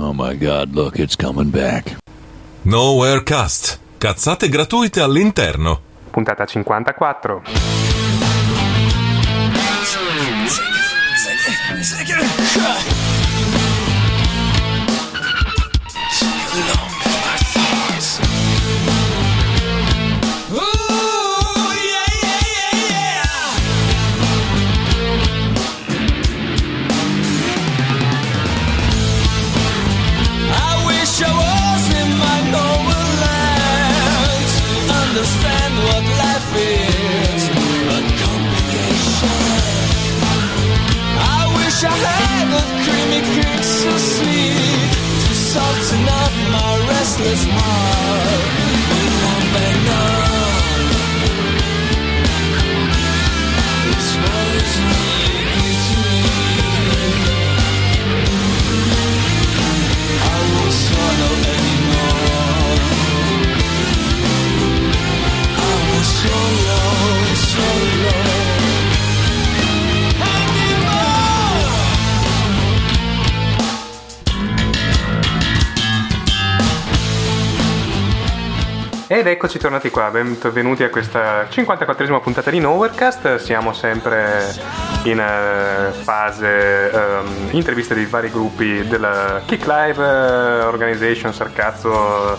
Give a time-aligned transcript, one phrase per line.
[0.00, 1.96] Oh my god, look, it's coming back.
[2.62, 3.80] Nowhere Cast.
[3.98, 5.80] Cazzate gratuite all'interno.
[6.12, 7.77] Puntata 54.
[47.28, 47.57] this
[79.18, 83.34] Ed eccoci tornati qua, benvenuti a questa 54esima puntata di Nowherecast.
[83.38, 84.54] Siamo sempre
[85.02, 92.38] in eh, fase ehm, interviste di vari gruppi della Kick Live eh, Organization, Sarcazzo.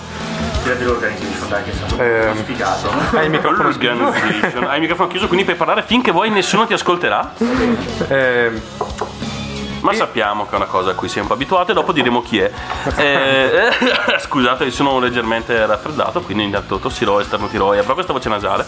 [0.64, 2.90] Tirati l'organization, dai, che è stato Ehm, spiegato.
[3.12, 4.14] Hai il microfono chiuso?
[4.66, 7.34] Hai il microfono chiuso, quindi puoi parlare finché vuoi, nessuno ti ascolterà.
[8.08, 8.62] Ehm,
[9.82, 12.52] Ma sappiamo che è una cosa a cui abituato e dopo diremo chi è.
[13.00, 13.70] Eh,
[14.20, 18.66] scusate, sono leggermente raffreddato, quindi intanto tossirò e starnutirò e avrò questa voce nasale.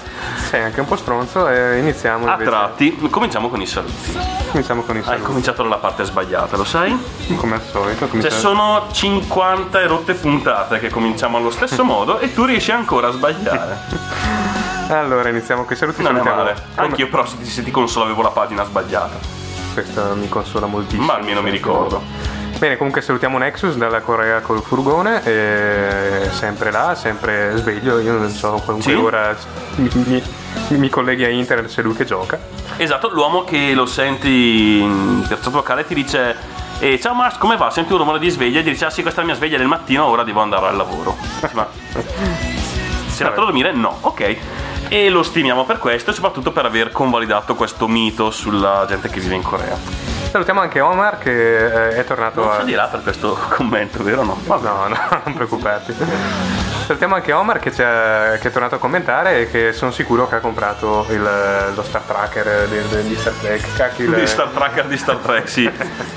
[0.50, 2.50] sei anche un po' stronzo e iniziamo A invece.
[2.50, 4.18] tratti, cominciamo con i saluti.
[4.54, 5.24] Iniziamo con i Hai saluti.
[5.24, 6.98] cominciato dalla parte sbagliata, lo sai?
[7.36, 8.00] Come al solito.
[8.00, 12.72] Cioè cominciamo- sono 50 e rotte puntate che cominciamo allo stesso modo e tu riesci
[12.72, 13.78] ancora a sbagliare.
[14.90, 16.02] Allora, iniziamo con i saluti.
[16.02, 16.56] Non è male.
[16.76, 19.40] Anch'io però se ti, se ti consolo avevo la pagina sbagliata.
[19.74, 21.06] Questo mi consola moltissimo.
[21.06, 22.02] Ma almeno mi ricordo.
[22.58, 28.30] Bene, comunque salutiamo Nexus dalla Corea col furgone, e sempre là, sempre sveglio, io non
[28.30, 28.98] so, qualunque Sì.
[29.00, 29.36] ora
[29.78, 30.24] mi, mi-
[30.78, 32.38] mi colleghi a internet se lui che gioca.
[32.78, 36.36] Esatto, l'uomo che lo senti in terzo vocale ti dice
[36.80, 37.72] "Eh, ciao Max, come va?
[37.72, 39.58] Senti un rumore di sveglia e ti dice ah sì questa è la mia sveglia
[39.58, 41.16] del mattino, ora devo andare al lavoro.
[41.54, 41.68] Ma
[43.08, 43.72] sei andato a dormire?
[43.74, 44.36] No, ok.
[44.94, 49.22] E lo stimiamo per questo e soprattutto per aver convalidato questo mito sulla gente che
[49.22, 49.78] vive in Corea.
[50.30, 52.60] Salutiamo anche Omar che eh, è tornato Non a...
[52.60, 54.38] si dirà per questo commento, vero o no?
[54.46, 54.88] No, no,
[55.24, 55.96] non preoccuparti.
[56.88, 60.40] Salutiamo anche Omar che, che è tornato a commentare e che sono sicuro che ha
[60.40, 63.74] comprato il- lo Star Tracker di, di- di Star Trek.
[63.78, 65.72] Cacchi, il- Di Star Tracker di Star Trek, sì.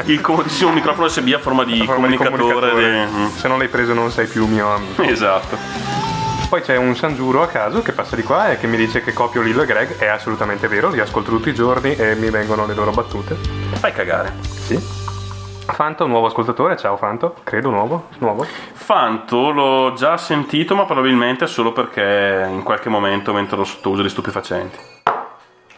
[0.07, 2.71] Il comodissimo microfono USB a forma di a forma di comunicatore.
[2.71, 3.07] comunicatore.
[3.09, 3.37] di- mm.
[3.37, 5.03] Se non l'hai preso non sei più mio amico.
[5.03, 6.14] Esatto.
[6.55, 9.13] Poi c'è un Sangiuro a caso che passa di qua e che mi dice che
[9.13, 9.97] copio Lillo e Greg.
[9.97, 13.35] È assolutamente vero, li ascolto tutti i giorni e mi vengono le loro battute.
[13.35, 14.35] Fai cagare.
[14.41, 14.79] Sì.
[14.79, 16.77] Fanto, nuovo ascoltatore.
[16.77, 18.07] Ciao Fanto, credo nuovo.
[18.19, 18.45] Nuovo.
[18.45, 24.03] Fanto l'ho già sentito, ma probabilmente solo perché in qualche momento mentre ero sotto uso
[24.03, 24.79] di stupefacenti.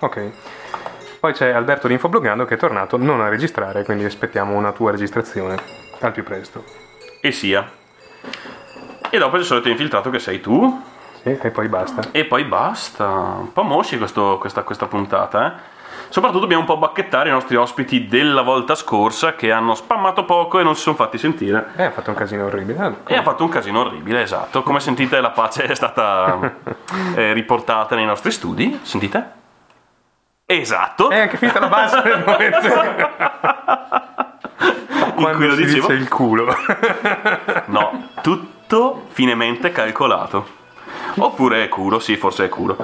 [0.00, 0.30] Ok.
[1.20, 4.90] Poi c'è Alberto di Infobloggando che è tornato non a registrare, quindi aspettiamo una tua
[4.90, 5.56] registrazione
[6.00, 6.62] al più presto.
[7.22, 7.66] E sia.
[9.10, 10.82] E dopo c'è il solito infiltrato che sei tu.
[11.22, 12.02] Sì, e poi basta.
[12.12, 13.06] E poi basta.
[13.06, 15.74] Un po' mosci questo- questa, questa puntata, eh.
[16.08, 20.60] Soprattutto dobbiamo un po' bacchettare i nostri ospiti della volta scorsa che hanno spammato poco
[20.60, 21.72] e non si sono fatti sentire.
[21.76, 22.78] Eh, ha fatto un casino orribile.
[22.78, 24.62] Ah, E ha fatto un casino orribile, esatto.
[24.62, 26.38] Come sentite la pace è stata
[27.16, 28.78] eh, riportata nei nostri studi.
[28.82, 29.32] Sentite?
[30.46, 31.10] Esatto.
[31.10, 32.72] È anche finita la base nel momento in
[35.14, 35.86] cui quando lo dicevo.
[35.88, 36.54] dice il culo.
[37.66, 38.08] No,
[38.66, 40.54] tutto finemente calcolato.
[41.18, 42.76] Oppure è culo, sì, forse è culo.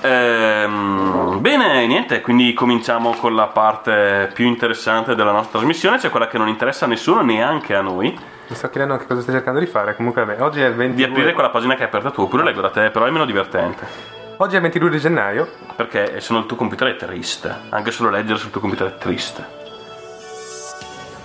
[0.00, 6.28] Ehm, bene, niente, quindi cominciamo con la parte più interessante della nostra trasmissione, cioè quella
[6.28, 9.58] che non interessa a nessuno, neanche a noi, Mi sto chiedendo anche cosa stai cercando
[9.58, 9.96] di fare.
[9.96, 10.94] Comunque, vabbè, oggi è il 22.
[10.94, 13.24] di aprire quella pagina che hai aperta tu, oppure leggo da te, però è meno
[13.24, 13.86] divertente.
[14.36, 15.48] Oggi è il 22 di gennaio.
[15.74, 18.98] Perché se no il tuo computer è triste, anche solo leggere sul tuo computer è
[18.98, 19.63] triste.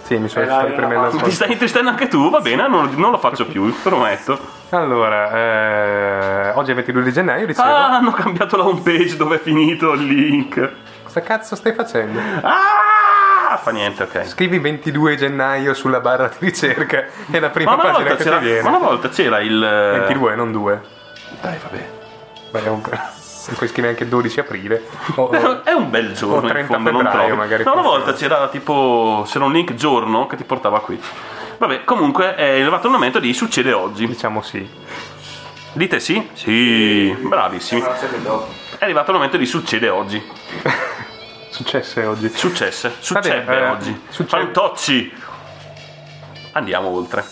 [0.09, 1.23] Sì, mi sono stai premendo po'.
[1.23, 2.31] Ti stai intristendo anche tu?
[2.31, 4.39] Va bene, non, non lo faccio più, prometto.
[4.69, 7.67] Allora, eh, oggi è il 22 di gennaio, dicevo.
[7.67, 10.71] Ah, hanno cambiato la homepage dove è finito il link.
[11.03, 12.19] Cosa cazzo stai facendo?
[12.41, 14.25] Ah, fa niente, ok.
[14.25, 18.61] Scrivi 22 gennaio sulla barra di ricerca e la prima Ma pagina che ti viene.
[18.63, 19.59] ma una volta c'era il.
[19.59, 20.81] 22, non 2.
[21.39, 22.63] Dai, vabbè.
[22.65, 22.81] È un...
[23.55, 24.85] Puoi scrivere anche 12 aprile.
[25.15, 26.37] O- o- È un bel giorno.
[26.37, 29.25] o 30 in fondo, non febbraio, magari No, una volta c'era tipo.
[29.27, 30.99] C'era un link giorno che ti portava qui.
[31.57, 34.07] Vabbè, comunque è arrivato il momento di succede oggi.
[34.07, 34.67] Diciamo sì.
[35.73, 36.27] Dite sì?
[36.33, 37.81] Sì, bravissimi.
[37.81, 40.21] È arrivato il momento di succede oggi.
[41.51, 42.29] Successe oggi.
[42.29, 44.01] Successe, succede eh, oggi.
[44.09, 45.13] succede- Fantocci.
[46.53, 47.23] Andiamo oltre.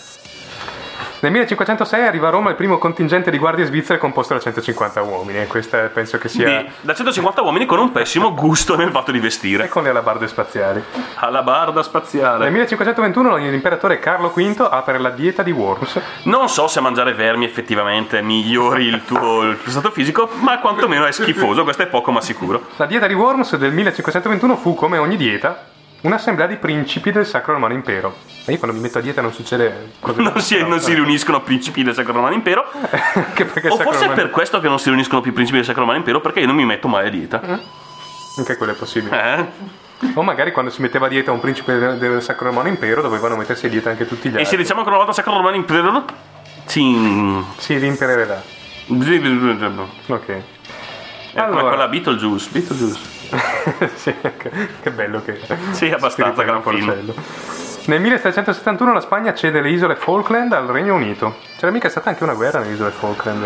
[1.20, 5.40] Nel 1506 arriva a Roma il primo contingente di guardie svizzere composto da 150 uomini
[5.40, 6.62] e questa penso che sia...
[6.62, 9.68] Di- da 150 uomini con un pessimo gusto nel fatto di E vestire.
[9.68, 10.80] con le alabarde spaziali.
[11.16, 12.48] Alla barda Nel spaziale.
[12.50, 16.00] 1521 l'imperatore Carlo V apre la dieta di Worms.
[16.24, 21.04] Non so se mangiare vermi effettivamente migliori il tuo, il tuo stato fisico, ma quantomeno
[21.04, 22.62] è schifoso, questo è poco ma sicuro.
[22.76, 25.64] La dieta di Worms del 1521 fu, come ogni dieta,
[26.02, 28.16] un'assemblea di principi del Sacro Romano Impero.
[28.44, 31.42] E io quando mi metto a dieta non succede cose Non si, non si riuniscono
[31.42, 32.64] principi del Sacro Romano Impero.
[33.68, 35.98] O forse è per questo che non si riuniscono più i principi del Sacro Romano
[35.98, 37.40] Impero, perché io non mi metto mai a dieta.
[38.38, 39.36] Anche quello è possibile.
[39.36, 39.46] Eh?
[40.14, 43.66] O magari quando si metteva a dieta un principe del, Sacro Romano Impero dovevano mettersi
[43.66, 44.56] a dieta anche tutti gli E se altri.
[44.58, 46.04] diciamo che una volta Sacro Romano Impero.
[46.66, 47.44] Sì.
[47.56, 48.40] Si rimpererà.
[50.06, 50.28] Ok.
[50.28, 51.68] Ecco, Allora.
[51.68, 52.48] quella Beetlejuice.
[52.52, 52.98] Beetlejuice.
[53.94, 54.14] sì,
[54.82, 55.38] che, bello che
[55.72, 57.12] Sì, abbastanza, gran film.
[57.86, 61.36] Nel 1771 la Spagna cede le isole Falkland al Regno Unito.
[61.58, 63.42] C'era mica stata anche una guerra nelle isole Falkland?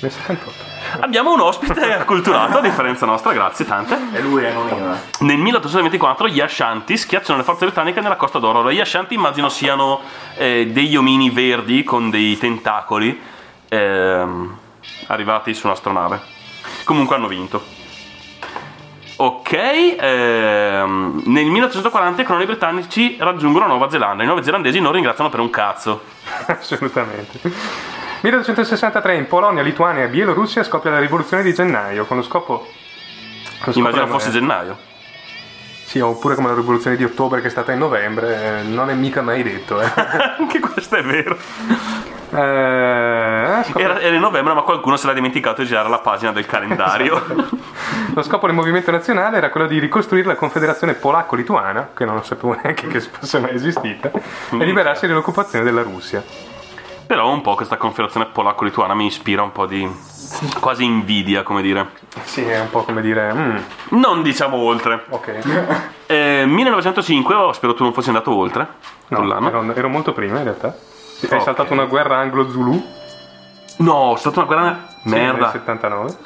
[0.00, 0.70] Nel 78.
[1.00, 3.96] Abbiamo un ospite acculturato, a differenza nostra, grazie tante.
[4.12, 4.92] E lui è non io.
[4.92, 4.96] eh.
[5.20, 8.58] Nel 1824 gli Ashanti schiacciano le forze britanniche nella Costa d'Oro.
[8.58, 10.00] Allora, Gli Ashanti immagino siano
[10.36, 13.18] eh, degli omini verdi con dei tentacoli
[13.68, 14.56] ehm,
[15.06, 16.20] arrivati su un'astronave.
[16.84, 17.80] Comunque hanno vinto.
[19.16, 24.22] Ok, ehm, nel 1840 i coloni britannici raggiungono Nuova Zelanda.
[24.22, 26.02] I neozelandesi non ringraziano per un cazzo.
[26.46, 27.40] Assolutamente.
[28.22, 32.66] 1863 in Polonia, Lituania e Bielorussia scoppia la rivoluzione di gennaio con lo scopo...
[33.64, 34.90] lo scopo Immagino fosse gennaio.
[35.84, 38.94] Sì, oppure come la rivoluzione di ottobre che è stata in novembre, eh, non è
[38.94, 39.80] mica mai detto.
[39.80, 39.92] Eh.
[40.38, 41.36] Anche questo è vero.
[42.34, 46.32] Eh, scoppia- Era, era in novembre, ma qualcuno si era dimenticato di girare la pagina
[46.32, 47.22] del calendario.
[48.14, 52.54] Lo scopo del movimento nazionale era quello di ricostruire la confederazione polacco-lituana, che non sapevo
[52.60, 56.22] neanche che fosse mai esistita, e liberarsi dall'occupazione della Russia.
[57.06, 59.86] Però un po' questa confederazione polacco-lituana mi ispira un po' di
[60.60, 61.88] quasi invidia, come dire.
[62.24, 63.32] Sì, è un po' come dire...
[63.34, 63.56] mm,
[63.90, 65.04] Non diciamo oltre.
[65.10, 65.38] ok.
[66.06, 68.66] Eh, 1905, oh, spero tu non fossi andato oltre.
[69.08, 70.74] No, ero, ero molto prima in realtà.
[71.22, 72.84] Sì, Hai saltato una guerra anglo-zulu
[73.78, 75.50] No, è stata una guerra sì, nel merda.
[75.52, 76.16] 79,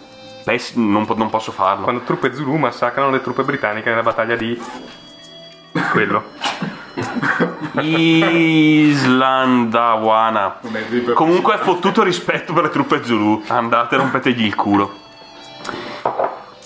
[0.44, 1.82] Pess- non, po- non posso farlo.
[1.84, 4.58] quando truppe zulu massacrano le truppe britanniche nella battaglia di...
[5.92, 6.24] quello.
[7.78, 10.60] Islandawana.
[11.14, 13.42] Comunque fottuto rispetto per le truppe Zulu.
[13.48, 14.94] Andate, rompetegli il culo.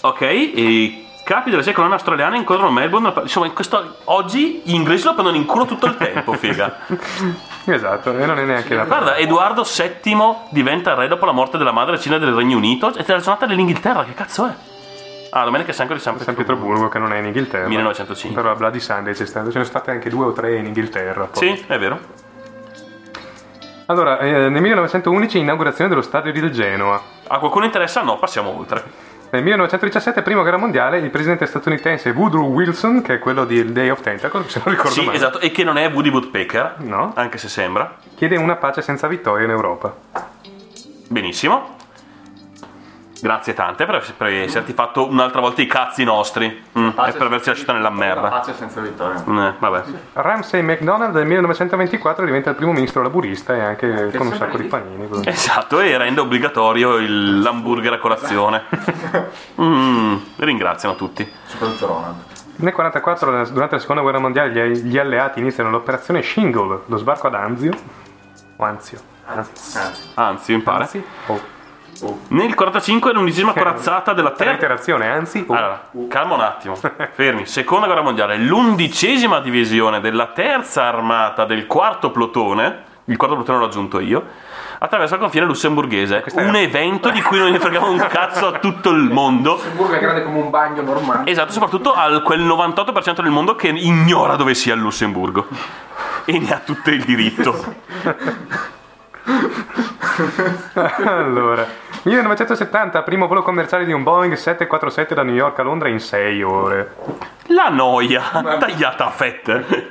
[0.03, 3.12] Ok, e capi delle sei colonne australiane incontrano Melbourne.
[3.23, 6.79] Insomma, in questo, oggi gli inglesi lo prendono in culo tutto il tempo, figa.
[7.62, 11.73] Esatto, e non è neanche la Guarda, Edoardo VII diventa re dopo la morte della
[11.73, 14.50] madre regina del Regno Unito e è la giornata dell'Inghilterra, che cazzo è?
[15.31, 16.73] Ah, domenica è Sanco di San San Pietroburgo.
[16.73, 17.69] Pietroburgo che non è in Inghilterra.
[17.69, 18.41] 1905.
[18.41, 20.67] Però la Bloody Sunday c'è stato, ce ne sono state anche due o tre in
[20.67, 21.27] Inghilterra.
[21.27, 21.56] poi.
[21.56, 21.99] Sì, è vero.
[23.87, 27.00] Allora, eh, nel 1911 inaugurazione dello stadio di Genoa.
[27.29, 28.03] A qualcuno interessa?
[28.03, 29.10] No, passiamo oltre.
[29.32, 33.88] Nel 1917, prima guerra mondiale, il presidente statunitense Woodrow Wilson, che è quello di Day
[33.88, 37.12] of Tentacles, se non ricordo Sì, male, esatto, e che non è Woody Woodpecker, No.
[37.15, 37.97] anche se sembra.
[38.17, 39.94] chiede una pace senza vittoria in Europa.
[41.08, 41.77] Benissimo.
[43.22, 47.48] Grazie tante per, per esserti fatto un'altra volta i cazzi nostri mm, e per averci
[47.50, 48.29] lasciato nella merda.
[48.29, 49.19] Pace senza vittoria.
[49.22, 49.82] Eh, vabbè.
[50.15, 54.65] Ramsay MacDonald nel 1924 diventa il primo ministro laburista e anche con un sacco di
[54.65, 55.08] panini.
[55.08, 55.29] così.
[55.29, 58.62] Esatto, e rende obbligatorio il- l'hamburger a colazione.
[59.60, 61.31] Mm, ringraziano tutti.
[61.44, 62.15] Soprattutto Ronald.
[62.56, 67.27] Nel 1944, durante la seconda guerra mondiale, gli, gli alleati iniziano l'operazione Shingle, lo sbarco
[67.27, 67.72] ad Anzio.
[68.56, 68.98] O Anzio.
[69.27, 69.79] Anzi.
[69.79, 70.82] Anzi, Anzi, mi pare.
[70.84, 71.05] Anzi.
[71.27, 71.41] Oh.
[72.29, 74.45] Nel 45 l'undicesima corazzata della terza.
[74.53, 75.45] Reiterazione, anzi.
[75.47, 75.55] Oh.
[75.55, 76.77] Allora, calma un attimo,
[77.13, 77.47] fermi.
[77.47, 83.65] Seconda guerra mondiale, l'undicesima divisione della terza armata del quarto plotone, il quarto plotone l'ho
[83.67, 84.25] aggiunto io,
[84.79, 86.21] attraverso il confine lussemburghese.
[86.23, 89.55] Questa è- Un evento di cui non ne fregava un cazzo a tutto il mondo.
[89.55, 91.31] Lussemburgo è grande come un bagno normale.
[91.31, 95.47] Esatto, soprattutto a quel 98% del mondo che ignora dove sia il Lussemburgo.
[96.25, 97.75] E ne ha tutto il diritto.
[101.05, 101.67] Allora,
[102.03, 106.43] 1970, primo volo commerciale di un Boeing 747 da New York a Londra in 6
[106.43, 106.95] ore.
[107.49, 108.23] La noia,
[108.59, 109.89] tagliata a fette.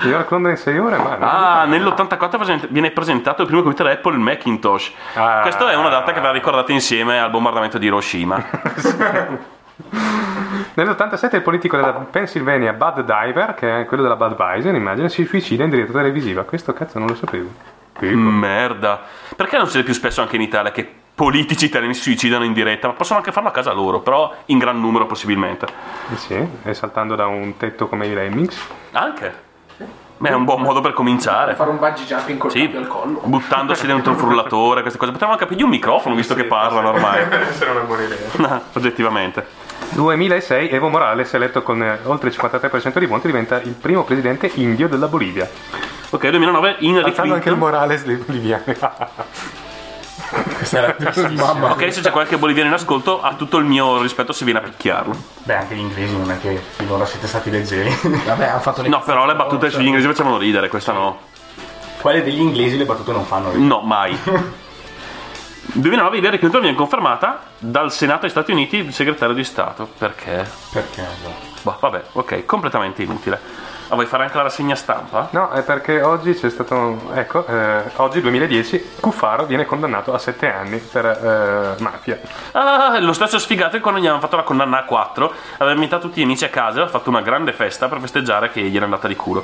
[0.00, 0.96] New York-Londra in 6 ore?
[0.96, 1.16] Ma.
[1.18, 4.92] Ah, nell'84 present- viene presentato il primo computer Apple Macintosh.
[5.14, 5.40] Ah.
[5.42, 8.44] Questa è una data che va ricordata insieme al bombardamento di Hiroshima.
[10.74, 15.64] Nell'87 il politico della Pennsylvania Bud Diver, che è quello della Budweiser, immagino, si suicida
[15.64, 16.44] in diretta televisiva.
[16.44, 17.48] Questo cazzo non lo sapevo.
[18.00, 19.00] Merda.
[19.34, 22.86] Perché non succede più spesso anche in Italia che politici italiani si suicidano in diretta?
[22.86, 25.66] Ma possono anche farlo a casa loro, però in gran numero possibilmente.
[26.12, 28.56] Eh Sì, e saltando da un tetto come i Lemmings.
[28.92, 29.46] Anche.
[30.16, 31.54] Beh, è un buon modo per cominciare.
[31.56, 33.20] Fare un bungee jumping col Sì, cappio al collo.
[33.24, 35.10] buttandosi dentro un frullatore, queste cose.
[35.10, 37.20] Potevamo capirgli un microfono visto che parlano ormai.
[37.50, 38.62] essere una buona idea.
[38.74, 39.46] Oggettivamente.
[39.90, 44.50] 2006 Evo Morales, eletto con eh, oltre il 53% di voti, diventa il primo presidente
[44.54, 45.48] indio della Bolivia.
[46.10, 47.58] Ok, 2009 Hillary Alzando anche il Clinton.
[47.58, 48.64] Morales li- boliviano.
[50.28, 51.72] Tristissima.
[51.72, 54.62] Ok, se c'è qualche boliviano in ascolto, ha tutto il mio rispetto se viene a
[54.62, 55.16] picchiarlo.
[55.44, 57.96] Beh, anche gli inglesi non è che finora siete stati leggeri.
[58.24, 61.18] Vabbè, hanno fatto le No, però le battute sugli inglesi facevano ridere, questa no.
[62.00, 63.66] Quelle degli inglesi le battute non fanno ridere.
[63.66, 64.18] No, mai.
[65.70, 69.88] 2009 Hillary Clinton viene confermata dal Senato degli Stati Uniti il segretario di Stato.
[69.98, 70.48] Perché?
[70.72, 71.06] Perché?
[71.62, 73.67] Boh, vabbè, ok, completamente inutile.
[73.88, 75.28] Ma vuoi fare anche la rassegna stampa?
[75.30, 77.10] No, è perché oggi c'è stato.
[77.14, 82.20] Ecco, eh, oggi 2010, Cuffaro viene condannato a 7 anni per eh, mafia.
[82.52, 86.08] Ah, lo stesso sfigato che quando gli avevano fatto la condanna a 4 aveva invitato
[86.08, 88.76] tutti gli amici a casa e aveva fatto una grande festa per festeggiare che gli
[88.76, 89.42] era andata di culo.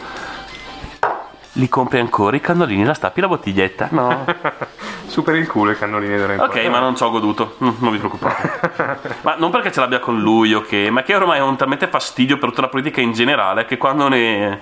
[1.56, 3.88] Li compri ancora i cannolini, la stappi la bottiglietta?
[3.92, 4.24] No.
[5.06, 7.98] Super il culo i cannolini in Ok, ma non ci ho goduto, Mm, non vi
[7.98, 9.18] preoccupate.
[9.22, 11.86] ma non perché ce l'abbia con lui o che, ma che ormai ho un talmente
[11.86, 14.58] fastidio per tutta la politica in generale che quando ne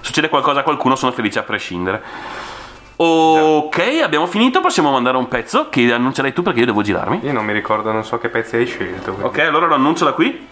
[0.00, 2.02] succede qualcosa a qualcuno sono felice a prescindere.
[2.96, 7.20] Ok, abbiamo finito, possiamo mandare un pezzo che annuncerai tu perché io devo girarmi.
[7.22, 9.12] Io non mi ricordo, non so che pezzi hai scelto.
[9.12, 9.22] quindi.
[9.22, 10.48] Ok, allora lo annuncio da qui.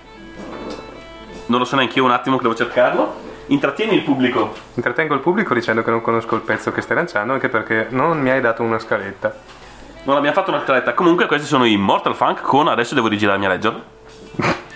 [1.47, 3.29] Non lo so neanche io un attimo che devo cercarlo.
[3.51, 4.55] Intrattieni il pubblico.
[4.75, 8.21] Intrattengo il pubblico dicendo che non conosco il pezzo che stai lanciando, anche perché non
[8.21, 9.35] mi hai dato una scaletta.
[10.05, 10.95] Non abbiamo fatto una scaletta.
[10.95, 13.83] Comunque, questi sono i Mortal Funk con adesso devo rigirarmi a leggerlo.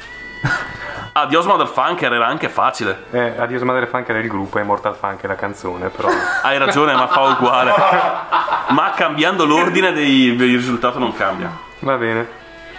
[1.17, 3.05] Adios Mother Funker era anche facile.
[3.13, 6.09] Eh, Adios Madre Funk era il gruppo e Mortal Funk è la canzone, però.
[6.43, 7.73] Hai ragione, ma fa uguale.
[8.75, 11.57] Ma cambiando l'ordine dei, il risultato non cambia.
[11.79, 12.27] Va bene,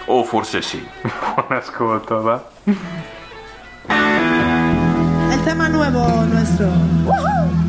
[0.07, 0.85] O forse sì.
[1.01, 2.43] buon ascolto, va.
[5.91, 7.64] nuevo nuestro.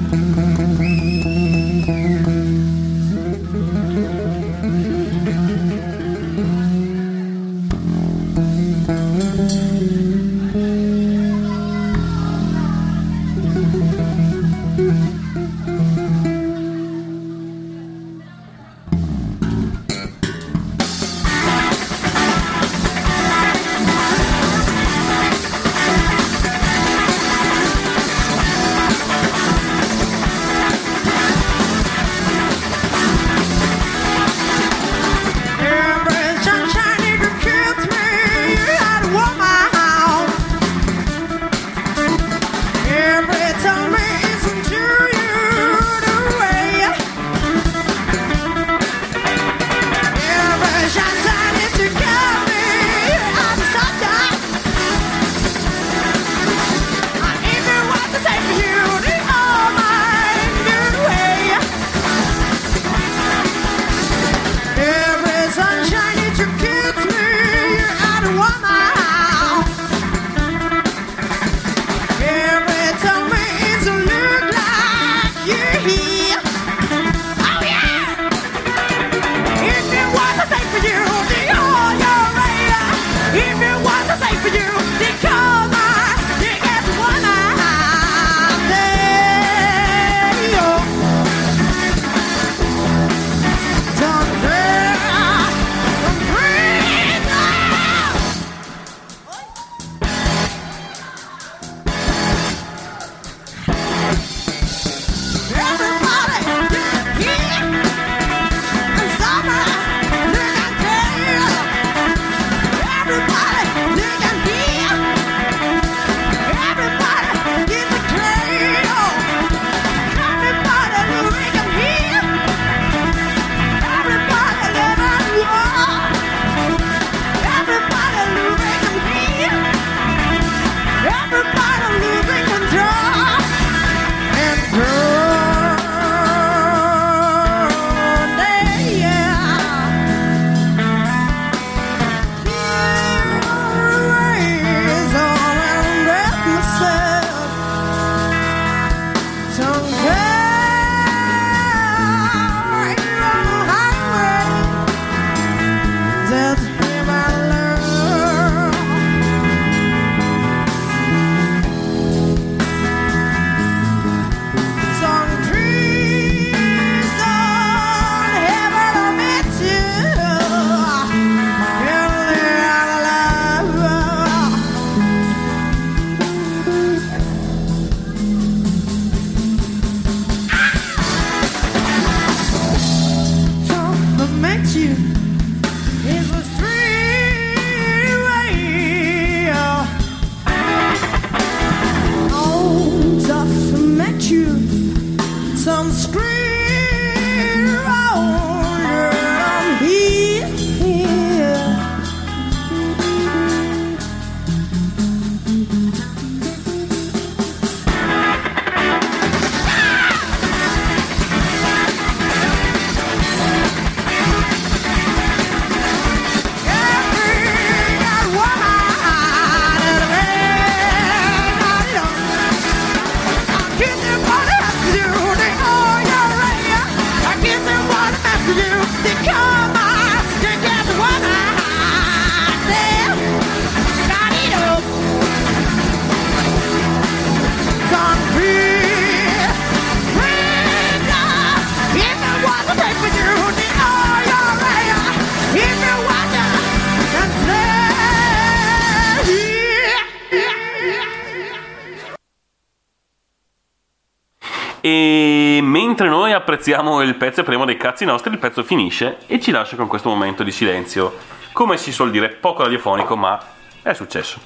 [254.88, 259.40] E mentre noi apprezziamo il pezzo e prendiamo dei cazzi nostri, il pezzo finisce e
[259.40, 261.16] ci lascia con questo momento di silenzio.
[261.50, 263.36] Come si suol dire, poco radiofonico, ma
[263.82, 264.38] è successo.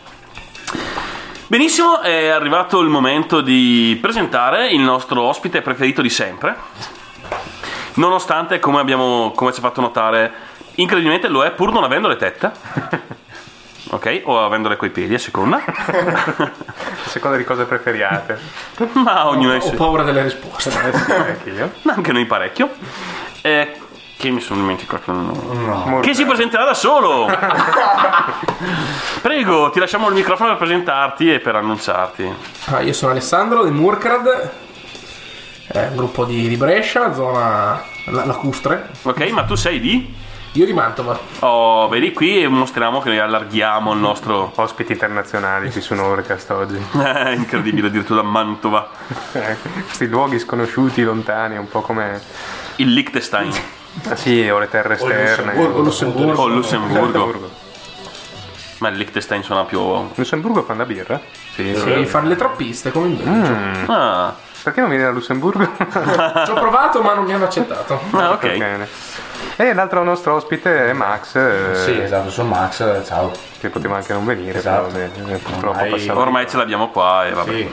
[1.46, 6.56] Benissimo, è arrivato il momento di presentare il nostro ospite preferito di sempre.
[7.96, 10.32] Nonostante, come, abbiamo, come ci ha fatto notare,
[10.76, 12.50] incredibilmente lo è pur non avendo le tette.
[13.92, 14.22] Ok?
[14.24, 15.60] O avendole coi piedi, a seconda.
[17.02, 18.38] A seconda di cosa preferiate.
[18.94, 20.70] Ma ognuno è Ho paura delle risposte.
[20.76, 21.72] Anche io.
[21.86, 22.70] anche noi parecchio.
[23.42, 23.76] Eh,
[24.16, 25.10] che mi sono dimenticato.
[25.12, 26.06] Morte.
[26.08, 27.26] Che si presenterà da solo.
[29.22, 32.32] Prego, ti lasciamo il microfono per presentarti e per annunciarti.
[32.66, 34.50] Ah, io sono Alessandro di Murkrad,
[35.74, 38.88] un gruppo di, di Brescia, zona la- lacustre.
[39.02, 40.14] Ok, ma tu sei di?
[40.54, 41.16] Io di Mantova.
[41.40, 44.50] Oh, vedi qui e mostriamo che noi allarghiamo il nostro.
[44.56, 46.84] Ospiti internazionali qui su Norecast oggi.
[47.00, 48.88] Eh, incredibile, addirittura da Mantova.
[49.32, 52.20] Eh, Questi luoghi sconosciuti, lontani, un po' come...
[52.76, 53.52] Il Liechtenstein.
[54.08, 55.56] Ah sì, o le terre esterne.
[55.56, 56.42] O Lussemburgo.
[56.42, 57.50] O Lussemburgo.
[58.78, 59.80] Ma il Liechtenstein suona più.
[60.14, 61.20] Lussemburgo fanno la birra?
[61.54, 61.74] Sì.
[61.76, 63.92] Sì, fanno le trappiste come in Belgio.
[63.92, 65.64] Ah, Perché non vieni da Lussemburgo?
[66.44, 67.98] Ci ho provato ma non mi hanno accettato.
[68.12, 68.56] ah, ok.
[68.58, 68.88] Bene.
[69.56, 73.30] E l'altro nostro ospite è Max, eh, Sì, esatto, sono Max, ciao.
[73.58, 74.86] che poteva anche non venire, Esatto.
[74.88, 76.20] però vabbè, eh, purtroppo Ormai- passava.
[76.20, 77.50] Ormai ce l'abbiamo qua e vabbè.
[77.50, 77.70] Sì,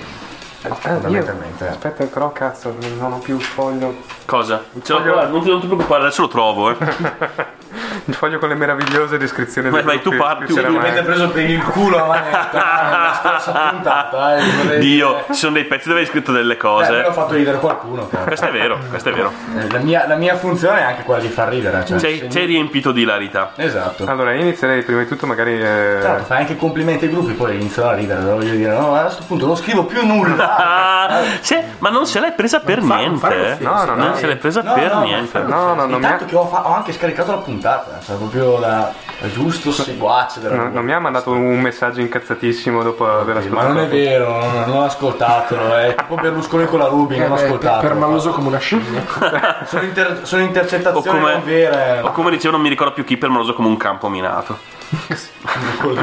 [0.64, 1.68] Ah, io- fondamentalmente.
[1.68, 3.96] Aspetta, però cazzo, non ho più il foglio.
[4.26, 4.64] Cosa?
[4.84, 6.76] Qua, non ti, non ti preoccupare, adesso lo trovo, eh.
[8.06, 10.56] Il foglio con le meravigliose descrizioni Vai, dei vai, tu parti, tu.
[10.62, 10.76] mai.
[10.78, 14.38] Avete preso per il culo a manetta nella scorsa puntata.
[14.38, 15.24] Eh, Dio, dire.
[15.30, 17.14] ci sono dei pezzi dove hai scritto delle Eh, almeno ho cose.
[17.14, 18.08] fatto ridere qualcuno.
[18.08, 19.32] Questo è vero, questo è vero.
[19.58, 21.86] Eh, La mia, la mia funzione è anche quella di far ridere.
[21.86, 23.52] Cioè, Sei, se- sei riempito di ilarità.
[23.56, 24.06] Esatto.
[24.06, 25.54] Allora, io inizierei prima di tutto magari...
[25.60, 28.22] eh, Certo, fai anche complimenti ai gruppi, poi inizierò a ridere.
[28.22, 31.26] Voglio dire, no, a questo punto non scrivo più nulla.
[31.42, 33.52] Sì, ma non se l'hai presa per fa- non niente.
[33.52, 33.58] eh.
[33.60, 34.16] No, no, Non no.
[34.16, 35.40] se l'hai presa No, per no, niente.
[35.40, 37.67] No, no, non mi ha- Intanto che ho, fa- ho anche scaricato la puntata,
[38.06, 42.84] cioè proprio la, la giusto seguace della no- non mi ha mandato un messaggio incazzatissimo
[42.84, 43.74] dopo aver Sì, Ma ascoltato.
[43.74, 47.38] non è vero, non, non ho ascoltato, è tipo Berlusconi con la Ruby, non ho
[47.40, 47.80] Eh, ascoltato.
[47.82, 49.04] per maloso come una scimmia.
[49.66, 52.00] Sono, inter- sono O intercettazioni come, non vere.
[52.02, 54.58] o come dicevo, non mi ricordo più chi permaloso come un campo minato.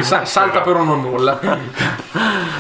[0.00, 1.38] Sa- salta per un non nulla.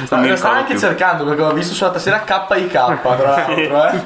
[0.04, 0.78] Sta, sta anche più.
[0.78, 4.04] cercando perché ho visto sulla tastiera KIK tra l'altro, eh.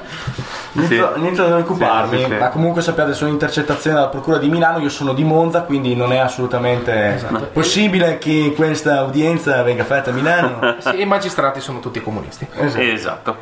[0.79, 2.37] Inizio, inizio ad occuparmi, Sì, sì, sì.
[2.39, 6.13] ma comunque sappiate sono intercettazioni dalla Procura di Milano, io sono di Monza, quindi non
[6.13, 7.21] è assolutamente
[7.53, 10.77] possibile che questa udienza venga fatta a Milano.
[10.79, 12.47] Sì, e i magistrati sono tutti comunisti.
[12.57, 13.37] Esatto.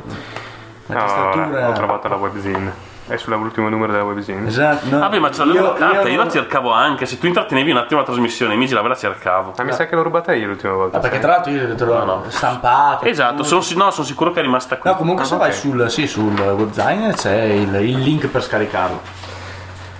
[0.87, 2.73] No, Magistratura- ho trovato la webzine.
[3.07, 4.47] È sull'ultimo numero della webzine.
[4.47, 4.99] Esatto, no.
[4.99, 7.05] Vabbè, ma c'è la carta, io, la non- cercavo anche.
[7.05, 9.53] Se tu intrattenevi un attimo la trasmissione, mi girava e la cercavo.
[9.57, 10.97] Ma mi sa che l'ho rubata io l'ultima volta.
[10.97, 13.05] Ah, perché tra l'altro io te l'ho stampato.
[13.05, 14.89] Esatto, sono, no, sono sicuro che è rimasta qui.
[14.89, 15.39] No, comunque Ah, se ok.
[15.39, 19.01] vai sul, sì, sul webzine c'è il, il link per scaricarlo.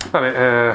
[0.09, 0.27] Vabbè,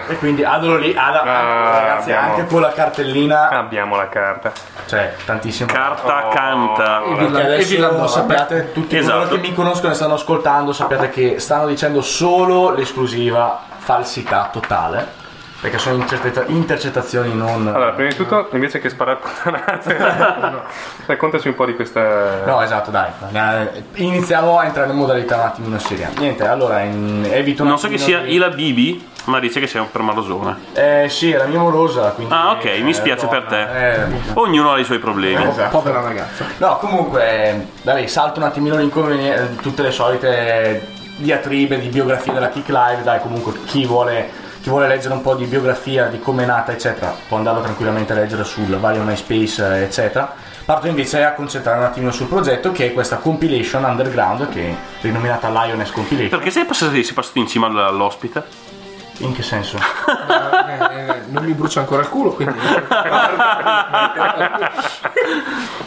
[0.08, 4.08] eh, E quindi adoro lì, ad- Ah, ragazzi, abbiamo- anche con la cartellina, abbiamo la
[4.08, 4.52] carta.
[4.86, 5.72] cioè tantissimo.
[5.72, 6.30] Carta Oh.
[6.30, 7.00] canta.
[7.02, 9.18] E Perché Villa- e adesso Villandò, sappiate, tutti Esatto.
[9.18, 15.20] coloro che mi conoscono e stanno ascoltando, sappiate che stanno dicendo solo l'esclusiva falsità totale.
[15.62, 17.68] Perché sono intercetta- intercettazioni non.
[17.68, 19.96] Allora, prima di tutto, invece che sparare puttanate,
[21.06, 22.42] raccontaci un po' di questa...
[22.44, 23.10] No, esatto, dai.
[23.32, 26.10] Eh, Iniziamo a entrare in modalità un attimino seria.
[26.18, 29.68] Niente, allora, in- evito Non so che attimino sia di- Ila Bibi, ma dice che
[29.68, 30.56] sei un permalosone.
[30.72, 32.34] Eh sì, è la mia morosa, quindi...
[32.34, 33.92] Ah, ok, mi eh, spiace per donna, te.
[33.92, 35.44] eh, Ognuno ha i suoi problemi.
[35.46, 35.78] Esatto.
[35.78, 36.44] Povera ragazza.
[36.58, 42.48] No, comunque, eh, vabbè, salto un attimino l'inconveniente, tutte le solite diatribe di biografia della
[42.48, 44.28] Kick Live, dai, comunque chi vuole,
[44.62, 48.12] chi vuole leggere un po' di biografia di come è nata, eccetera, può andarlo tranquillamente
[48.12, 50.32] a leggere sul vario MySpace, eh, eccetera.
[50.64, 54.74] parto invece a concentrare un attimino sul progetto che è questa compilation underground che è
[55.00, 56.30] rinominata Lioness Compilation.
[56.30, 58.71] Perché sei passati, sei passati in cima all- all'ospite?
[59.18, 59.76] In che senso?
[59.76, 59.82] Eh,
[61.10, 62.58] eh, non mi brucia ancora il culo, quindi.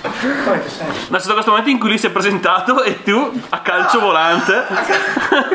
[0.05, 4.65] È stato questo momento in cui lui si è presentato e tu a calcio volante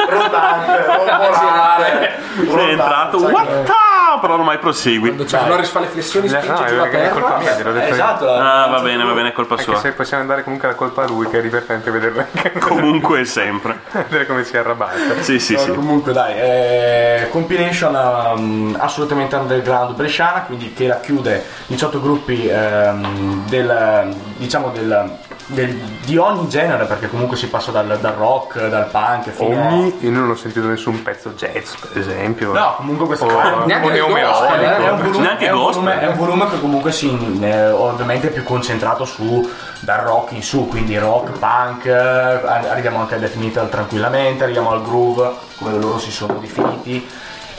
[0.09, 2.19] Rotante, volare.
[2.37, 3.19] sei entrato.
[3.19, 3.73] What the?
[4.21, 5.07] Però non mai prosegui.
[5.15, 7.39] Quando c'è Norris fa le flessioni, No, spinge è giù la perché è colpa terra.
[7.39, 7.93] mia, gliel'ho detto.
[7.95, 9.79] Esatto, Ah, va bene, va bene, è colpa Anche sua.
[9.79, 12.27] se possiamo andare comunque la colpa a lui, che è divertente vederlo
[12.59, 13.81] Comunque e sempre.
[13.93, 15.21] vedere come si arrabatta.
[15.23, 15.73] Sì, sì, No, sì.
[15.75, 17.29] Comunque dai, eh,
[17.61, 25.75] compilation um, assolutamente underground bresciana, quindi che racchiude 18 gruppi ehm, del, diciamo del, del-
[26.05, 29.67] di ogni genere, perché comunque si passa dal, dal rock, dal punk fino a...
[29.73, 32.53] Ogni, io non ho sentito nessun pezzo jazz, per esempio.
[32.53, 34.39] No, comunque questo O- qua neanche o del neomelodico.
[34.41, 37.71] gospel, è un, volume, Neanche è, un volume, è un volume che comunque si, eh,
[37.71, 39.49] ovviamente è più concentrato su
[39.81, 44.71] dal rock in su, quindi rock, punk, eh, arriviamo anche al death metal tranquillamente, arriviamo
[44.71, 47.09] al groove, come loro si sono definiti.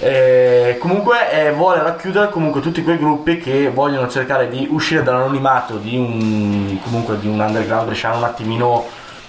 [0.04, 5.76] Eh, comunque eh, vuole racchiudere comunque tutti quei gruppi che vogliono cercare di uscire dall'anonimato
[5.78, 8.84] di un comunque di un underground bresciano un attimino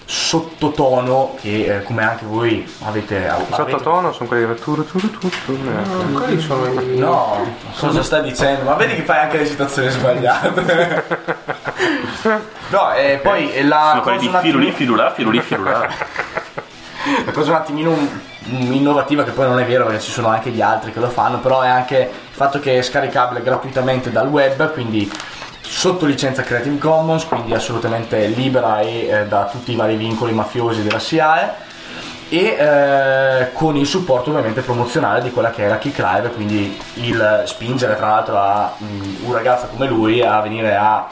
[0.06, 5.30] sottotono che eh, come anche voi avete avete- Sottotono sono quelli del turu turu turu
[5.44, 5.60] turu.
[5.68, 6.18] ecco.
[6.20, 8.64] Quelli sono i- No, cosa stai dicendo?
[8.64, 11.04] Ma vedi che fai anche le citazioni sbagliate.
[12.70, 15.78] no, e poi eh, la Sono cosa, quelli un di firuli, attimino, firulà, firuli, firulà.
[17.26, 20.60] la cosa un attimino innovativa, che poi non è vero perché ci sono anche gli
[20.60, 24.72] altri che lo fanno, però è anche il fatto che è scaricabile gratuitamente dal web,
[24.72, 25.10] quindi
[25.60, 30.82] sotto licenza Creative Commons, quindi assolutamente libera e eh, da tutti i vari vincoli mafiosi
[30.82, 31.70] della SIAE
[32.28, 36.80] e eh, con il supporto ovviamente promozionale di quella che è la Kick Live quindi
[36.94, 41.06] il spingere tra l'altro a mm, un ragazzo come lui a venire a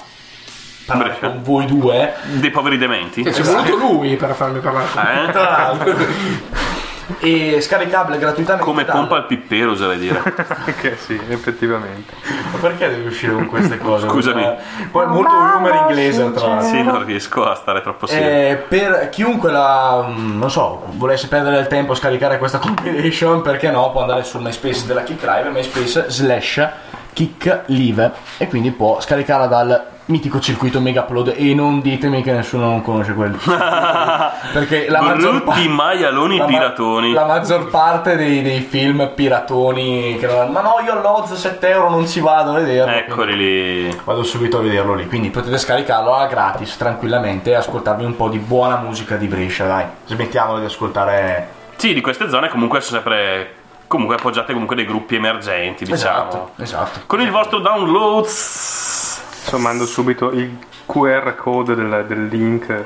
[0.87, 1.29] parlare Brescia.
[1.29, 3.23] con voi due Dei poveri dementi.
[3.23, 5.29] C'è voluto lui per farmi parlare.
[5.29, 5.33] Eh?
[5.33, 5.97] tra l'altro
[7.19, 10.23] e scaricabile gratuitamente Come dal- pompa al pippero, oserei dire.
[10.81, 12.15] Che sì, effettivamente.
[12.53, 14.43] Ma perché devi uscire con queste cose Scusami.
[14.43, 14.57] Eh,
[14.91, 18.29] poi molto humor inglese tra l'altro Sì, non riesco a stare troppo serio.
[18.29, 23.43] Eh, per chiunque la, mm, non so, volesse perdere il tempo a scaricare questa compilation,
[23.43, 26.69] perché no, può andare sul MySpace della Kick Live, MySpace slash
[27.13, 32.33] Kick Live, e quindi può scaricarla dal mitico circuito Mega Upload e non ditemi che
[32.33, 33.39] nessuno non conosce quello.
[34.53, 35.69] perché la maggior parte...
[35.69, 37.13] maialoni La, ma- piratoni.
[37.13, 41.91] la maggior parte dei, dei film piratoni che non- ma no io all'Oz 7 euro
[41.91, 44.01] non ci vado a vederlo Eccoli lì.
[44.05, 48.29] Vado subito a vederlo lì, quindi potete scaricarlo a gratis tranquillamente e ascoltarvi un po'
[48.29, 49.85] di buona musica di Brescia, dai.
[50.07, 51.49] Smettiamo di ascoltare.
[51.77, 53.55] Sì, di queste zone comunque sono sempre
[53.87, 56.29] comunque appoggiate comunque dei gruppi emergenti, diciamo.
[56.29, 57.01] Esatto, esatto.
[57.07, 59.10] Con il vostro downloads
[59.43, 62.85] Insomma, mando subito il QR code del, del link.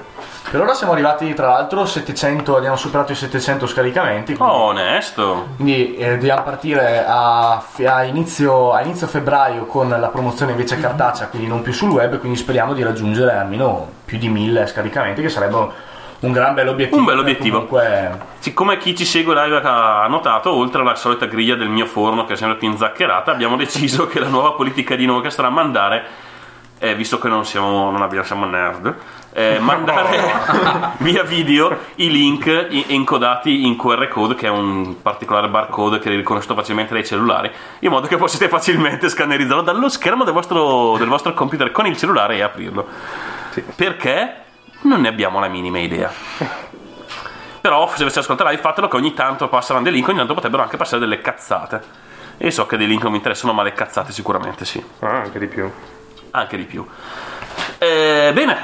[0.50, 4.34] Per ora siamo arrivati tra l'altro 700, abbiamo superato i 700 scaricamenti.
[4.36, 5.46] quindi- Oh, onesto.
[5.56, 11.28] Quindi eh, dobbiamo partire a, a inizio, a inizio febbraio con la promozione invece cartacea,
[11.28, 15.28] quindi non più sul web, quindi speriamo di raggiungere almeno più di 1000 scaricamenti, che
[15.30, 15.56] sarebbe
[16.20, 16.98] un gran bel obiettivo.
[16.98, 17.64] Un bel obiettivo.
[17.64, 22.26] Comunque, Siccome chi ci segue live ha notato, oltre alla solita griglia del mio forno
[22.26, 25.48] che è sempre più inzaccherata, abbiamo deciso che la nuova politica di noi che sarà
[25.48, 26.04] mandare,
[26.78, 28.94] eh, visto che non siamo, non abbiamo, siamo nerd,
[29.32, 30.20] eh, mandare
[30.98, 32.46] via video i link
[32.86, 37.90] encodati in QR code, che è un particolare barcode che riconosciuto facilmente dai cellulari, in
[37.90, 42.36] modo che possiate facilmente scannerizzarlo dallo schermo del vostro, del vostro computer con il cellulare
[42.36, 42.86] e aprirlo.
[43.74, 44.42] Perché?
[44.82, 46.12] Non ne abbiamo la minima idea.
[47.60, 50.62] Però se volete ascoltare live fatelo che ogni tanto passeranno dei link, ogni tanto potrebbero
[50.62, 52.02] anche passare delle cazzate.
[52.36, 54.84] E so che dei link non mi interessano, ma le cazzate sicuramente sì.
[55.00, 55.70] Ah, anche di più.
[56.36, 56.84] Anche di più.
[57.78, 58.56] Eh, bene.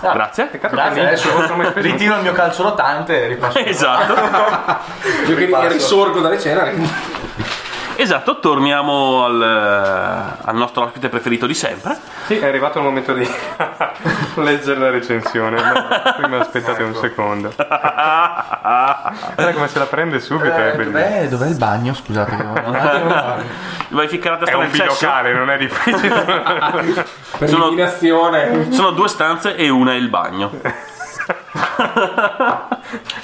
[0.00, 0.46] Ah, Grazie.
[0.46, 3.58] Peccato Grazie, che adesso come ritiro il mio calcio rotante e ripasso.
[3.58, 4.14] Esatto.
[5.28, 6.90] Io che risorgo dalle ceneri.
[7.96, 11.96] Esatto, torniamo al, eh, al nostro ospite preferito di sempre.
[12.26, 13.26] Sì, è arrivato il momento di
[14.36, 15.60] leggere la recensione.
[15.60, 17.52] ma prima aspettate un secondo.
[17.56, 21.94] Guarda come se la prende subito, è Eh, dov'è, dov'è il bagno?
[21.94, 22.36] Scusate.
[23.90, 27.04] Vai ficcare la È testa un bilocale, non è difficile.
[27.38, 27.70] Per Sono-.
[28.70, 30.50] Sono due stanze e una è il bagno.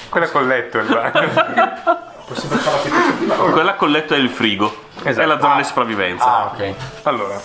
[0.09, 2.09] Quella col letto è il bagno.
[3.51, 4.73] Quella col letto è il frigo.
[5.03, 5.21] Esatto.
[5.21, 6.25] È la zona di sopravvivenza.
[6.25, 6.73] Ah, ok.
[7.03, 7.39] Allora,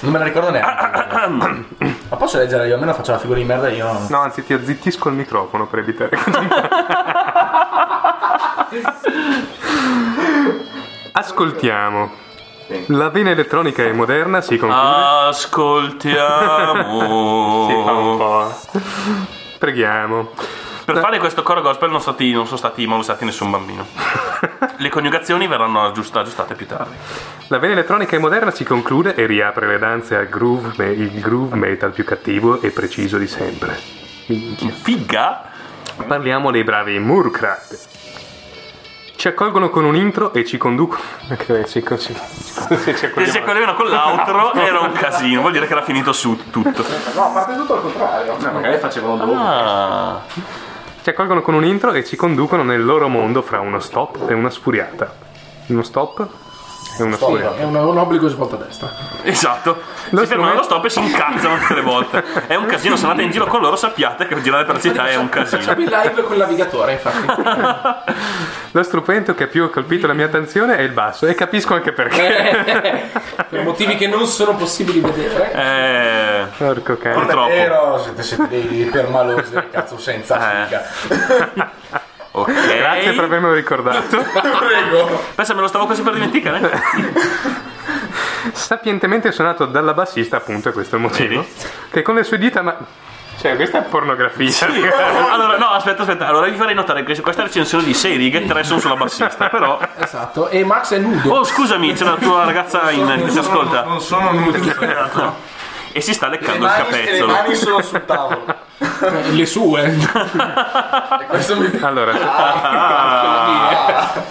[0.00, 1.64] Non me la ricordo neanche.
[2.10, 2.74] Ma posso leggere io?
[2.74, 4.06] Almeno faccio la figura di merda io.
[4.08, 6.18] no, anzi, ti azzittisco il microfono per evitare che
[11.12, 12.20] Ascoltiamo.
[12.86, 14.82] La vena elettronica e moderna si conclude.
[14.82, 15.26] Ah.
[15.28, 17.00] Ascoltiamo.
[17.68, 18.50] Si fa un po'.
[19.58, 20.30] Preghiamo.
[20.84, 23.86] Per fare questo coro gospel non, stati, non sono stati molestati nessun bambino.
[24.78, 26.94] Le coniugazioni verranno aggiust- aggiustate più tardi.
[27.48, 31.20] La vena elettronica e moderna si conclude e riapre le danze al groove, me- il
[31.20, 33.78] groove metal più cattivo e preciso di sempre.
[34.26, 34.70] Minchia.
[34.70, 35.42] Figa?
[36.06, 37.78] Parliamo dei bravi Murkrat.
[39.14, 41.00] Ci accolgono con un intro e ci conducono.
[41.30, 42.12] Ok, sì, così.
[42.12, 45.82] Se ci Se si accogliamo- accoglievano con l'outro era un casino, vuol dire che era
[45.82, 46.84] finito su tutto.
[47.14, 48.36] No, a parte tutto al contrario.
[48.40, 49.32] No, magari facevano dopo.
[49.36, 50.20] Ah,
[51.02, 54.34] Ci accolgono con un intro e ci conducono nel loro mondo fra uno stop e
[54.34, 55.12] una sfuriata.
[55.66, 56.28] Uno stop
[56.98, 57.56] e una sfuriata.
[57.56, 58.90] È un, un obbligo svolta a destra.
[59.22, 59.80] esatto.
[60.10, 62.24] Lo si fermano allo strumento- stop e si incazzano tutte le volte.
[62.46, 65.08] È un casino, se andate in giro con loro sappiate che girare per la città
[65.08, 65.60] è un casino.
[65.62, 68.12] Facciamo il live con il navigatore, infatti.
[68.74, 71.92] Lo strumento che più ha colpito la mia attenzione è il basso e capisco anche
[71.92, 73.10] perché.
[73.48, 75.52] per motivi che non sono possibili vedere.
[75.52, 77.14] Eh, Porco cane.
[77.14, 77.48] Purtroppo.
[77.48, 80.64] Vero, siete, siete dei permalosi del cazzo senza Eh.
[80.66, 81.70] figa.
[82.32, 82.76] ok.
[82.76, 84.16] Grazie per avermelo ricordato.
[84.32, 85.22] Prego.
[85.34, 86.82] Pensa, me lo stavo quasi per dimenticare.
[88.52, 91.40] Sapientemente suonato dalla bassista, appunto, e questo è il motivo.
[91.40, 91.48] Vedi?
[91.90, 92.62] Che con le sue dita.
[92.62, 92.76] Ma...
[93.40, 94.68] Cioè, questa è pornografia.
[95.32, 96.26] Allora, no, aspetta, aspetta.
[96.26, 99.48] Allora vi farei notare che questa recensione di 6 righe, 3 sono sulla bassista.
[99.48, 99.80] Però.
[99.98, 100.48] Esatto.
[100.48, 101.32] E Max è nudo.
[101.38, 103.84] Oh, scusami, c'è la tua ragazza in, che ci ascolta.
[103.84, 104.72] Non sono nudi.
[105.92, 107.32] E si sta Le leccando il mani, le capezzolo.
[107.32, 108.44] mani sono sul tavolo.
[109.32, 109.90] Le sue.
[111.82, 112.12] Allora,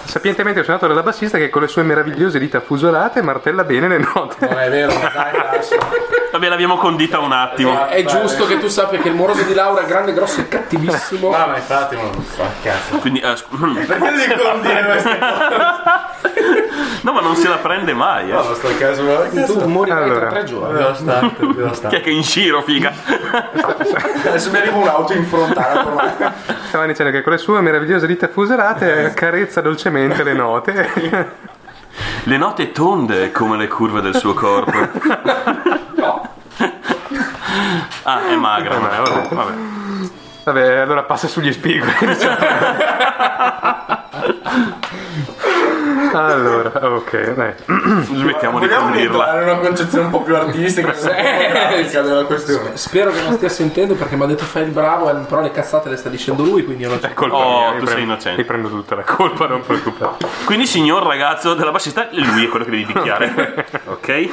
[0.04, 4.46] sapientemente suonato dalla bassista che con le sue meravigliose dita fusolate martella bene le note.
[4.46, 5.76] Non è vero, ma dai, lascia.
[6.32, 7.86] Vabbè, l'abbiamo condita un attimo.
[7.88, 11.30] È giusto che tu sappia che il moroso di Laura è grande, grosso e cattivissimo.
[11.30, 12.96] No, ma infatti, ma non fa cazzo.
[12.98, 13.74] Quindi, eh, mm.
[13.84, 16.20] Perché devi condire queste cose?
[17.02, 18.32] no, ma non se la prende mai, eh.
[18.32, 20.20] No, sto caso, ma Tu morirai Allora.
[20.20, 20.78] tra tre giorni.
[20.78, 22.92] Devo stare, devo Chi è che è in Shiro, figa?
[24.42, 26.32] Adesso mi arriva un'auto in frontale.
[26.66, 31.40] Stava dicendo che con le sue meravigliose dita fusolate accarezza dolcemente le note.
[32.24, 34.78] Le note tonde come le curve del suo corpo.
[38.04, 38.78] Ah, è magra.
[38.78, 39.52] Vabbè, vabbè.
[40.44, 40.76] Vabbè.
[40.78, 41.92] Allora passa sugli spigoli.
[46.14, 47.52] allora, ok, dai.
[48.04, 52.76] Smettiamo di entrare in una concezione un po' più artistica fotografica della questione.
[52.76, 55.50] Spero che non stia sentendo perché mi ha detto fai il bravo, e però le
[55.50, 57.14] cazzate le sta dicendo lui, quindi io non c'è.
[57.14, 58.40] Colpa Oh, mia, tu sei innocente.
[58.40, 60.16] Io prendo tutta la colpa, non preoccupare.
[60.44, 63.30] Quindi, signor ragazzo della bassista, lui è quello che devi picchiare.
[63.92, 64.28] Ok?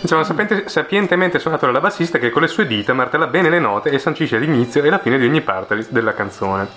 [0.00, 3.90] Diciamo, sapiente- sapientemente suonato dalla bassista che con le sue dita martella bene le note
[3.90, 6.68] e sancisce l'inizio e la fine di ogni parte di- della canzone.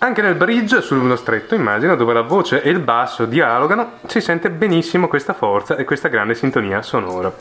[0.00, 4.48] Anche nel bridge sullo stretto, immagino, dove la voce e il basso dialogano, si sente
[4.48, 7.32] benissimo questa forza e questa grande sintonia sonora.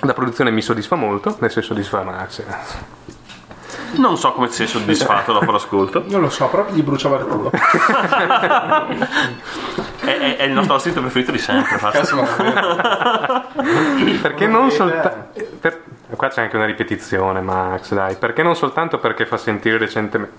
[0.00, 2.42] La produzione mi soddisfa molto, nel senso soddisfa Max.
[3.96, 6.04] Non so come sei soddisfatto dopo l'ascolto.
[6.06, 7.50] Non lo so, però gli bruciava il culo.
[10.00, 11.78] È, è- è il nostro ospite preferito di sempre.
[14.22, 15.40] Perché non soltanto...
[16.16, 18.16] Qua c'è anche una ripetizione, Max, dai.
[18.16, 20.32] Perché non soltanto perché fa sentire decentemente...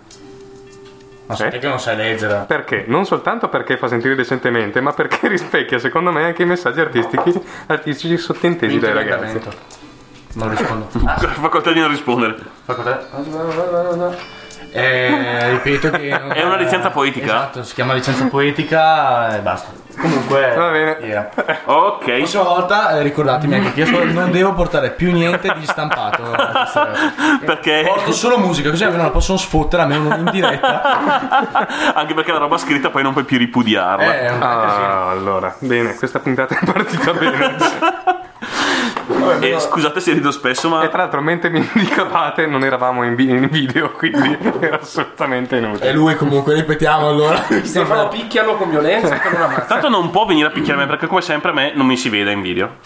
[1.27, 2.45] Ma sai che non sai leggere?
[2.47, 2.85] Perché?
[2.87, 7.39] Non soltanto perché fa sentire decentemente, ma perché rispecchia, secondo me, anche i messaggi artistici,
[7.67, 9.39] artistici sottintesi dai ragazzi.
[10.33, 10.87] Non rispondo.
[11.41, 12.35] Facoltà di non rispondere.
[14.71, 17.25] Eh, ripeto che È una licenza poetica?
[17.25, 19.71] Esatto, si chiama licenza poetica e basta.
[19.99, 20.97] Comunque Va bene.
[21.01, 21.29] yeah.
[21.65, 22.07] Ok.
[22.07, 26.21] La prossima volta eh, ricordatemi anche che io non devo portare più niente di stampato.
[27.43, 27.83] Perché.
[27.85, 31.93] Porto solo musica, così almeno la possono sfottere a me uno in diretta.
[31.95, 34.19] Anche perché la roba scritta poi non puoi più ripudiarla.
[34.19, 37.57] Eh, Ah, allora, bene, questa puntata è partita bene.
[39.41, 40.83] E scusate se rido spesso, ma.
[40.83, 45.55] E tra l'altro, mentre mi indicavate, non eravamo in, vi- in video, quindi era assolutamente
[45.55, 45.91] E inutile.
[45.93, 47.43] lui comunque, ripetiamo allora.
[47.63, 49.17] Stefano picchialo con violenza.
[49.67, 52.09] Tanto non può venire a picchiare me perché, come sempre, a me non mi si
[52.09, 52.77] vede in video.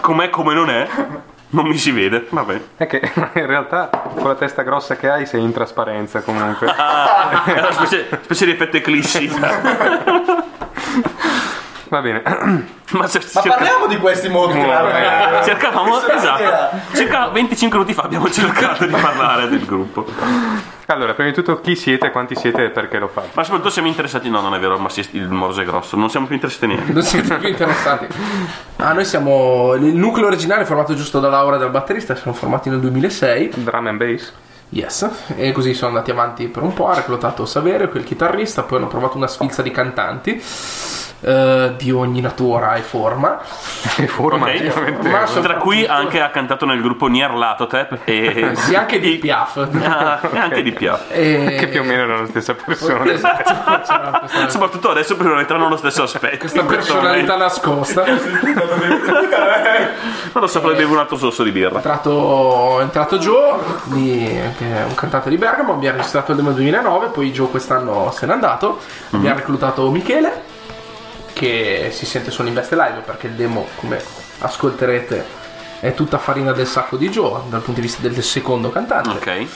[0.00, 0.86] Com'è come non è,
[1.50, 2.26] non mi si vede.
[2.28, 2.60] Vabbè.
[2.76, 3.00] È che
[3.34, 6.66] in realtà, con la testa grossa che hai, sei in trasparenza comunque.
[6.68, 9.30] Ah, è una specie, specie di effetto eclissi.
[11.88, 12.22] Va bene.
[12.92, 14.58] Ma, se- Ma cerca- parliamo di questi modi.
[14.58, 16.06] Eh, cercavamo.
[16.06, 16.76] Esatto.
[16.94, 20.06] Circa 25 minuti fa abbiamo cercato di parlare del gruppo.
[20.86, 23.28] Allora, prima di tutto, chi siete, quanti siete e perché lo fate?
[23.34, 24.30] Ma soprattutto siamo interessati.
[24.30, 25.96] No, non è vero, ma sì, il morso è grosso.
[25.96, 26.92] Non siamo più interessati a niente.
[26.92, 28.06] Non siete più interessati.
[28.76, 29.74] Ah, noi siamo.
[29.74, 33.50] Il nucleo originale formato giusto da Laura e dal batterista, siamo formati nel 2006.
[33.56, 34.32] Drum and bass?
[34.70, 38.76] Yes, e così sono andati avanti per un po', ha reclutato Saverio, quel chitarrista, poi
[38.76, 40.38] hanno provato una sfilza di cantanti
[41.20, 43.40] eh, di ogni natura e forma.
[43.96, 44.54] E forma, Ok.
[44.70, 45.08] ovviamente.
[45.08, 49.68] Ma Tra cui anche ha cantato nel gruppo Nier Latotep e, Sì, anche di Piaf.
[49.82, 51.06] Ah, e anche di Piaf.
[51.10, 53.04] E- Che più o meno erano la stessa persona.
[53.18, 56.36] Esatto, c'era questa, Soprattutto adesso per non entrare nello stesso aspetto.
[56.38, 58.04] questa personalità nascosta.
[58.04, 58.10] È
[60.32, 61.76] Non lo so, poi bevo un altro sorso di birra.
[61.76, 66.52] entrato, è entrato Joe, di- che è un cantante di Bergamo, abbiamo registrato il demo
[66.52, 68.80] 2009, poi Joe quest'anno se n'è andato,
[69.12, 70.42] abbiamo reclutato Michele,
[71.38, 74.02] che si sente solo in veste live perché il demo, come
[74.40, 75.24] ascolterete,
[75.78, 79.10] è tutta farina del sacco di Joe dal punto di vista del secondo cantante.
[79.10, 79.46] Ok.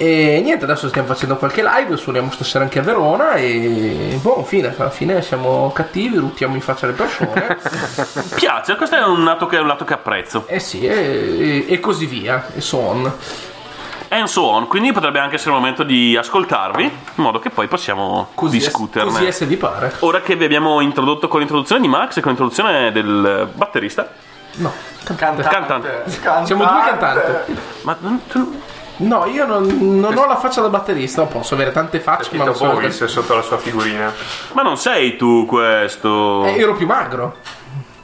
[0.00, 4.72] E niente, adesso stiamo facendo qualche live, suoniamo stasera anche a Verona e boh, fine,
[4.78, 7.58] alla fine siamo cattivi, ruttiamo in faccia alle persone.
[8.36, 10.44] Piace, questo è un lato che, un lato che apprezzo.
[10.46, 13.12] e sì, e, e- e così via, e so on.
[14.10, 16.90] And so on, quindi potrebbe anche essere il momento di ascoltarvi, in
[17.22, 19.10] modo che poi possiamo Così, è, discuterne.
[19.10, 19.94] così è se vi pare.
[20.00, 24.10] Ora che vi abbiamo introdotto con l'introduzione di Max e con l'introduzione del batterista,
[24.56, 24.72] No,
[25.04, 25.42] Cantante.
[25.42, 26.02] Cantante.
[26.44, 27.54] siamo due cantanti.
[27.82, 28.60] ma non- tu-
[29.00, 29.64] No, io non,
[30.00, 32.66] non ho la faccia da batterista, posso avere tante facce, ma non so.
[32.66, 34.12] Boris sotto la sua figurina.
[34.54, 36.44] ma non sei tu questo.
[36.46, 37.36] Eh, ero più magro.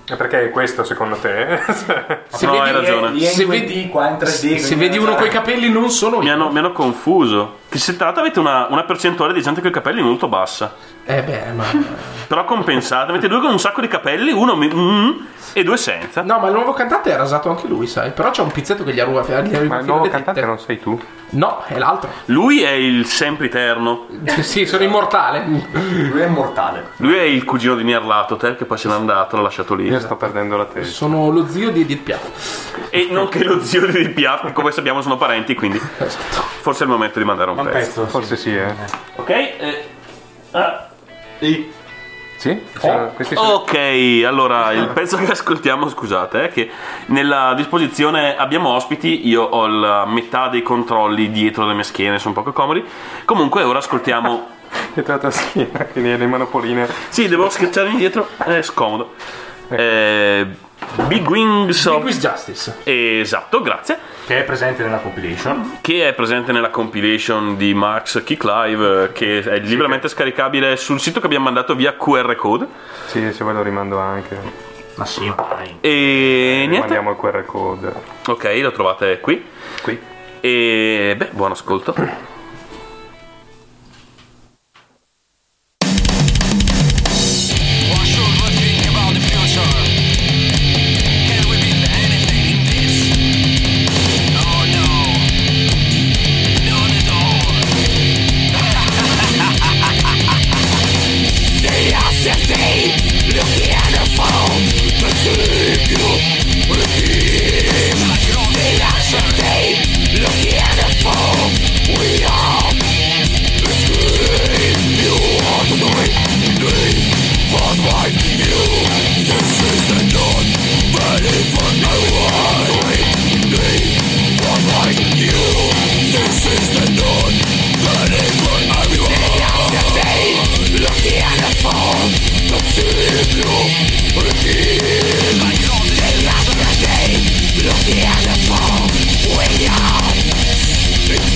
[0.07, 1.61] E perché è questo secondo te?
[2.29, 3.11] Se No, vedi, hai ragione.
[3.13, 4.25] Lì è Se in 2D, vedi- qua in 3D.
[4.25, 6.33] se quindi- vedi uno coi capelli non sono Mi io.
[6.35, 7.59] hanno, mi hanno confuso.
[7.71, 10.75] Che se tra l'altro avete una, una percentuale di gente con i capelli molto bassa.
[11.07, 11.65] Eh beh, ma...
[12.27, 13.11] Però compensate.
[13.11, 15.11] Avete due con un sacco di capelli, uno mi- mm,
[15.53, 16.23] e due senza.
[16.23, 18.11] No, ma il nuovo cantante è rasato anche lui, sai.
[18.13, 19.31] Però c'è un pizzetto che gli ha rubato.
[19.43, 20.47] Gli ha Ma il nuovo cantante tette.
[20.47, 20.99] non sei tu?
[21.31, 22.09] No, è l'altro.
[22.27, 24.07] Lui è il sempiterno.
[24.41, 25.45] sì, sono immortale.
[25.45, 26.89] Lui è immortale.
[26.97, 29.87] Lui è il cugino di Nier Latotep che poi se n'è andato, l'ha lasciato lì.
[29.87, 30.93] Io sto perdendo la testa.
[30.93, 32.89] Sono lo zio di Edith Piaf.
[32.89, 36.93] E nonché lo zio di Piaf, che come sappiamo sono parenti, quindi forse è il
[36.93, 37.77] momento di mandare un, Un pezzo.
[38.03, 38.07] pezzo.
[38.07, 38.75] Forse sì, eh.
[39.17, 39.29] Ok?
[39.29, 39.85] eh,
[40.53, 40.89] ah,
[42.37, 42.61] Sì?
[42.79, 43.49] Sono- questi sono...
[43.53, 46.71] Ok, allora il pezzo che ascoltiamo, scusate, è che
[47.07, 52.35] nella disposizione abbiamo ospiti, io ho la metà dei controlli dietro le mie schiene, sono
[52.35, 52.85] poco comodi.
[53.25, 54.53] Comunque ora ascoltiamo...
[54.93, 56.89] Dietro la taschina, quindi le manopoline.
[57.09, 59.15] Sì, devo schiacciarmi dietro, è scomodo.
[59.69, 60.47] Eh,
[61.07, 61.97] Big Wings of...
[61.97, 62.77] Big Wiz Justice.
[62.85, 63.99] Esatto, grazie.
[64.27, 65.79] Che è presente nella compilation.
[65.81, 71.01] Che è presente nella compilation di Max Kick Live, eh, che è liberamente scaricabile sul
[71.01, 72.67] sito che abbiamo mandato via QR code.
[73.07, 74.39] Sì, se vuoi lo rimando anche.
[74.95, 75.77] Ma sì, ma dai.
[75.81, 76.79] E niente.
[76.79, 77.93] Mandiamo il QR code.
[78.27, 79.45] Ok, lo trovate qui.
[79.83, 80.01] Qui.
[80.41, 82.33] E beh, buon ascolto.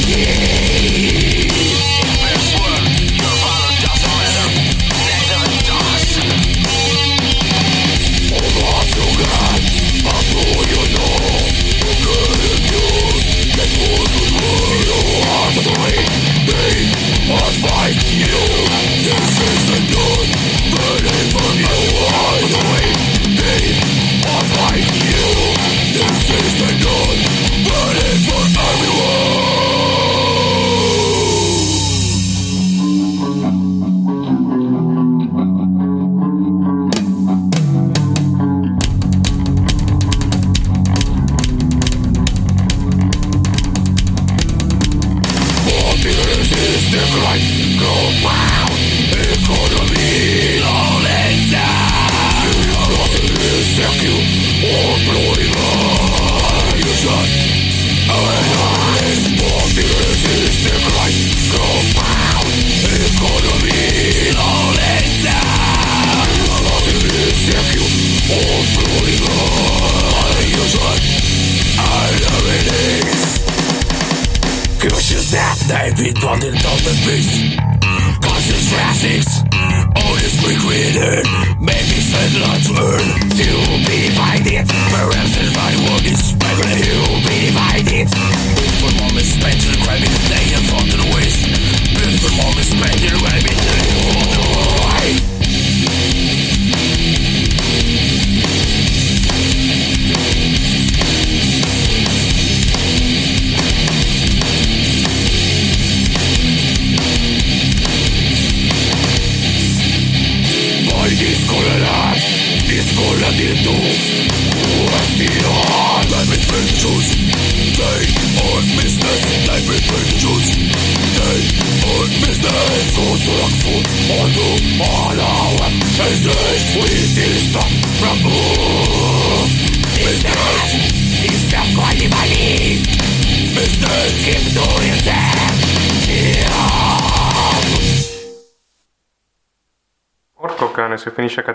[0.08, 0.67] Yeah.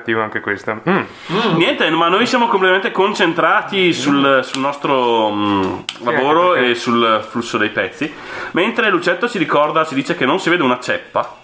[0.03, 0.79] Cattivo anche questa.
[0.87, 1.55] Mm.
[1.55, 7.69] Niente, ma noi siamo completamente concentrati sul, sul nostro mm, lavoro e sul flusso dei
[7.69, 8.13] pezzi.
[8.51, 11.37] Mentre Lucetto si ricorda, si dice che non si vede una ceppa.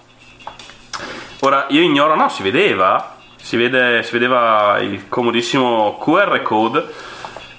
[1.41, 3.15] Ora, io ignoro, no, si vedeva.
[3.37, 6.85] Si, vede, si vedeva il comodissimo QR code.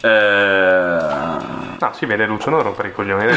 [0.03, 3.24] Eh, No, si vede Lucio, non rompere i coglioni.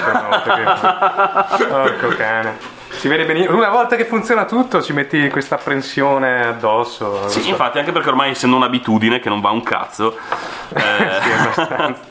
[1.70, 2.82] Porco cane.
[3.04, 3.58] Si vede benissimo.
[3.58, 7.28] Una volta che funziona tutto, ci metti questa apprensione addosso.
[7.28, 7.50] sì, so.
[7.50, 10.16] infatti, anche perché ormai essendo un'abitudine che non va un cazzo.
[10.74, 12.02] eh, Sì, abbastanza.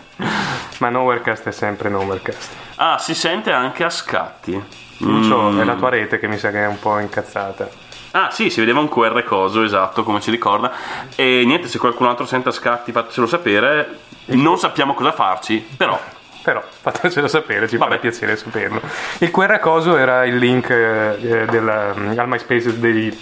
[0.80, 2.52] Ma Nowherecast è sempre Nowherecast.
[2.74, 4.62] ah, si sente anche a scatti.
[4.98, 5.60] Lucio, Mm.
[5.60, 7.70] è la tua rete che mi sa che è un po' incazzata.
[8.10, 10.72] Ah sì, si vedeva un QR coso, esatto, come ci ricorda.
[11.16, 13.98] E niente, se qualcun altro sente a scatti, fatecelo sapere.
[14.26, 15.98] Non sappiamo cosa farci, però.
[16.42, 18.80] Però fatecelo sapere, ci fa piacere saperlo.
[19.18, 23.16] Il QR coso era il link eh, della, al MySpace dei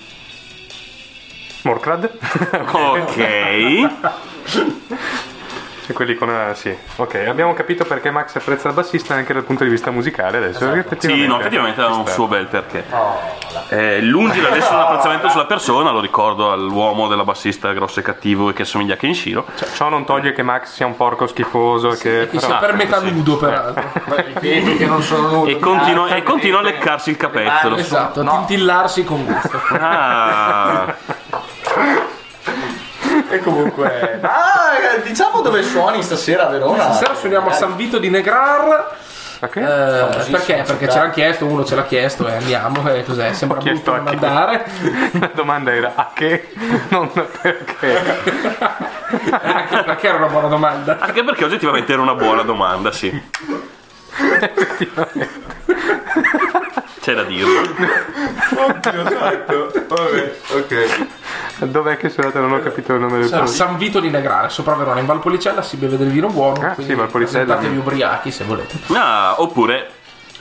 [1.63, 2.11] Morcrad.
[2.73, 3.19] Ok.
[5.91, 6.73] E quelli con eh, sì.
[6.97, 10.61] Ok, abbiamo capito perché Max apprezza il bassista anche dal punto di vista musicale adesso.
[10.99, 12.85] Sì, no, effettivamente ha un suo bel perché.
[13.71, 18.51] Eh, lungi da nessun apprezzamento sulla persona, lo ricordo all'uomo della bassista grosso e cattivo
[18.51, 19.47] e che assomiglia a Kenshiro.
[19.57, 21.89] Cioè, ciò non toglie che Max sia un porco schifoso.
[21.91, 23.83] che, Che sia però- per metà nudo, peraltro.
[24.15, 25.51] Ripeto che non sono nudo.
[25.51, 27.75] E continua, e continua a leccarsi il capezzolo.
[27.77, 29.61] Esatto, tintillarsi con gusto.
[29.77, 30.95] Ah,
[33.33, 34.19] E comunque.
[34.23, 34.70] Ah,
[35.05, 36.93] diciamo dove suoni stasera a Verona.
[36.93, 38.97] Stasera suoniamo a San Vito di Negrar.
[39.43, 39.57] Ok?
[39.57, 40.65] Eh, perché?
[40.67, 42.87] Perché ce l'hanno chiesto, uno ce l'ha chiesto e andiamo.
[42.93, 43.33] E cos'è?
[43.33, 44.25] Sembra Ho chiesto brutto non a chi?
[44.27, 44.65] andare.
[45.19, 46.49] La domanda era a che,
[46.89, 48.03] non perché.
[49.43, 50.99] Anche perché era una buona domanda.
[51.01, 53.11] anche perché oggettivamente era una buona domanda, sì.
[57.01, 57.63] C'è da dirlo.
[61.59, 62.47] Dov'è che sono andato?
[62.47, 63.47] Non ho capito il nome del posto.
[63.47, 66.61] San Vito di Negrare, sopra Verona, in Valpolicella si beve del vino buono.
[66.67, 67.45] Ah, quindi sì, Valpolicella.
[67.45, 68.77] presentatevi ubriachi se volete.
[68.93, 69.89] Ah, oppure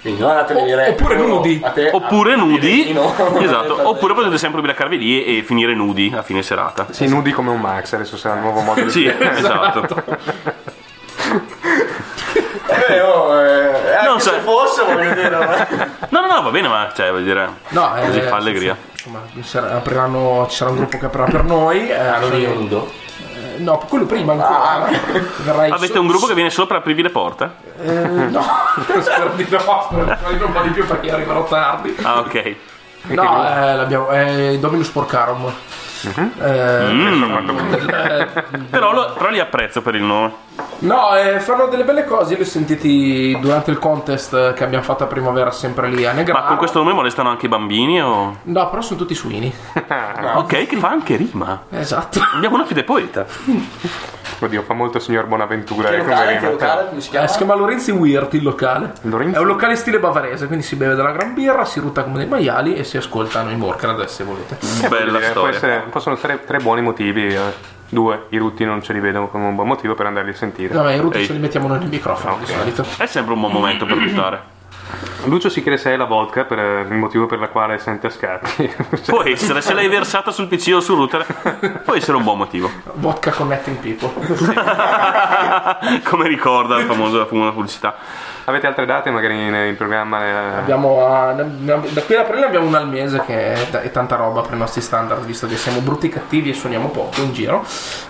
[0.02, 0.90] Quindi non andate a dire.
[0.90, 3.14] oppure "Oh, nudi." a te- Oppure nudi, no.
[3.40, 6.88] esatto, oppure potete sempre ubriacarvi lì e finire nudi a fine serata.
[6.90, 10.04] Si nudi come un Max, adesso sarà il nuovo modo di Sì, esatto.
[12.88, 14.30] Eh, oh, eh, anche Non so.
[14.32, 15.68] se fosse, voglio dire.
[16.10, 18.76] No, no, no, va bene, ma cioè, vuol dire, No, eh, così fa allegria.
[18.92, 19.22] Insomma,
[19.76, 21.90] apriranno, ci sarà un gruppo che aprirà per noi.
[21.90, 22.38] Eh, non sì.
[22.38, 22.92] io nudo.
[23.36, 24.90] Eh, no, quello prima ancora.
[25.44, 27.50] Verrai Avete so- un gruppo che viene solo per aprirvi le porte?
[27.82, 28.42] Eh, no,
[29.02, 31.96] spero di no, spero di no, un po' di più perché arriverò tardi.
[32.02, 32.56] Ah, ok.
[33.02, 34.08] No, eh, l'abbiamo.
[34.10, 35.46] È Dominus Porcarum.
[35.48, 36.22] Eh,
[36.92, 37.24] Mm.
[37.24, 38.28] eh,
[38.70, 40.34] Però, lo- però li apprezzo per il nome.
[40.80, 42.32] No, eh, fanno delle belle cose.
[42.32, 46.12] Io li ho sentiti durante il contest che abbiamo fatto a primavera, sempre lì a
[46.12, 46.40] Negraro.
[46.42, 48.38] Ma con questo nome molestano anche i bambini o...
[48.44, 49.54] No, però sono tutti suini.
[50.40, 51.64] Ok, che fa anche rima.
[51.70, 52.20] Esatto.
[52.36, 53.26] Abbiamo una fide poeta.
[54.42, 55.90] Oddio, fa molto signor Bonaventura.
[55.90, 56.50] Che eh, come locale, che rima.
[56.52, 57.28] locale, come si Eh, chiama?
[57.28, 58.94] si chiama Lorenzi Weird il locale.
[59.02, 59.36] Lorenzi?
[59.36, 62.28] È un locale stile bavarese, quindi si beve della gran birra, si rutta come dei
[62.28, 64.58] maiali e si ascoltano i Morcrad se volete.
[64.88, 65.56] Bella Eh, storia.
[65.56, 67.28] essere- possono essere tre buoni motivi.
[67.28, 67.78] eh.
[67.90, 70.74] Due, i rutti non ce li vedo come un buon motivo per andarli a sentire.
[70.74, 71.26] Vabbè, i rutti Ehi.
[71.26, 72.86] ce li mettiamo noi nel microfono di solito.
[72.98, 74.58] È sempre un buon momento per buttare.
[75.26, 78.08] Lucio si chiede se è la vodka per eh, il motivo per il quale sente
[78.08, 78.72] a scatti.
[79.06, 82.70] Può essere, se l'hai versata sul PC o sul router, può essere un buon motivo.
[82.94, 84.10] Vodka Connecting People.
[86.04, 87.96] Come ricorda il famoso la famosa pubblicità.
[88.46, 90.26] Avete altre date magari in, in programma?
[90.26, 90.58] eh?
[90.60, 93.92] Abbiamo, ah, ne- ne- da qui ad aprile abbiamo una al mese che è, è
[93.92, 97.22] tanta roba per i nostri standard, visto che siamo brutti e cattivi e suoniamo poco
[97.22, 97.64] in giro.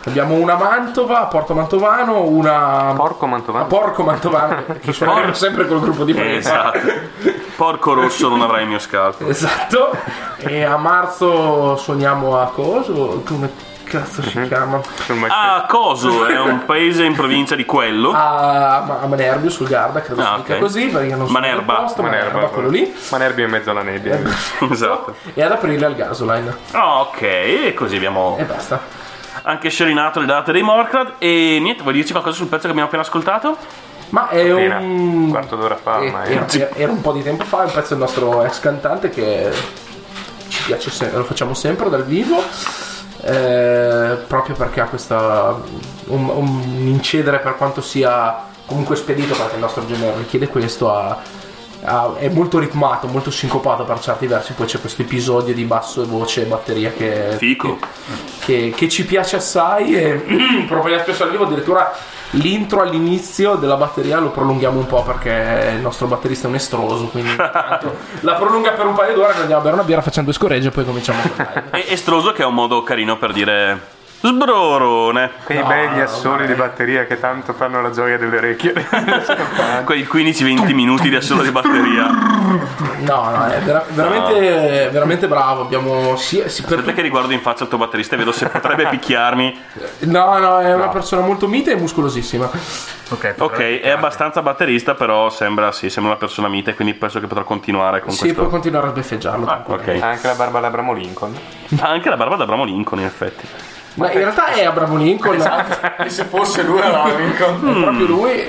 [0.06, 3.66] Abbiamo una a Mantova, a Porto Mantovano, una Porco a Mantovano.
[3.66, 6.74] Porco Mantovano, che suoneremo sempre col gruppo di presa.
[6.74, 7.38] Esatto.
[7.56, 9.28] Porco rosso, non avrai il mio scalpo.
[9.28, 9.92] Esatto.
[10.38, 13.22] E a marzo suoniamo a Coso.
[13.26, 13.52] Come
[13.90, 14.80] cazzo si chiama?
[15.28, 18.12] Ah, Coso è un paese in provincia di quello.
[18.12, 20.60] A, a Manerbio sul Garda, credo Ah, si dica ok.
[20.60, 21.74] così, perché non so Manerba.
[21.74, 22.96] il posto, Manerba, Manerba, quello lì.
[23.12, 24.20] Manerbi in mezzo alla nebbia.
[24.72, 25.16] Esatto.
[25.34, 26.56] E ad aprile al Gasoline.
[26.72, 28.80] Ah, ok, e così abbiamo E basta.
[29.44, 31.14] anche scerinato le date dei Morcrad.
[31.18, 33.58] E niente, vuoi dirci qualcosa sul pezzo che abbiamo appena ascoltato?
[34.10, 34.86] Ma è Appena, un.
[35.24, 36.32] un quarto d'ora fa eh, ormai.
[36.34, 39.10] Era, era- era un po' di tempo fa, è un pezzo del nostro ex cantante
[39.10, 39.52] che
[40.48, 42.42] ci piace sempre, lo facciamo sempre dal vivo.
[43.22, 45.60] Eh, proprio perché ha questa.
[46.06, 50.94] Un, un incedere per quanto sia comunque spedito, perché il nostro genere richiede questo.
[50.94, 51.18] ha-
[51.84, 54.54] ha- è molto ritmato, molto sincopato per certi versi.
[54.54, 57.78] Poi c'è questo episodio di basso e voce e batteria che, Fico.
[58.40, 60.24] che, che ci piace assai e
[60.68, 61.92] proprio spesso al vivo addirittura
[62.32, 67.06] l'intro all'inizio della batteria lo prolunghiamo un po' perché il nostro batterista è un estroso
[67.06, 70.68] quindi la prolunga per un paio d'ore noi andiamo a bere una birra due scoregge
[70.68, 75.32] e poi cominciamo con live E estroso che è un modo carino per dire sbrorone.
[75.44, 78.74] Quei begli assoli di batteria che tanto fanno la gioia delle orecchie.
[79.86, 82.08] Quei 15-20 minuti di assolo di batteria.
[83.00, 87.64] no no è vera- veramente veramente bravo abbiamo sì, per Aspetta che riguardo in faccia
[87.64, 89.60] il tuo batterista e vedo se potrebbe picchiarmi.
[90.00, 92.50] no no è una persona molto mite e muscolosissima
[93.10, 97.28] ok, Ok, è abbastanza batterista, però sembra, sì, sembra una persona mite, quindi penso che
[97.28, 98.38] potrà continuare con sì questo.
[98.40, 99.80] puoi continuare a sbeffeggiarlo tranquillo.
[99.82, 100.02] Ok.
[100.02, 101.34] Anche la barba d'Abramo Lincoln.
[101.80, 103.48] Ha anche la barba da Abramo Lincoln, in effetti.
[104.00, 105.42] Ma in realtà è Abramo Lincoln
[105.98, 107.78] E se fosse lui era Lincoln.
[107.78, 108.48] è proprio lui.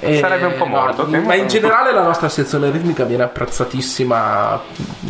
[0.00, 4.60] E- Sarebbe un po' morto, no, ma in generale la nostra sezione ritmica viene apprezzatissima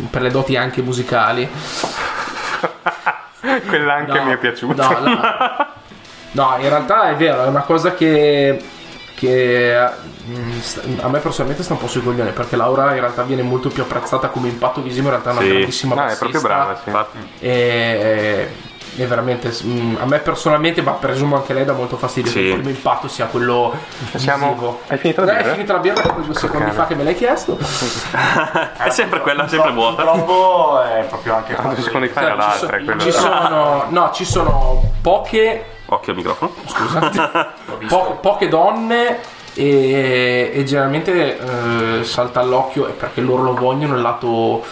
[0.09, 1.49] per le doti anche musicali.
[3.67, 4.81] Quell'anche No, mi è piaciuto.
[4.81, 5.67] No, la-
[6.31, 8.63] no, in realtà è vero, è una cosa che,
[9.15, 9.87] che
[10.27, 13.69] mm, a me personalmente sta un po' sui coglioni perché Laura in realtà viene molto
[13.69, 15.47] più apprezzata come impatto visivo, in realtà è una Sì.
[15.49, 16.91] grandissima No, è proprio brava, sì.
[17.39, 18.49] E,
[18.97, 22.37] e veramente mm, a me personalmente, ma presumo anche lei dà molto fastidio Sì.
[22.39, 23.73] che il primo impatto sia quello
[24.15, 24.81] Siamo- visivo.
[24.87, 25.49] Hai finito la Eh, birra?
[25.49, 27.57] È finita la birra proprio due secondi fa che me l'hai chiesto.
[28.77, 30.03] È sempre quella, sempre vuota.
[30.03, 32.67] Purtroppo è proprio anche Ah, due secondi fa Cioè, era ci, l'altra.
[32.67, 32.99] so- è quello.
[33.01, 36.51] ci sono, no, ci sono poche Occhio al microfono.
[36.65, 37.53] scusa,
[37.87, 39.19] po- poche donne
[39.53, 41.37] e, e generalmente
[41.99, 44.63] eh, salta all'occhio è perché loro lo vogliono il lato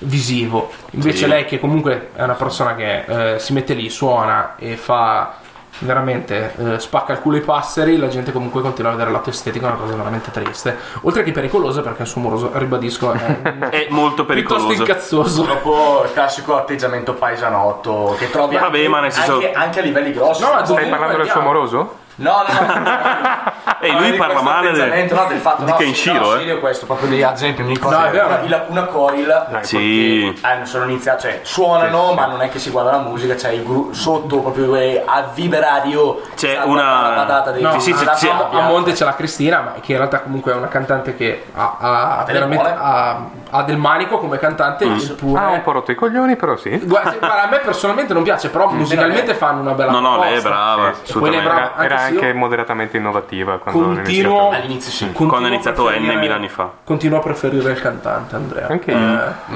[0.00, 0.70] visivo.
[0.90, 1.26] Invece Sì.
[1.26, 5.34] lei che comunque è una persona che eh, si mette lì, suona e fa
[5.80, 9.30] veramente eh, spacca il culo ai passeri, la gente comunque continua a vedere il lato
[9.30, 10.76] estetico, è una cosa veramente triste.
[11.02, 13.18] Oltre che pericolosa perché il suo moroso, ribadisco, è
[13.70, 14.72] È molto piuttosto pericoloso.
[14.82, 15.42] incazzoso.
[15.44, 19.82] Purtroppo il classico atteggiamento paesanotto che trovi Vabbè, anche, ma nel senso- anche, anche a
[19.82, 20.42] livelli grossi.
[20.42, 21.97] No, Stai parlando del suo moroso?
[22.20, 23.56] No, no, no.
[23.80, 26.58] E lui parla male del- no, del fatto di no, Kenshiro, no, eh.
[26.58, 28.26] questo, proprio di ad esempio mi ricordo No, è vero.
[28.26, 30.26] una, una- una coil Sì.
[30.26, 33.62] eh, sono iniziati, cioè suonano ma non è che si guarda la musica, c'è il
[33.62, 37.96] gru- sotto proprio eh, a vibrario C'è una- la patata dei No, Sì, sì, a,
[37.98, 38.28] sì, la sì.
[38.28, 41.44] a- a monte c'è la Cristina, ma che in realtà comunque è una cantante che
[41.54, 45.40] ha, ha veramente ha, ha del manico come cantante, eppure.
[45.40, 46.76] Ah, un po' rotto i coglioni, però sì.
[46.84, 50.34] Guarda, sì, a me personalmente non piace, però musicalmente fanno una bella No, no, lei
[50.36, 50.92] è brava.
[50.94, 51.10] Sì, sì.
[51.12, 51.48] Assolutamente.
[51.80, 54.02] era anche moderatamente innovativa quando Continuo,
[54.36, 54.48] iniziato.
[54.50, 55.04] All'inizio sì.
[55.04, 56.70] continuo Quando ha a iniziato preferire- N mila anni fa.
[56.84, 58.66] Continuo a preferire il cantante Andrea.
[58.68, 58.96] Anche Eh,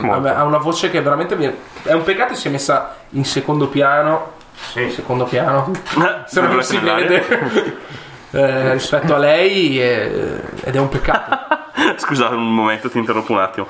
[0.01, 0.07] io.
[0.07, 3.69] Vabbè, ha una voce che veramente viene- è un peccato che sia messa in secondo
[3.69, 4.41] piano.
[4.55, 4.91] Sì.
[4.91, 5.71] Secondo piano.
[6.27, 7.25] Se non si vede
[8.33, 11.61] eh, rispetto a lei eh, ed è un peccato.
[11.97, 13.67] Scusate un momento, ti interrompo un attimo.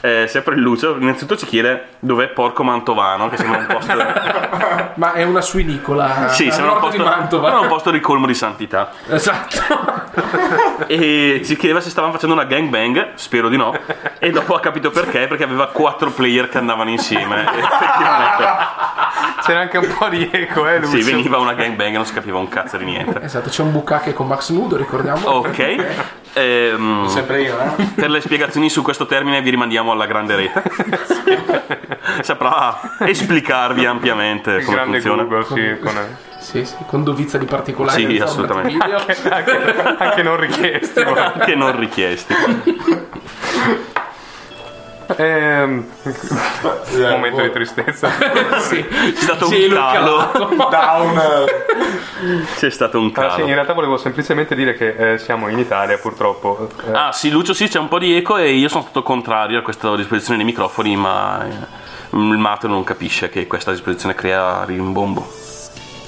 [0.00, 3.94] Eh, sempre il Lucio, innanzitutto ci chiede dov'è Porco Mantovano, che sembra un posto.
[4.94, 7.44] Ma è una suinicola sì, sembra un posto, di Mantova.
[7.48, 8.90] sembra un posto ricolmo di santità.
[9.08, 10.06] Esatto.
[10.86, 13.76] E ci chiedeva se stavano facendo una gangbang, spero di no.
[14.18, 17.42] E dopo ha capito perché, perché aveva quattro player che andavano insieme.
[17.42, 18.46] E effettivamente,
[19.44, 20.96] C'era anche un po' di eco, eh, Lucio.
[20.96, 23.20] sì, veniva una gangbang e non si capiva un cazzo di niente.
[23.22, 25.28] Esatto, c'è un bucacche con Max Nudo, ricordiamo.
[25.28, 26.16] Ok.
[26.34, 27.84] Ehm, Sempre io, eh?
[27.96, 30.62] per le spiegazioni su questo termine vi rimandiamo alla grande rete.
[32.20, 35.22] Saprà esplicarvi ampiamente Il come funziona.
[35.24, 38.14] Google, sì, con- Sì, sì, con dovizia di particolari.
[38.16, 38.70] Sì, assolutamente.
[38.72, 38.98] video.
[39.30, 41.00] anche, anche non richiesti.
[41.00, 42.34] Anche non richiesti.
[45.16, 45.86] Ehm,
[47.10, 48.10] momento di tristezza.
[48.60, 48.84] sì.
[48.86, 50.30] C'è stato un Cielo calo.
[50.70, 51.20] Down.
[52.56, 53.46] C'è stato un Ah, sì, in calo.
[53.54, 56.68] realtà volevo semplicemente dire che eh, siamo in Italia, purtroppo.
[56.86, 59.58] Eh, Ah sì, Lucio sì, c'è un po' di eco e io sono stato contrario
[59.58, 61.50] a questa disposizione dei microfoni, ma eh,
[62.10, 65.26] il Mato non capisce che questa disposizione crea rimbombo.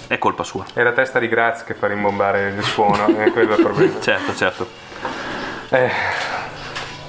[0.08, 0.64] È colpa sua.
[0.74, 3.98] È la testa di Graz che fa rimbombare il suono, è quello il problema.
[4.02, 4.68] Certo, certo.
[5.70, 5.88] Eh,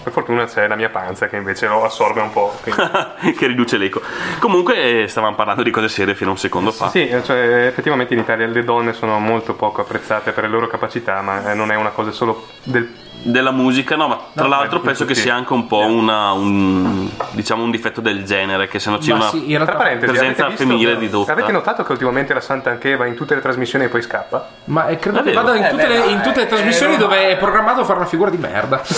[0.03, 2.57] Per fortuna c'è la mia panza che invece lo assorbe un po'.
[2.63, 4.01] che riduce l'eco.
[4.39, 6.89] Comunque, eh, stavamo parlando di cose serie fino a un secondo fa.
[6.89, 11.21] Sì, cioè, effettivamente in Italia le donne sono molto poco apprezzate per le loro capacità,
[11.21, 13.09] ma eh, non è una cosa solo del...
[13.23, 16.31] Della musica, no, ma tra No, l'altro beh, penso che sia anche un po' una,
[16.31, 19.59] un, diciamo un difetto del genere, che se no c'è Ma una sì,
[19.99, 21.31] presenza femminile ridotta.
[21.31, 24.47] Avete notato che ultimamente la Santa Anche va in tutte le trasmissioni e poi scappa?
[24.65, 26.49] Ma eh, credo È che vada in Eh, tutte, beh, le, in tutte le eh,
[26.49, 28.81] trasmissioni no, dove è programmato a fare una figura di merda.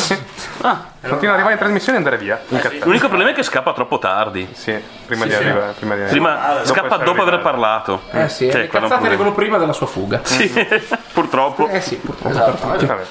[1.04, 2.42] Continua ad arrivare in trasmissione e andare via.
[2.48, 2.86] incazzato.
[2.86, 4.48] L'unico problema è che scappa troppo tardi.
[4.54, 4.74] Sì,
[5.06, 5.42] prima Sì, di sì.
[5.42, 5.74] arrivare.
[5.78, 6.66] Prima, di Prima arrivare.
[6.66, 8.02] scappa essere dopo aver parlato.
[8.12, 10.22] Eh sì, Cioè, le è cazzate arrivano prima della sua fuga.
[10.24, 10.50] Sì,
[11.12, 11.68] purtroppo.
[11.68, 12.30] Eh sì, purtroppo.
[12.30, 12.52] Esatto.
[12.52, 12.86] per tutti.
[12.86, 13.04] Vabbè.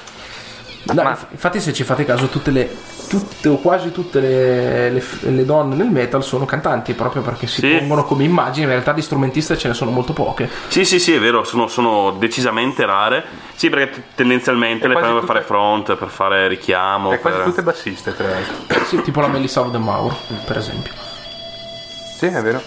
[0.85, 2.69] No, Ma- inf- Infatti, se ci fate caso, tutte le,
[3.07, 7.61] tutte o quasi tutte le, le le donne nel metal sono cantanti proprio perché si
[7.61, 7.75] Sì.
[7.77, 8.65] pongono come immagini.
[8.65, 10.49] In realtà, di strumentiste ce ne sono molto poche.
[10.67, 13.23] Sì, sì, sì, è vero, sono, sono decisamente rare.
[13.55, 17.13] Sì, perché t- tendenzialmente E le quasi prendono per fare front, per fare richiamo.
[17.13, 18.83] E quasi per- tutte bassiste, tra l'altro.
[18.85, 20.91] Sì, tipo la Melissa of the Mauro, per esempio.
[22.17, 22.61] Sì, è vero.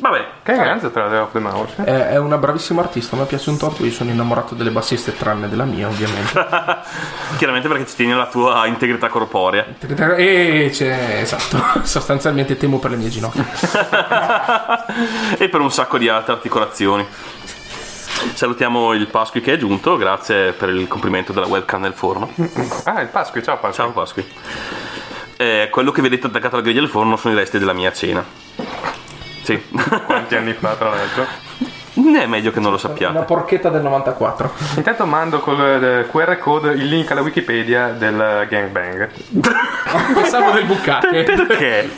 [0.00, 1.74] Vabbè, Che ganza tra le of the Mouse.
[1.74, 1.80] sì.
[1.82, 3.84] È, è una bravissima artista, a me piace un torto.
[3.84, 6.32] Io sono innamorato delle bassiste, tranne della mia, ovviamente.
[7.36, 9.64] chiaramente perché ci tieni alla tua integrità corporea.
[10.16, 13.44] e c'è, esatto, sostanzialmente temo per le mie ginocchia.
[15.36, 17.04] e per un sacco di altre articolazioni.
[18.34, 22.30] Salutiamo il Pasqui che è giunto, grazie per il complimento della webcam nel forno.
[22.84, 23.82] Ah, il Pasqui, ciao Pasqui.
[23.82, 24.26] Ciao Pasqui.
[25.36, 28.24] Eh, quello che vedete attaccato alla griglia del forno sono i resti della mia cena.
[29.48, 29.62] Sì,
[30.04, 31.24] Quanti anni fa, tra l'altro.
[31.94, 33.18] è meglio che non lo Una sappiate.
[33.24, 34.52] porchetta del 94.
[34.76, 39.08] Intanto mando col eh, QR code il link alla Wikipedia del gangbang.
[40.12, 41.22] Pensavo del bucacche.
[41.22, 41.90] Perché?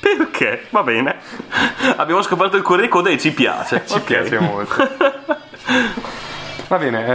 [0.00, 0.66] Perché?
[0.68, 1.16] Va bene.
[1.96, 3.84] Abbiamo scoperto il QR code e ci piace.
[3.86, 4.04] Ci Ok.
[4.04, 4.76] piace molto.
[6.68, 7.06] Va bene,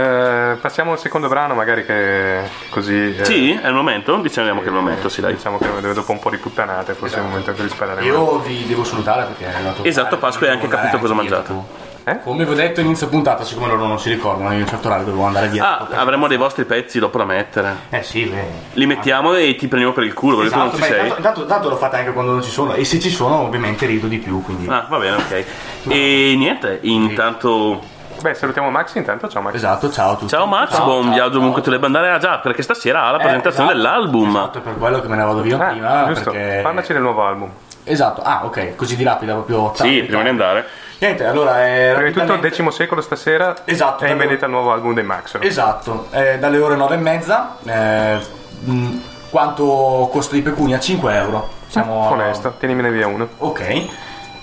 [0.52, 2.40] eh, passiamo al secondo brano, magari che
[2.70, 3.14] così.
[3.16, 4.16] eh, Sì, è il momento?
[4.16, 5.34] Diciamo che è il momento, sì, dai.
[5.34, 8.02] Diciamo che dopo un po' di puttanate, forse è il momento anche di sparare.
[8.04, 9.84] Io vi devo salutare perché è arrivato.
[9.84, 11.52] Esatto, Pasqua, hai anche capito cosa mangiate.
[11.52, 11.82] mangiate.
[12.06, 12.18] Eh?
[12.22, 14.88] Come vi ho detto inizio puntata, siccome loro non si ricordano, io a un certo
[14.88, 15.78] orario dovevo andare via.
[15.78, 17.74] Ah, avremo dei vostri pezzi dopo da mettere.
[17.90, 18.44] Eh sì, beh.
[18.72, 21.08] Li mettiamo e ti prendiamo per il culo, perché Esatto, tu non ci beh, sei.
[21.08, 22.74] tanto, tanto- tanto lo fate anche quando non ci sono.
[22.74, 24.42] E se ci sono, ovviamente rido di più.
[24.42, 24.66] Quindi.
[24.68, 25.44] Ah, va bene, ok.
[25.88, 27.92] E niente, intanto.
[28.24, 29.52] Beh, salutiamo Max intanto, ciao Max.
[29.54, 30.28] Esatto, ciao a tutti.
[30.28, 31.40] Ciao Max, Ciao, buon ciao, viaggio ciao.
[31.40, 32.08] ovunque tu debba andare.
[32.10, 34.28] Ah già, perché stasera ha la Eh, presentazione esatto, dell'album.
[34.30, 36.04] Esatto, è per quello che me ne vado via Ah, prima.
[36.06, 36.60] giusto, Perché...
[36.62, 37.50] parlaci del nuovo album.
[37.84, 39.72] Esatto, ah, ok, così di rapida proprio.
[39.74, 40.64] Sì, prima di andare.
[41.00, 41.66] Niente, allora.
[41.66, 44.94] Eh, Prima di tutto, rapidamente- decimo secolo stasera Esatto, è in vendita il nuovo album
[44.94, 45.36] dei Max.
[45.40, 47.56] Esatto, eh, dalle ore 9 e mezza.
[47.66, 48.18] eh,
[48.64, 50.80] mh, quanto costo di pecunia?
[50.80, 51.50] 5 euro.
[51.66, 53.28] Siamo Onesto, tienimene via uno.
[53.36, 53.86] Ok.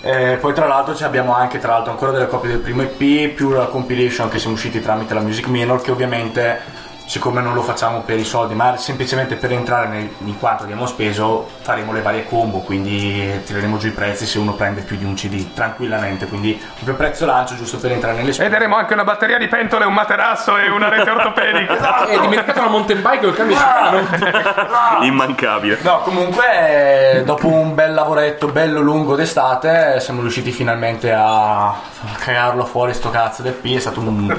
[0.03, 3.51] Eh, poi tra l'altro abbiamo anche tra l'altro ancora delle copie del primo EP più
[3.51, 6.59] la compilation che siamo usciti tramite la Music Minor che ovviamente
[7.11, 10.85] siccome non lo facciamo per i soldi ma semplicemente per entrare nel- in quanto abbiamo
[10.85, 15.03] speso faremo le varie combo quindi tireremo giù i prezzi se uno prende più di
[15.03, 18.93] un CD tranquillamente quindi proprio prezzo lancio giusto per entrare nelle E spese daremo anche
[18.93, 21.79] una batteria di pentole, un materasso e una rete ortopedica.
[22.11, 25.03] E dimenticato la mountain bike col cambio strano.
[25.05, 25.79] Immancabile.
[25.81, 32.65] No, comunque, dopo un bel lavoretto bello lungo d'estate, siamo riusciti finalmente a a cagarlo
[32.65, 33.75] fuori sto cazzo del P.
[33.75, 34.35] È stato un.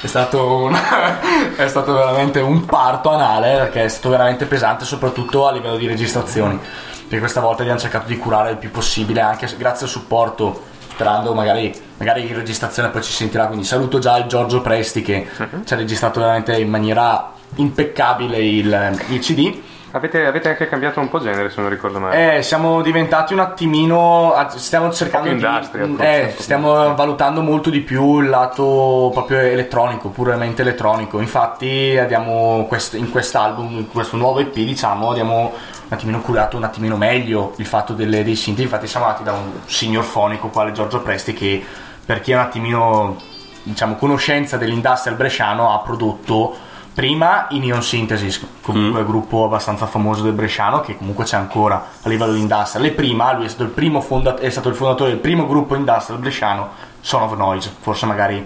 [0.00, 0.76] È stato, un-
[1.56, 5.86] è stato veramente un parto anale perché è stato veramente pesante, soprattutto a livello di
[5.86, 6.58] registrazioni.
[6.58, 10.74] Perché questa volta abbiamo cercato di curare il più possibile, anche grazie al supporto.
[10.88, 13.46] Sperando magari, magari in registrazione poi ci sentirà.
[13.46, 15.28] Quindi saluto già il Giorgio Presti che
[15.64, 19.60] ci ha registrato veramente in maniera impeccabile il, il CD.
[19.96, 22.36] Avete, avete anche cambiato un po' genere, se non ricordo male.
[22.36, 24.34] Eh, siamo diventati un attimino.
[24.56, 25.42] Stiamo cercando di.
[25.42, 31.18] industrial, eh, stiamo valutando molto di più il lato proprio elettronico, puramente elettronico.
[31.18, 35.52] Infatti, abbiamo quest- in quest'album, in questo nuovo EP, diciamo, abbiamo
[35.88, 38.58] un attimino curato un attimino meglio il fatto delle- dei synth.
[38.60, 41.64] Infatti, siamo andati da un signor fonico, quale Giorgio Presti, che
[42.04, 43.16] per chi è un attimino,
[43.62, 46.54] diciamo, conoscenza dell'industrial bresciano, ha prodotto
[46.96, 52.08] prima i Neon Synthesis, comunque gruppo abbastanza famoso del Bresciano, che comunque c'è ancora a
[52.08, 52.86] livello di industrial.
[52.86, 55.74] E prima lui è stato il, primo fonda- è stato il fondatore del primo gruppo
[55.74, 56.70] industrial bresciano,
[57.02, 57.70] Son of Noise.
[57.80, 58.42] Forse magari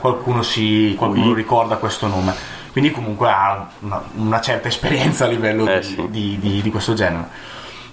[0.00, 2.34] qualcuno, si, qualcuno ricorda questo nome.
[2.72, 6.06] Quindi comunque ha una, una certa esperienza a livello Eh, di, sì.
[6.08, 7.28] di- di- di questo genere.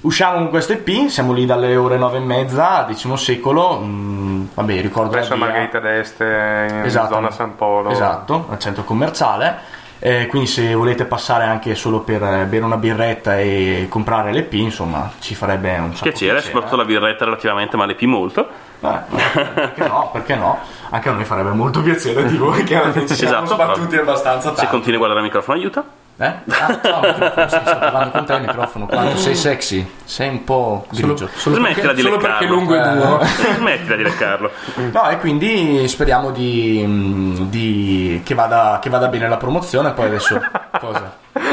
[0.03, 3.79] Usciamo con questo EP, siamo lì dalle ore 9 e mezza, X secolo.
[3.81, 5.37] mm, vabbè, ricordo Presso.
[5.37, 7.13] Margherita d'Este, in Esatto.
[7.13, 7.89] zona San Polo.
[7.89, 9.81] Esatto, al centro commerciale.
[9.99, 14.51] Eh, quindi se volete passare anche solo per eh, bere una birretta e comprare l'EP,
[14.55, 18.45] insomma, ci farebbe un sacco Piacere, soprattutto la birretta relativamente, ma le P molto.
[18.81, 18.97] Eh,
[19.53, 20.09] perché no?
[20.11, 20.59] Perché no?
[20.89, 24.69] Anche a noi farebbe molto piacere di voi che siamo Esatto, sbattuti abbastanza Se tanto.
[24.71, 25.85] continui a guardare il microfono aiuta.
[26.15, 26.25] Eh?
[26.25, 28.85] Ah, no, microfono, sì, sto parlando con te il microfono.
[28.85, 29.91] Quanto sei sexy?
[30.05, 31.27] Sei un po' grigio.
[31.35, 32.55] Solo Smettila perché, di solo perché leccarlo.
[32.55, 32.93] lungo e Eh.
[32.93, 33.19] duro.
[33.55, 34.51] Smettila di leccarlo.
[34.91, 39.91] No, e quindi speriamo di, di- che, vada, che vada bene la promozione.
[39.91, 40.39] Poi adesso.
[40.79, 41.17] Cosa?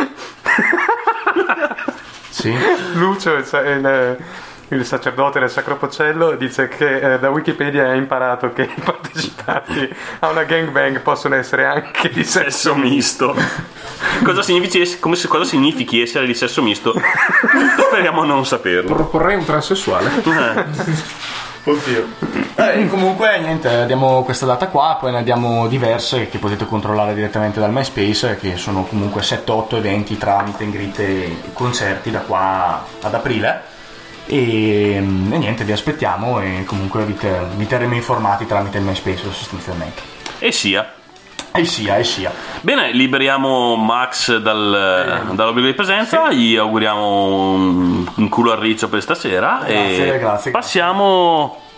[2.28, 2.54] Sì.
[2.94, 4.16] Lucio, il, sa- il-
[4.70, 9.94] il sacerdote del Sacro Pocello, dice che eh, da Wikipedia ha imparato che i partecipanti
[10.20, 13.34] a una gangbang possono essere anche di sesso misto.
[14.22, 16.94] Cosa significhi, come se- cosa significhi essere di sesso misto?
[17.88, 18.94] Speriamo non saperlo.
[18.94, 20.10] Proporrei un transessuale.
[21.62, 22.08] Oddio.
[22.54, 27.60] Eh, comunque, niente, diamo questa data qua, poi ne abbiamo diverse che potete controllare direttamente
[27.60, 32.84] dal MySpace, che sono comunque 7-8 eventi tra meet and greet e concerti da qua
[33.02, 33.69] ad aprile.
[34.32, 39.24] E, e niente, vi aspettiamo e comunque vi, te- vi terremo informati tramite il MySpace
[39.32, 40.00] sostanzialmente.
[40.38, 40.88] E sia.
[41.52, 42.32] E sia, e sia.
[42.60, 49.02] Bene, liberiamo Max dal, dall'obbligo di presenza, gli auguriamo un, un culo al riccio per
[49.02, 51.68] stasera Grazie, e grazie, passiamo...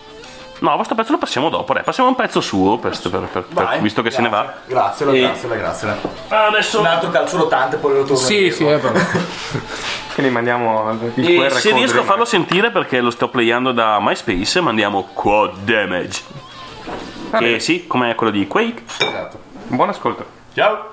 [0.59, 3.27] No, questo pezzo lo passiamo dopo, dai, passiamo a un pezzo suo, per, per- per-
[3.43, 4.53] per- Vai, visto che se ne va.
[4.65, 5.97] Grazie, E- grazie, grazie.
[6.29, 6.79] Adesso...
[6.79, 8.93] Un altro calcio rotante, poi lo torno Sì, sì, è vero.
[10.13, 13.97] Quindi mandiamo il E QR se riesco a farlo sentire perché lo sto playando da
[13.99, 16.21] MySpace, mandiamo Quad Damage.
[17.31, 17.59] Va Che bene.
[17.59, 18.83] sì, come quello di Quake.
[18.99, 19.39] Esatto.
[19.67, 20.23] Buon ascolto.
[20.53, 20.92] Ciao.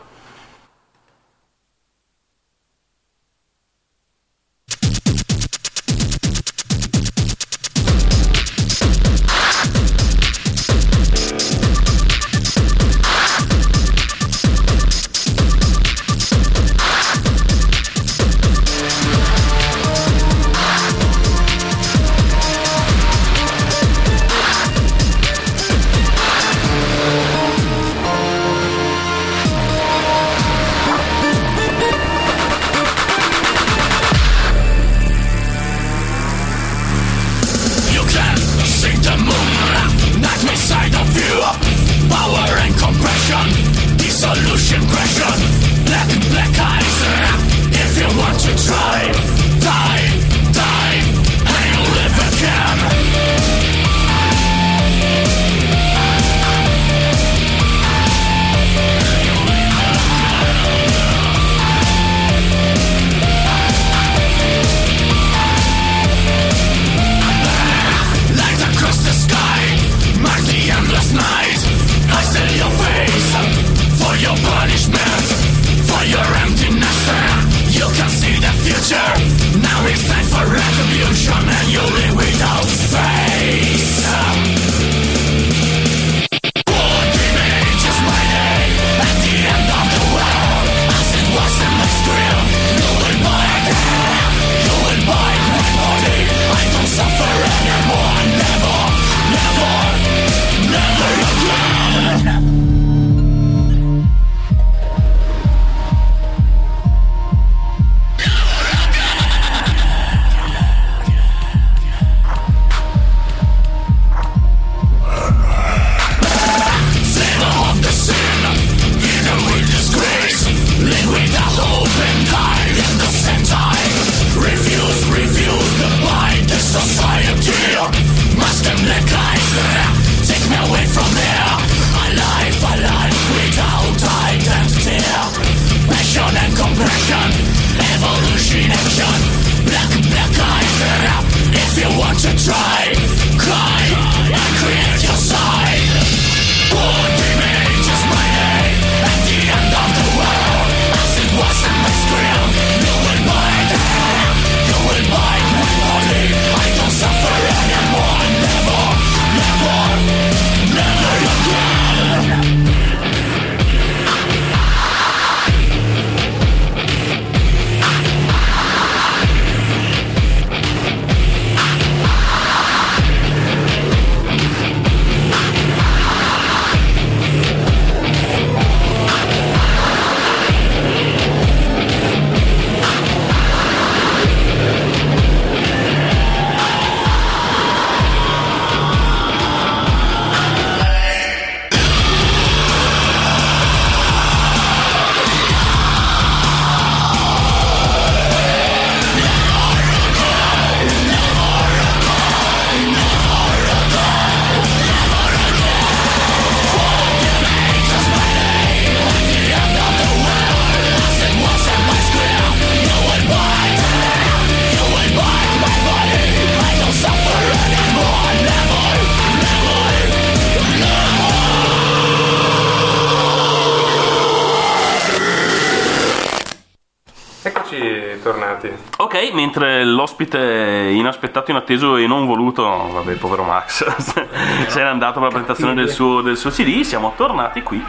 [230.21, 235.75] L'ospite inaspettato, inatteso e non voluto, vabbè, povero Max, se n'è andato per la presentazione
[235.75, 237.83] del suo, del suo CD, siamo tornati qui.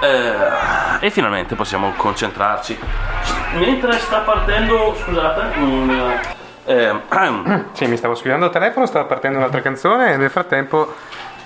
[0.00, 2.78] Eh, e finalmente possiamo concentrarci.
[3.54, 6.18] Mentre sta partendo, scusate, un,
[6.66, 7.00] eh,
[7.72, 10.94] Sì, mi stavo scrivendo al telefono, stava partendo un'altra canzone e nel frattempo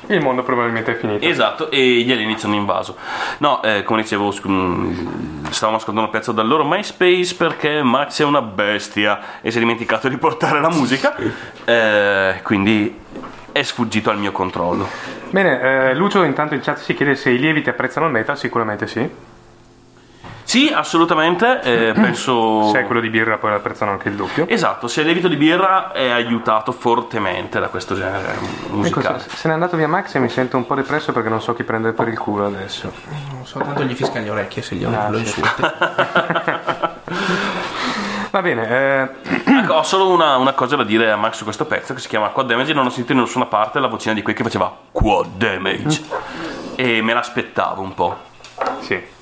[0.06, 1.26] il mondo probabilmente è finito.
[1.26, 2.96] Esatto, e gli alieni ci hanno invaso.
[3.38, 8.24] No, eh, come dicevo, mh, stavamo ascoltando un pezzo dal loro MySpace perché Max è
[8.24, 11.14] una bestia e si è dimenticato di portare la musica,
[11.64, 12.98] eh, quindi
[13.52, 14.88] è sfuggito al mio controllo.
[15.30, 18.86] Bene, eh, Lucio intanto in chat si chiede se i lieviti apprezzano il metal, sicuramente
[18.86, 19.08] sì.
[20.48, 22.70] Sì, assolutamente, eh, penso...
[22.70, 24.48] Se è quello di birra poi apprezzano anche il doppio.
[24.48, 29.18] Esatto, se il lievito di birra è aiutato fortemente da questo genere Ecco, musicale.
[29.18, 31.52] se, se n'è andato via Max e mi sento un po' depresso perché non so
[31.52, 32.90] chi prendere per il culo adesso.
[33.30, 35.24] Non so, tanto gli fisca le orecchie se gli Ah, lo sì.
[35.24, 35.60] insulti.
[38.30, 39.08] Va bene, eh,
[39.60, 42.08] Ecco, ho solo una, una cosa da dire a Max su questo pezzo che si
[42.08, 44.42] chiama Quad Damage e non ho sentito in nessuna parte la vocina di quel che
[44.44, 46.02] faceva Quad Damage.
[46.74, 48.16] E me l'aspettavo un po'.
[48.80, 49.16] sì.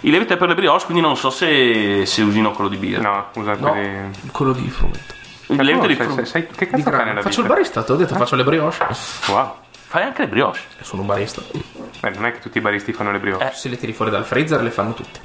[0.00, 3.00] Il lievito è per le brioche, quindi non so se, se usino quello di birra.
[3.02, 4.10] No, usa No, quelli...
[4.32, 5.14] quello di frumento.
[5.48, 7.54] Il lievito di sai- che Di cazzo fai nella Faccio il vita?
[7.54, 8.86] barista, ti ho detto, faccio le brioche.
[9.28, 9.54] Wow.
[9.88, 10.60] Fai anche le brioche.
[10.82, 11.40] Sono un barista.
[12.00, 13.50] Beh, non è che tutti i baristi fanno le brioche.
[13.54, 15.20] Se le tiri fuori dal freezer le fanno tutte.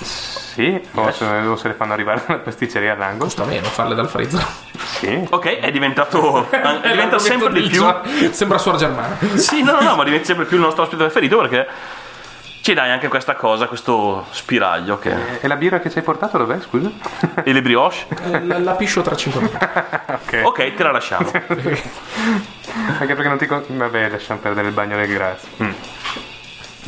[0.00, 3.24] Sì, o se, o se le fanno arrivare dalla pasticceria all'angolo.
[3.24, 4.44] Costa meno farle dal freezer.
[4.76, 5.26] Sì.
[5.30, 6.48] Ok, è diventato.
[6.50, 7.84] è diventa sempre di più.
[8.30, 9.16] Sembra suor Germana.
[9.34, 11.66] Sì, no, no, no, ma diventa sempre più il nostro ospite preferito perché
[12.68, 15.40] ci dai anche questa cosa, questo spiraglio che.
[15.40, 16.90] E la birra che ci hai portato dov'è, scusa?
[17.42, 18.04] E le brioche?
[18.24, 19.56] Eh, La, la piscio tra 5 minuti.
[19.64, 20.40] ok.
[20.44, 21.30] Ok, te la lasciamo.
[21.32, 23.46] Anche perché non ti...
[23.46, 25.48] con- Vabbè, lasciamo perdere il bagno del grazie.
[25.62, 25.70] Mm.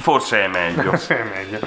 [0.03, 0.95] Forse è meglio.
[0.99, 1.61] Sì, è meglio.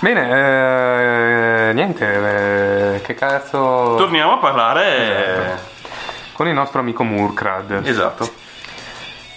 [0.00, 3.94] Bene, eh, niente, eh, che cazzo...
[3.96, 5.60] Torniamo a parlare.
[6.32, 7.82] Con il nostro amico Murkrad.
[7.86, 8.28] Esatto.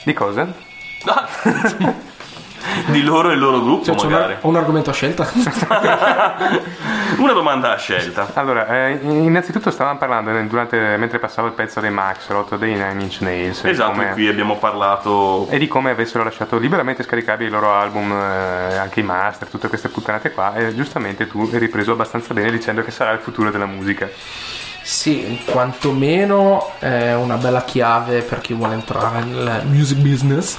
[0.03, 0.47] Di cosa?
[2.87, 4.35] Di loro e il loro gruppo, Cioè, c'è un, magari.
[4.41, 5.27] un argomento a scelta.
[7.17, 8.29] Una domanda a scelta.
[8.33, 12.73] Allora, eh, innanzitutto stavamo parlando eh, durante, mentre passavo il pezzo dei Max, rotto dei
[12.73, 13.63] Nine Inch Nails.
[13.63, 15.47] Esatto, come- qui abbiamo parlato.
[15.49, 19.67] e di come avessero lasciato liberamente scaricabili i loro album, eh, anche i master, tutte
[19.69, 20.53] queste puttanate qua.
[20.55, 24.09] E giustamente tu hai ripreso abbastanza bene dicendo che sarà il futuro della musica.
[24.81, 30.57] Sì, quantomeno è una bella chiave per chi vuole entrare nel music business,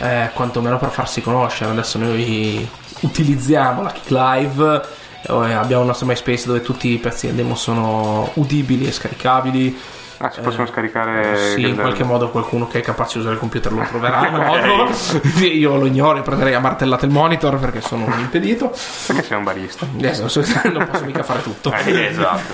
[0.00, 1.70] eh, quantomeno per farsi conoscere.
[1.70, 2.68] Adesso noi
[3.00, 4.82] utilizziamo la Kick Live,
[5.28, 9.78] eh, abbiamo il nostro MySpace dove tutti i pezzi del demo sono udibili e scaricabili.
[10.20, 11.36] Ah, si possono scaricare...
[11.54, 14.90] Sì, in qualche modo qualcuno che è capace di usare il computer lo troverà modo.
[15.46, 18.74] Io lo ignoro e prenderei a martellate il monitor perché sono un impedito.
[19.06, 19.86] Perché sei un barista?
[19.94, 20.42] Adesso
[20.72, 21.72] non posso mica fare tutto.
[21.72, 22.52] Eh, esatto.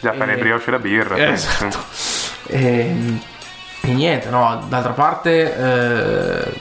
[0.00, 1.14] Già fare Eh, brioche e la birra.
[1.16, 1.78] eh, esatto.
[2.48, 2.94] E,
[3.80, 6.52] e niente, no, d'altra parte, eh,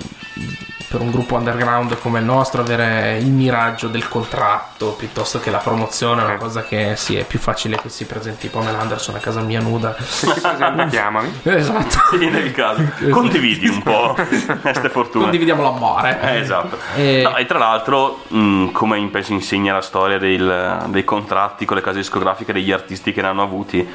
[0.95, 5.57] per un gruppo underground come il nostro, avere il miraggio del contratto piuttosto che la
[5.57, 9.17] promozione è una cosa che sì, è più facile che si presenti Pamela Anderson a
[9.19, 9.93] casa mia nuda.
[9.99, 11.37] Se presenta, chiamami.
[11.43, 12.17] Esatto.
[12.17, 12.81] Sì, nel caso.
[13.11, 14.15] Condividi un po'
[14.61, 15.23] queste fortune.
[15.23, 16.17] Condividiamo l'amore.
[16.21, 16.77] Eh, esatto.
[16.95, 21.65] E- No, e tra l'altro, mh, come in- penso insegna la storia del- dei contratti
[21.65, 23.85] con le case discografiche degli artisti che ne hanno avuti,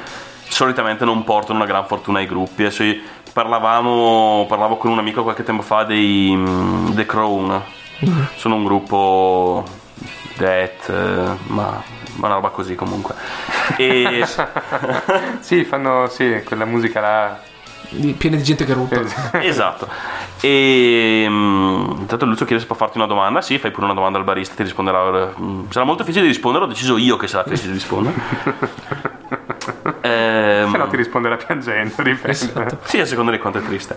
[0.51, 2.63] solitamente non portano una gran fortuna ai gruppi.
[2.63, 2.83] Adesso
[3.33, 7.61] parlavamo, parlavo con un amico qualche tempo fa dei mh, The Crown.
[8.35, 9.63] Sono un gruppo
[10.35, 11.81] death, eh, ma,
[12.15, 13.15] ma una roba così comunque.
[13.77, 14.25] E
[15.39, 17.39] Sì, fanno sì, quella musica là.
[18.17, 19.01] Piene di gente che rutta.
[19.41, 19.87] esatto.
[20.41, 23.41] E mm, intanto Lucio chiede se può farti una domanda.
[23.41, 25.31] Sì, fai pure una domanda al barista, ti risponderà.
[25.39, 29.19] mm, Sarà molto difficile di rispondere, ho deciso io che sarà difficile di rispondere.
[30.01, 32.29] Ehm, Se no ti risponderà piangendo, dipende.
[32.29, 32.77] Esatto.
[32.83, 33.95] sì, a seconda di quanto è triste.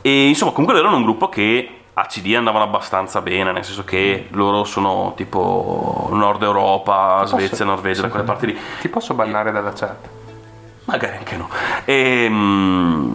[0.00, 4.28] E insomma, comunque erano un gruppo che a CD andavano abbastanza bene, nel senso che
[4.30, 8.58] loro sono tipo Nord Europa, Svezia, Norvegia, da quelle parti lì.
[8.80, 10.08] Ti posso bannare dalla chat?
[10.84, 11.48] Magari anche no.
[11.84, 13.14] E, mm,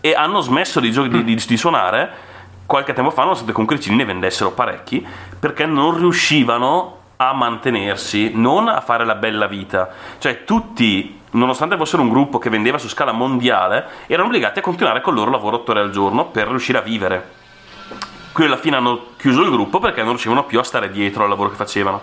[0.00, 2.10] e hanno smesso di, gio- di- di- di suonare
[2.64, 5.04] qualche tempo fa, nonostante comunque i CD ne vendessero parecchi,
[5.38, 9.90] perché non riuscivano a mantenersi, non a fare la bella vita.
[10.18, 15.00] Cioè tutti, nonostante fossero un gruppo che vendeva su scala mondiale, erano obbligati a continuare
[15.00, 17.40] con il loro lavoro 8 ore al giorno per riuscire a vivere.
[18.32, 21.28] Qui alla fine hanno chiuso il gruppo perché non riuscivano più a stare dietro al
[21.28, 22.00] lavoro che facevano.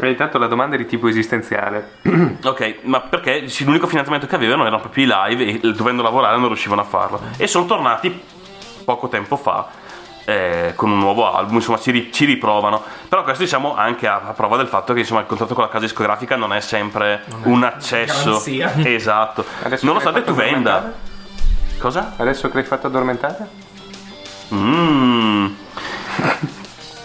[0.00, 1.96] E intanto la domanda è di tipo esistenziale.
[2.40, 6.46] Ok, ma perché l'unico finanziamento che avevano erano proprio i live e dovendo lavorare non
[6.46, 7.20] riuscivano a farlo.
[7.36, 8.22] E sono tornati
[8.84, 9.86] poco tempo fa
[10.28, 12.82] eh, con un nuovo album, insomma ci, ri- ci riprovano.
[13.08, 15.70] Però questo diciamo anche a, a prova del fatto che insomma, il contratto con la
[15.70, 18.24] casa discografica non è sempre un accesso.
[18.24, 18.72] garanzia.
[18.84, 19.42] Esatto.
[19.62, 20.92] Adesso Nonostante tu venda.
[21.78, 22.12] Cosa?
[22.16, 23.48] Adesso che l'hai fatto addormentare?
[24.52, 25.46] Mm.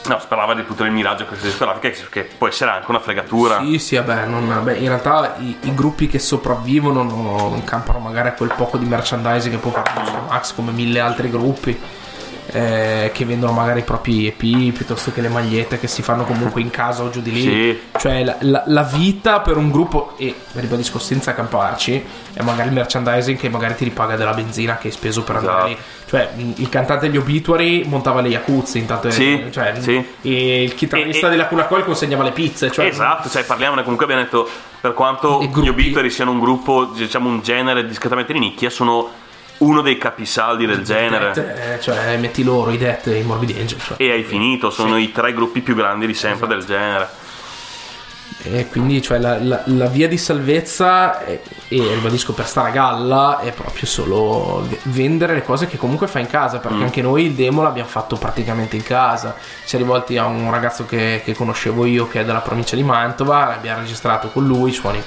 [0.06, 3.62] No, sperava di tutto il miraggio che sperava che, che può essere anche una fregatura.
[3.62, 8.00] Sì, sì, vabbè, non- beh, in realtà i, i gruppi che sopravvivono non, non campano
[8.00, 9.94] magari a quel poco di merchandising che può fare
[10.28, 11.80] Max come mille altri gruppi
[12.54, 16.62] eh, che vendono magari i propri EP piuttosto che le magliette che si fanno comunque
[16.62, 17.42] in casa o giù di lì.
[17.42, 17.80] Sì.
[17.98, 22.76] Cioè la, la- la vita per un gruppo, e ribadisco senza camparci, è magari il
[22.76, 25.74] merchandising che magari ti ripaga della benzina che hai speso per andare lì.
[25.74, 25.92] Esatto.
[26.14, 30.06] Cioè il cantante degli Obituary montava le Yakuza intanto Sì, cioè, sì.
[30.22, 32.70] e il chitarrista E- della Cuna Coil consegnava le pizze.
[32.70, 34.48] Cioè, Esatto, cioè parliamone comunque abbiamo detto
[34.80, 39.10] per quanto gli Obituary siano un gruppo, diciamo un genere discretamente di nicchia, sono
[39.60, 41.32] uno dei capisaldi del genere.
[41.34, 43.98] Death, eh, cioè metti loro i Death e i Morbid Angel cioè.
[44.00, 47.22] E hai finito, sono i tre gruppi più grandi di sempre del genere.
[48.46, 51.40] e quindi cioè, la, la- la via di salvezza è-
[51.70, 56.24] e ribadisco per stare a galla è proprio solo vendere le cose che comunque fai
[56.24, 56.82] in casa perché Mm.
[56.84, 60.86] anche noi il demo l'abbiamo fatto praticamente in casa si è rivolti a un ragazzo
[60.86, 65.02] che, che conoscevo io che è della provincia di Mantova l'abbiamo registrato con lui suoni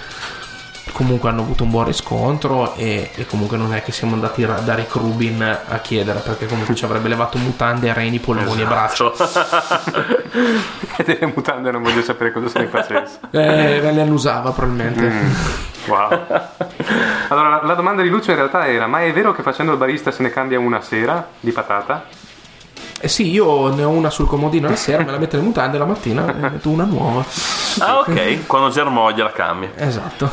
[0.92, 4.60] comunque hanno avuto un buon riscontro e, e comunque non è che siamo andati ra-
[4.60, 9.12] da Rick Rubin a chiedere perché comunque ci avrebbe levato mutande, reni, polmoni e braccia
[10.98, 13.18] E delle mutande non voglio sapere cosa se ne facesse.
[13.30, 15.32] eh, le annusava probabilmente Mm.
[15.86, 16.08] Wow.
[17.28, 19.78] Allora, la, la domanda di Lucio in realtà era: ma è vero che facendo il
[19.78, 22.06] barista se ne cambia una sera di patata?
[22.98, 25.78] Eh sì, io ne ho una sul comodino la sera, me la metto nelle mutande
[25.78, 27.24] la mattina e metto una nuova.
[27.78, 29.70] Ah, ok, quando germoglia la cambi.
[29.76, 30.28] Esatto.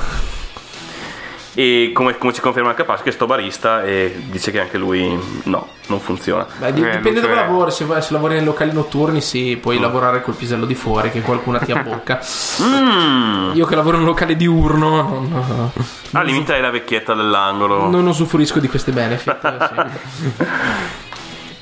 [1.55, 5.15] E come, come ci conferma anche Pasqua, che sto barista e dice che anche lui
[5.43, 6.47] no, non funziona.
[6.57, 9.79] Beh, Eh, dipende Lucio dove lavori, se, vai- se lavori nei locali notturni sì, puoi
[9.79, 12.19] lavorare col pisello di fuori che qualcuno ti abbocca.
[12.63, 13.51] Mm.
[13.53, 14.89] Io che lavoro in un locale diurno
[15.29, 15.71] non,
[16.13, 17.87] Al limite hai la vecchietta dell'angolo.
[17.87, 19.67] non usufruisco di questi benefit.
[19.67, 20.33] sì.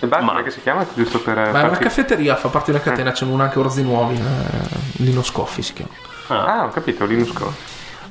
[0.04, 0.86] Il bar Ma- come che si chiama?
[0.96, 1.36] Giusto per.
[1.36, 5.04] Ma è una caffetteria, fa parte di una catena, c'è una anche Orzi Nuovi, eh,
[5.04, 5.92] Lino Scoffi si chiama.
[6.28, 7.54] Ah, ho capito, Linus Co.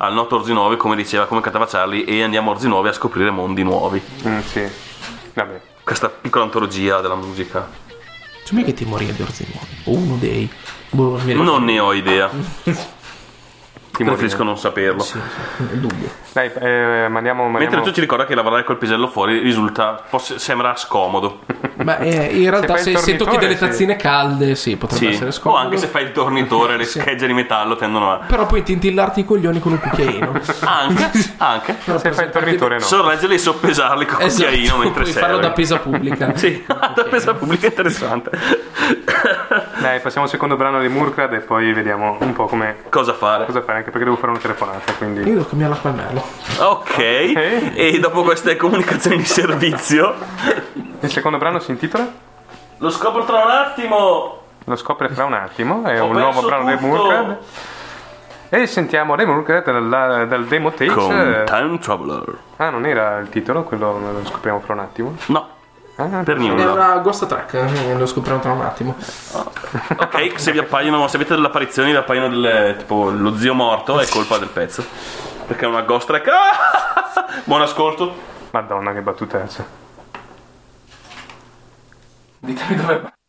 [0.03, 2.93] Al noto Orzi Nuovi, come diceva, come cantava Charlie, e andiamo a Orzi Nuovi a
[2.93, 4.01] scoprire mondi nuovi.
[4.27, 4.67] Mm, sì.
[5.35, 5.61] Vabbè.
[5.85, 7.69] Questa piccola antologia della musica.
[8.43, 9.69] C'è mai che ti morire di Orzi Nuovi?
[9.85, 10.51] O uno dei...
[10.89, 11.21] Boh.
[11.35, 12.31] Non ne ho idea.
[14.01, 15.03] Ti Preferisco non saperlo.
[15.03, 15.19] Sì,
[15.57, 16.09] sì, nel dubbio.
[16.33, 17.43] Dai, eh, mandiamo.
[17.43, 17.85] Mentre mandiamo...
[17.85, 20.05] tu ci ricorda che lavorare col pisello fuori risulta,
[20.37, 21.41] sembra scomodo.
[21.85, 23.59] Ma eh, in realtà se, il se tocchi delle sì.
[23.59, 25.11] tazzine calde, sì, potrebbe Sì.
[25.13, 25.63] essere O scomodo.
[25.63, 26.99] anche se fai il tornitore, le Sì.
[27.01, 28.17] schegge di metallo tendono a.
[28.27, 30.33] Però puoi tintillarti i coglioni con un cucchiaino.
[30.65, 31.77] Anche, anche.
[31.85, 32.81] Però Se fai il tornitore, no.
[32.85, 35.21] Sorreggerli e soppesarli con Esatto, cucchiaino mentre puoi serve.
[35.29, 36.33] farlo da pesa pubblica.
[36.41, 38.31] Sì, da pesa pubblica interessante.
[39.81, 42.77] Dai, passiamo al secondo brano di Murkrad e poi vediamo un po' come.
[42.89, 43.45] Cosa fare?
[43.47, 44.93] Cosa fare, anche perché devo fare una telefonata.
[44.95, 45.21] Quindi.
[45.21, 46.23] Io devo cambiare l'acqua al merlo.
[46.59, 50.15] Ok, e dopo queste comunicazioni di servizio,
[51.01, 52.07] Il secondo brano si intitola?
[52.79, 54.39] lo scopro tra un attimo.
[54.65, 55.85] Lo scopre fra un attimo.
[55.85, 56.87] È Ho un nuovo brano di tutto.
[56.87, 57.39] Murkrad.
[58.51, 60.87] E sentiamo dei Murkrad dal, dal demo tape.
[60.93, 62.39] Con Time Traveler.
[62.57, 65.15] Ah, non era il titolo, quello lo scopriamo fra un attimo.
[65.27, 65.49] No,
[66.01, 66.73] Ah, per È nulla.
[66.73, 68.97] una ghost track, eh, lo scopriamo tra un attimo.
[69.99, 74.01] Ok, se vi appaiono, se avete delle apparizioni, vi appaiono delle, tipo lo zio morto,
[74.01, 74.85] è colpa del pezzo.
[75.47, 76.29] Perché è una ghost track.
[76.29, 77.25] Ah!
[77.45, 78.15] Buon ascolto.
[78.53, 79.65] Madonna, che battutezza.
[82.39, 83.01] Ditemi dove.
[83.01, 83.20] Through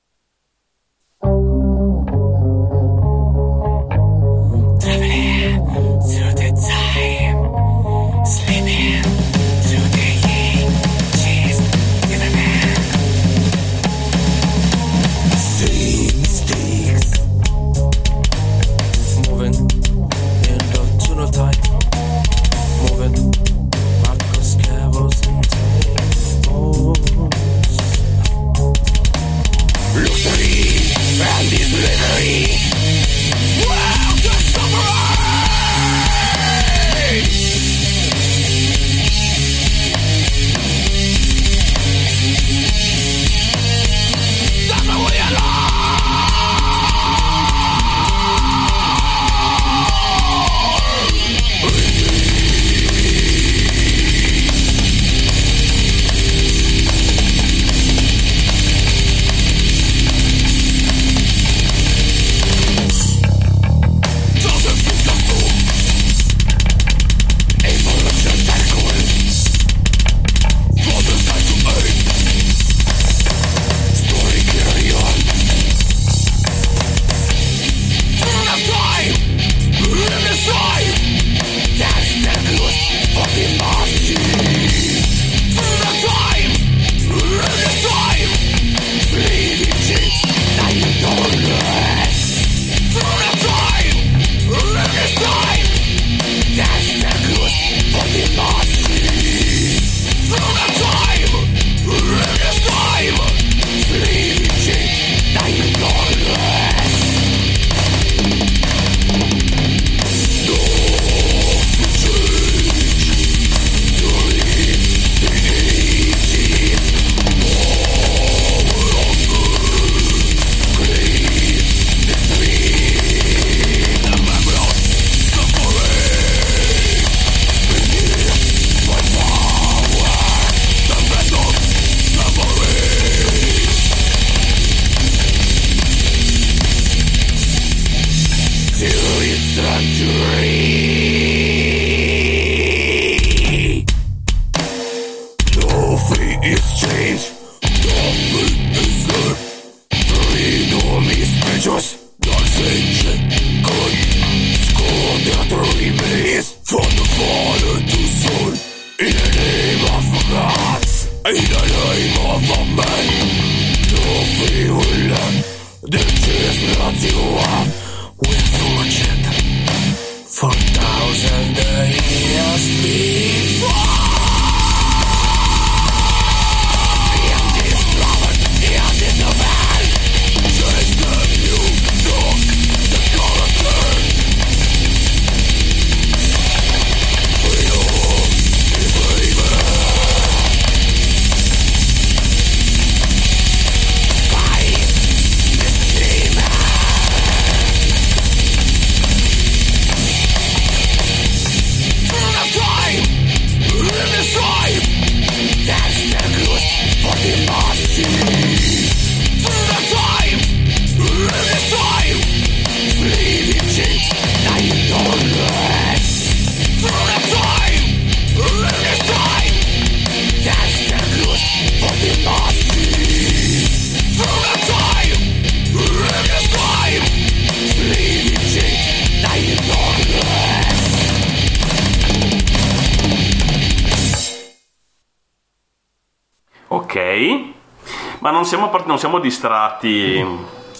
[238.92, 240.22] non siamo, distratti.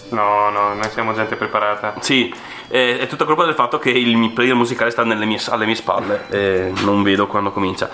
[0.10, 1.94] No, no, noi siamo gente preparata.
[2.00, 2.34] Sì,
[2.68, 5.76] eh, è tutta colpa del fatto che il mio player musicale sta mie- alle mie
[5.76, 7.90] spalle e non vedo quando comincia.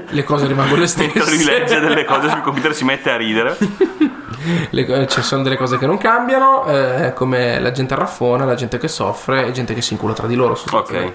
[0.09, 1.29] le cose rimangono le Mentre stesse.
[1.37, 3.57] rilegge delle cose sul computer si mette a ridere.
[4.69, 8.53] Le- eh, ci sono delle cose che non cambiano, eh, come la gente raffona, la
[8.55, 10.57] gente che soffre e gente che si incula tra di loro.
[10.71, 11.11] Ok.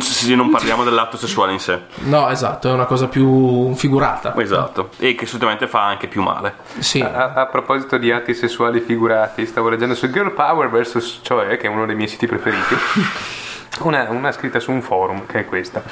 [0.00, 1.80] Sì, non parliamo dell'atto sessuale in sé.
[2.04, 4.34] No, esatto, è una cosa più figurata.
[4.36, 4.90] Esatto.
[4.98, 6.54] E che solitamente fa anche più male.
[6.78, 7.00] Sì.
[7.00, 11.20] A, a proposito di atti sessuali figurati, stavo leggendo su Girl Power vs.
[11.22, 12.76] Cioè, che è uno dei miei siti preferiti,
[13.82, 15.82] una, una scritta su un forum che è questa.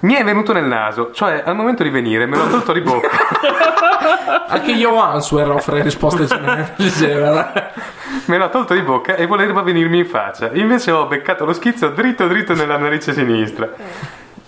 [0.00, 3.08] Mi è venuto nel naso, cioè al momento di venire me l'ho tolto di bocca.
[4.46, 6.26] Anche io Answer offre risposte
[6.76, 7.72] genere.
[8.26, 10.50] me l'ho tolto di bocca e voleva venirmi in faccia.
[10.52, 13.68] Invece ho beccato lo schizzo dritto dritto nella narice sinistra.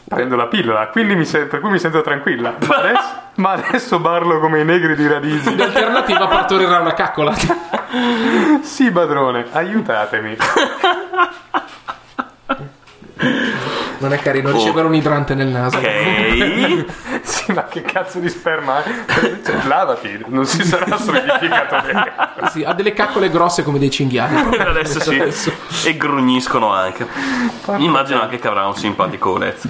[0.08, 2.54] Prendo la pillola, quindi mi sen- per cui mi sento tranquilla.
[2.66, 5.52] Ma adesso, ma adesso parlo come i negri di Radisi.
[5.52, 7.34] In alternativa partorirà una caccola.
[8.60, 10.36] Sì, padrone, aiutatemi.
[13.98, 15.78] Non è carino ricevere un idrante nel naso.
[15.78, 16.84] Ok.
[17.28, 18.90] Sì, ma che cazzo di sperma è?
[19.44, 22.12] Cioè, lavati, non si sarà solidificato bene.
[22.50, 24.56] Sì, ha delle caccole grosse come dei cinghiali.
[24.56, 25.18] Adesso sì.
[25.18, 25.52] Adesso.
[25.84, 27.06] E grugniscono anche.
[27.76, 29.68] Immagino anche che avrà un simpatico Lez.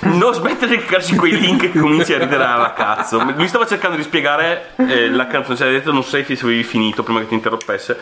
[0.00, 3.22] Non smettere di cliccarsi quei link che cominci a ridere alla cazzo.
[3.36, 6.64] Lui stava cercando di spiegare eh, la canzone, cioè, ha detto non sai se avevi
[6.64, 7.96] finito prima che ti interrompesse.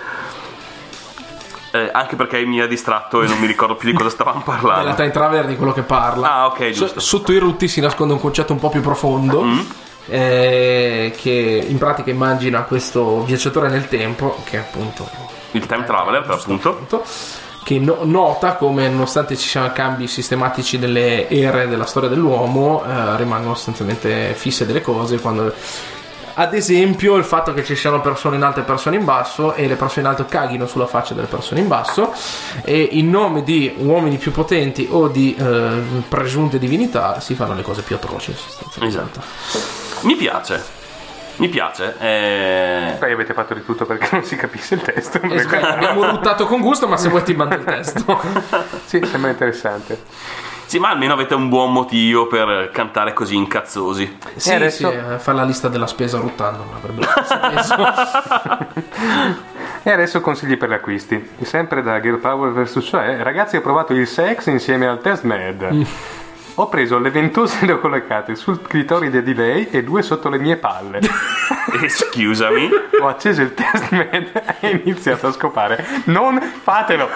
[1.73, 4.45] Eh, anche perché mi ha distratto e non mi ricordo più di cosa stavamo È
[4.47, 4.95] la parlando.
[4.95, 6.33] time traveler di quello che parla.
[6.33, 6.99] Ah, ok, giusto.
[7.01, 9.43] sotto i rutti si nasconde un concetto un po' più profondo.
[9.45, 9.61] Mm.
[10.09, 15.09] eh, che in pratica immagina questo viaggiatore nel tempo, che è appunto
[15.53, 16.69] Il time traveler, per appunto.
[16.71, 17.05] appunto,
[17.63, 23.17] che no- nota come nonostante ci siano cambi sistematici delle ere della storia dell'uomo, eh,
[23.17, 25.55] rimangono sostanzialmente fisse delle cose quando
[26.35, 29.67] ad esempio il fatto che ci siano persone in alto e persone in basso e
[29.67, 32.13] le persone in alto caghino sulla faccia delle persone in basso
[32.65, 37.63] e in nome di uomini più potenti o di eh, presunte divinità si fanno le
[37.63, 38.35] cose più atroci.
[38.81, 39.21] Esatto.
[40.03, 40.79] Mi piace.
[41.37, 41.95] Mi piace.
[41.99, 45.21] eh, Poi avete fatto di tutto perché non si capisse il testo.
[45.23, 48.21] Esatto, abbiamo buttato con gusto ma se vuoi ti mando il testo
[48.85, 50.03] sì, sembra interessante.
[50.71, 54.19] Sì, ma almeno avete un buon motivo per cantare così incazzosi.
[54.37, 57.05] sì, adesso- sì, eh, fa la lista della spesa ruttando non avrebbe
[57.51, 57.75] peso.
[59.83, 61.31] E adesso consigli per gli acquisti.
[61.41, 62.85] Sempre da Girl Power vs.
[62.85, 65.87] Cioè, ragazzi, ho provato il sex insieme al test med.
[66.55, 70.39] Ho preso le ventose le ho collocate sul clitoride di lei e due sotto le
[70.39, 71.01] mie palle.
[71.83, 72.69] Eh, Scusami.
[73.01, 75.87] Ho acceso il test med e ho iniziato a scopare.
[76.05, 77.09] Non fatelo!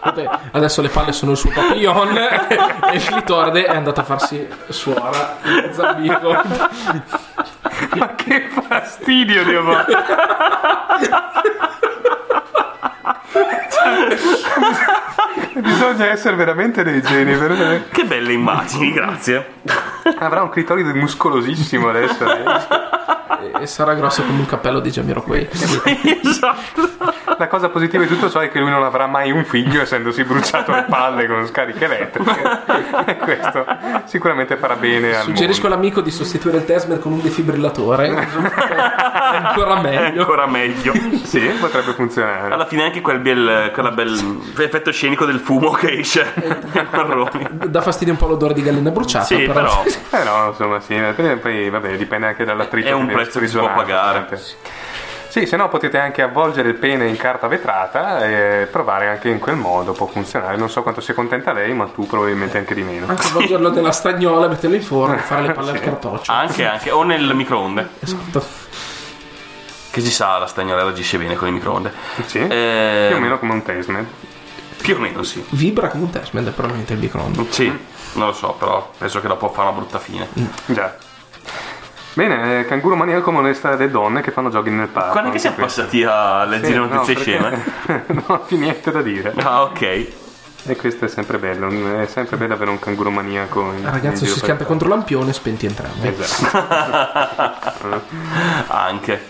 [0.00, 4.46] Vabbè, adesso le palle sono il suo papillon e il clitoride è andato a farsi
[4.68, 6.30] suora il zambico
[7.96, 9.84] Ma che fastidio, Dio mio.
[13.70, 14.16] Cioè,
[15.60, 17.36] Bisogna essere veramente dei geni.
[17.36, 19.44] per- Che belle immagini, grazie.
[20.18, 22.24] Avrà un clitoride muscolosissimo adesso.
[22.24, 22.44] lei.
[23.60, 25.48] e sarà grosso come un cappello di Jamiroquai
[26.24, 26.90] esatto.
[27.38, 30.24] La cosa positiva di tutto ciò è che lui non avrà mai un figlio essendosi
[30.24, 32.40] bruciato le palle con scariche elettriche.
[33.06, 33.64] E questo
[34.06, 35.76] sicuramente farà bene al suggerisco mondo.
[35.76, 38.08] all'amico di sostituire il Tesmer con un defibrillatore
[39.38, 40.92] ancora meglio Ancora meglio.
[41.22, 42.52] Sì, potrebbe funzionare.
[42.52, 46.32] Alla fine anche quel bel, quella bel effetto scenico del fumo che esce
[47.68, 50.96] dà fastidio un po' l'odore di gallina bruciata Sì, però Eh no, insomma, sì.
[51.40, 52.88] Poi, vabbè, dipende anche dall'attrito.
[52.88, 54.26] È un prezzo che si può pagare.
[55.28, 59.38] Sì, se no potete anche avvolgere il pene in carta vetrata e provare anche in
[59.38, 60.56] quel modo, può funzionare.
[60.56, 63.06] Non so quanto sia contenta lei, ma tu probabilmente anche di meno.
[63.06, 66.90] anche avvolgerlo nella stagnola metterlo in forno e fare le palle al cartoccio anche, anche,
[66.90, 67.88] o nel microonde.
[68.00, 68.42] esatto
[69.90, 71.92] Che si sa, la stagnola reagisce bene con il microonde.
[72.24, 74.06] Sì, Eh, più o meno come un Tesmed.
[74.80, 75.44] Più o meno sì.
[75.50, 77.70] vibra come un Tesmed è probabilmente il microonde Sì,
[78.18, 80.28] non lo so, però penso che dopo fa una brutta fine.
[80.66, 80.96] Già.
[82.14, 85.12] Bene, eh, canguro maniaco molesta le donne che fanno jogging nel parco.
[85.12, 88.04] Quando è che siamo passati a Sì, leggere no, notizie perché- sceme?
[88.08, 89.32] non ho più niente da dire.
[89.36, 90.06] Ah, ok.
[90.64, 93.60] E questo è sempre bello, è sempre bello avere un canguro maniaco.
[93.72, 96.08] In, il ragazzo si schianta contro lampione spenti entrambi.
[96.08, 98.02] Esatto.
[98.66, 99.26] Anche.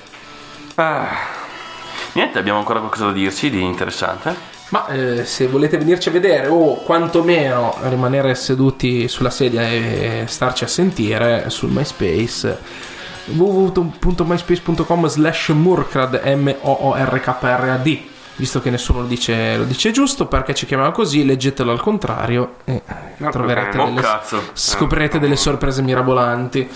[0.77, 1.09] Ah,
[2.13, 4.35] Niente, abbiamo ancora qualcosa da dirci di interessante?
[4.71, 10.65] Ma eh, se volete venirci a vedere o quantomeno rimanere seduti sulla sedia e starci
[10.65, 12.59] a sentire sul MySpace
[13.27, 17.99] www.myspace.com slash murkrad m-o-o-r-k-r-a-d
[18.37, 22.57] visto che nessuno lo dice, lo dice giusto perché ci chiamiamo così leggetelo al contrario
[22.65, 22.83] e
[23.17, 24.41] No, troverete delle, cazzo.
[24.53, 26.69] scoprirete delle sorprese mirabolanti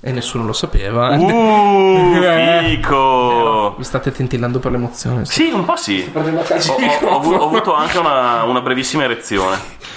[0.00, 2.60] e nessuno lo sapeva Uh, Eh.
[2.76, 3.55] fico!
[3.76, 6.10] Mi state tentillando per l'emozione Sì, un po' sì.
[6.14, 9.56] Ho, ho- ho ho avuto anche una, una brevissima erezione,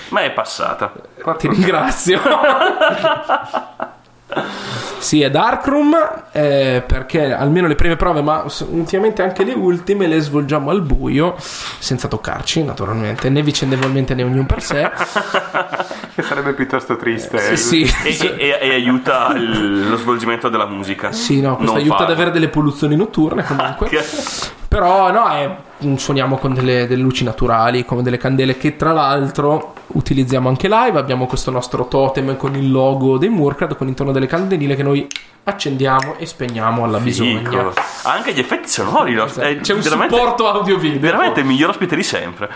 [0.09, 0.91] ma è passata.
[1.37, 2.19] Ti ringrazio.
[4.99, 5.95] sì, è Darkroom
[6.31, 11.35] eh, perché almeno le prime prove, ma ultimamente anche le ultime, le svolgiamo al buio,
[11.39, 14.89] senza toccarci naturalmente, né vicendevolmente né ognuno per sé.
[16.15, 17.55] che sarebbe piuttosto triste.
[17.55, 18.25] sì, sì.
[18.27, 21.11] E, e- e- aiuta il- lo svolgimento della musica.
[21.11, 22.13] Sì, no, questo Non aiuta ad farlo.
[22.15, 23.89] avere delle polluzioni notturne comunque.
[24.69, 25.55] Però no, è-
[25.97, 30.99] suoniamo con delle, delle luci naturali, come delle candele che tra l'altro utilizziamo anche live.
[30.99, 35.07] Abbiamo questo nostro totem con il logo dei Murkrad con intorno delle candeline che noi
[35.45, 37.49] accendiamo e spegniamo alla bisogna.
[37.49, 37.73] Fico.
[38.03, 39.15] Anche gli effetti sonori.
[39.15, 40.99] lo- è C'è un supporto audio-video.
[40.99, 42.49] veramente il miglior ospite di sempre.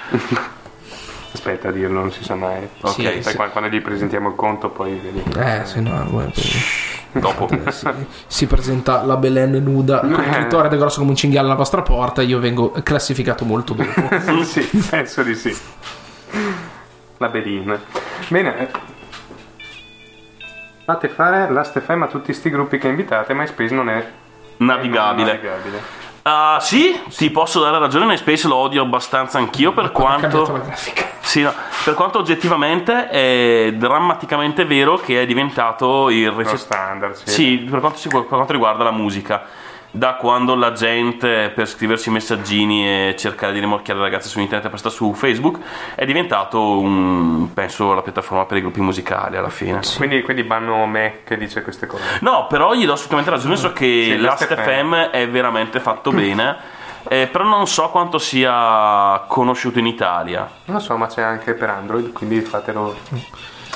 [1.34, 2.68] Aspetta a dirlo, non si sa mai.
[2.82, 3.36] Ok, Sì, Sai, sì.
[3.36, 5.24] quando- Quando gli presentiamo il conto, poi vedi.
[5.40, 6.32] Eh, se no, guarda,
[7.14, 7.50] dopo.
[7.72, 7.88] si,
[8.28, 12.22] si presenta la Belen nuda con il clitoride grosso come un cinghiale alla vostra porta.
[12.22, 13.90] Io vengo classificato molto dopo.
[14.44, 15.56] sì, penso di sì.
[17.18, 17.80] La Bedin.
[18.30, 18.58] Bene.
[18.60, 18.70] eh,
[20.86, 24.06] Fate fare Last FM a tutti sti gruppi che invitate, MySpace non è
[24.58, 25.32] Navigabile.
[25.34, 25.80] navigabile.
[26.26, 28.06] Ah, sì, ti posso dare ragione.
[28.06, 29.74] MySpace lo odio abbastanza anch'io.
[29.74, 30.62] Per quanto,
[31.20, 37.14] sì, no, per quanto oggettivamente è drammaticamente vero che è diventato il Lo recet- standard,
[37.16, 37.30] sì.
[37.30, 39.44] Sì, per quanto, si- per quanto riguarda la musica.
[39.96, 44.74] Da quando la gente per scriversi messaggini e cercare di rimorchiare le ragazze su internet
[44.74, 45.60] e sta su Facebook
[45.94, 49.82] è diventato un, penso la piattaforma per i gruppi musicali alla fine.
[49.98, 52.04] Quindi, quindi banno me che dice queste cose.
[52.22, 56.10] No, però gli do assolutamente ragione, so che Sì, Last Last FM è veramente fatto
[56.10, 56.58] bene,
[57.08, 60.50] eh, però non so quanto sia conosciuto in Italia.
[60.66, 62.96] Non lo so, ma c'è anche per Android, quindi fatelo.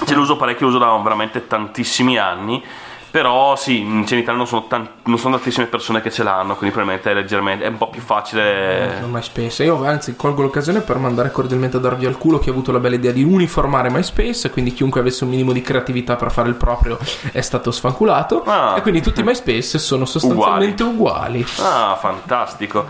[0.04, 2.64] Ce lo uso parecchio, lo uso da veramente tantissimi anni.
[3.10, 6.56] Però sì, in in Italia non sono, tan- non sono tantissime persone che ce l'hanno,
[6.56, 9.00] quindi probabilmente è leggermente è un po' più facile.
[9.00, 9.64] Non MySpace.
[9.64, 12.80] Io anzi colgo l'occasione per mandare cordialmente a darvi al culo chi ha avuto la
[12.80, 16.56] bella idea di uniformare MySpace, quindi chiunque avesse un minimo di creatività per fare il
[16.56, 17.00] proprio
[17.32, 18.44] è stato sfanculato.
[18.44, 18.76] Ah.
[18.78, 21.46] E quindi tutti i MySpace sono sostanzialmente uguali.
[21.60, 22.86] Ah, fantastico.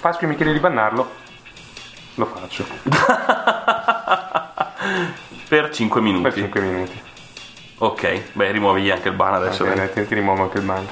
[0.00, 1.22] Pasqui mi chiede di bannarlo.
[2.14, 2.64] Lo faccio.
[5.48, 6.22] Per 5 minuti.
[6.22, 7.03] Per 5 minuti.
[7.78, 9.64] Ok, beh, rimuovigli anche il ban adesso.
[9.64, 10.86] Bene, ti, ti rimuovo anche il ban.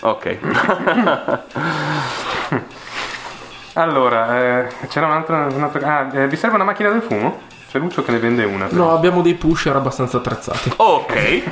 [0.00, 0.38] Ok.
[3.74, 5.46] Allora, eh, c'era un'altra.
[5.52, 7.42] un'altra ah, eh, vi serve una macchina del fumo?
[7.70, 8.66] C'è Lucio che ne vende una.
[8.66, 8.86] però.
[8.86, 10.72] No, abbiamo dei pusher abbastanza attrezzati.
[10.76, 11.42] ok.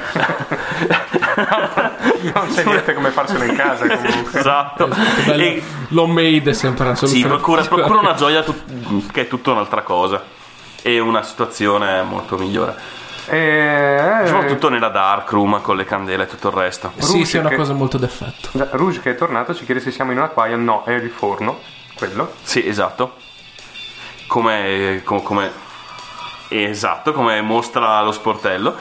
[1.36, 4.38] Non c'è niente come farselo in casa comunque.
[4.40, 4.88] esatto.
[5.26, 5.42] Bello.
[5.42, 7.34] E- L'homemade è sempre una sì, soluzione.
[7.34, 10.22] procura, procura una gioia tut- che è tutta un'altra cosa.
[10.82, 12.74] E una situazione molto migliore.
[13.28, 16.92] Eh, Soprattutto nella dark room con le candele e tutto il resto.
[16.98, 18.50] Sì, sì, è una che- cosa molto d'effetto.
[18.62, 20.56] eh, Rouge che è tornato ci chiede se siamo in un acquaio.
[20.56, 21.60] No, è il forno.
[21.96, 22.34] Quello.
[22.42, 23.16] Sì, esatto.
[24.26, 25.50] Come, com- come-
[26.48, 28.74] esatto, come mostra lo sportello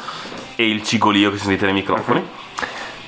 [0.55, 2.27] e il cigolio che sentite nei microfoni.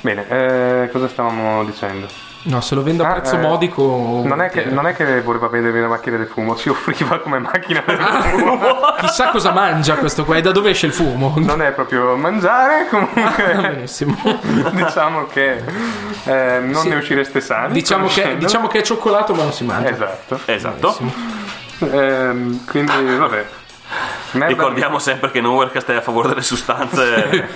[0.01, 2.07] Bene, eh, cosa stavamo dicendo?
[2.47, 4.21] No, se lo vendo a Ah, prezzo eh, modico.
[4.25, 7.39] Non è, che, non è che voleva vendermi una macchina del fumo, si offriva come
[7.39, 8.59] macchina del fumo.
[8.99, 11.33] Chissà cosa mangia questo qua e da dove esce il fumo.
[11.37, 14.15] Non è proprio mangiare, Ah, comunque benissimo.
[14.71, 15.61] diciamo che
[16.23, 16.89] eh, non Sì.
[16.89, 17.73] ne uscireste sani.
[17.73, 19.89] Diciamo che, diciamo che è cioccolato ma non si mangia.
[19.89, 20.39] Esatto.
[20.45, 20.97] Esatto.
[21.79, 23.45] Ehm, quindi, vabbè.
[24.31, 27.47] Merda- Ricordiamo sempre che Nowherecast è a favore delle sostanze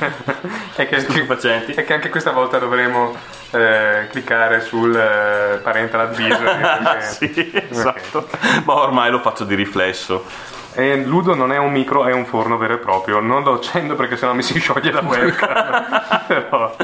[0.76, 1.74] è che, stupefacenti.
[1.74, 3.14] che anche questa volta dovremo
[3.52, 6.44] eh, cliccare sul eh, parental advisory.
[6.84, 8.30] perché- Sì, esatto.
[8.64, 10.26] Ma ormai lo faccio di riflesso.
[10.74, 13.20] E Ludo non è un micro, è un forno vero e proprio.
[13.20, 16.02] Non lo accendo perché sennò mi si scioglie la webcam.
[16.28, 16.76] Però,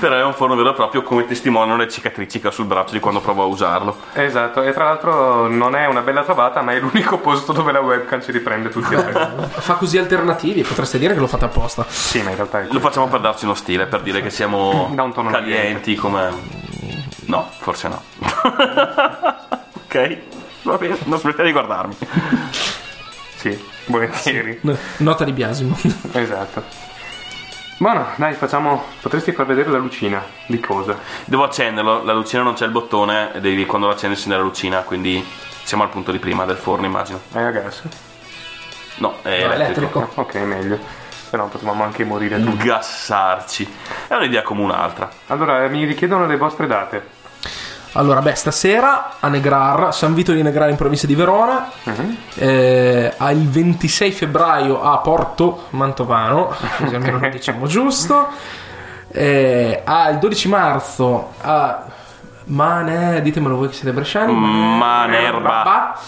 [0.00, 2.92] Però è un forno vero e proprio come testimoniano le cicatrici che ho sul braccio
[2.92, 3.96] di quando provo a usarlo.
[4.14, 7.80] esatto, e tra l'altro non è una bella trovata, ma è l'unico posto dove la
[7.80, 9.30] webcam ci riprende tutti e tre.
[9.50, 11.84] Fa così alternativi, potreste dire che lo fate apposta.
[11.88, 14.90] Sì, ma in realtà è Lo facciamo per darci uno stile, per dire che siamo
[14.94, 16.58] Da un tono calienti come...
[17.26, 18.02] No, forse no.
[19.84, 20.18] ok,
[20.62, 21.96] va bene, non smettete di guardarmi.
[23.40, 24.58] Sì, volentieri.
[24.62, 25.74] No, Nota di biasimo.
[26.12, 26.62] Esatto.
[27.78, 28.84] Buono, dai, facciamo.
[29.00, 30.22] Potresti far vedere la lucina.
[30.44, 30.98] Di cosa?
[31.24, 34.80] Devo accenderlo, la lucina non c'è il bottone, devi quando lo accendi accendere la lucina,
[34.82, 35.26] quindi
[35.62, 37.20] siamo al punto di prima del forno immagino.
[37.32, 37.82] È a gas?
[38.96, 39.98] No, è No, elettrico.
[40.00, 40.10] elettrico.
[40.20, 40.78] Ok, meglio.
[41.30, 42.64] No potevamo anche morire tutti.
[42.66, 43.72] Gassarci.
[44.08, 45.08] È un'idea come un'altra.
[45.28, 47.18] Allora, mi richiedono le vostre date.
[47.92, 51.70] Allora, beh, stasera a Negrar, San Vito di Negrar in provincia di Verona,
[52.34, 58.28] eh, ha il 26 febbraio a Porto Mantovano, così almeno lo diciamo giusto,
[59.10, 61.84] eh, ha il 12 marzo a
[62.44, 65.62] Mane, ditemelo voi che siete bresciani, Manerba.
[65.62, 65.98] Ba,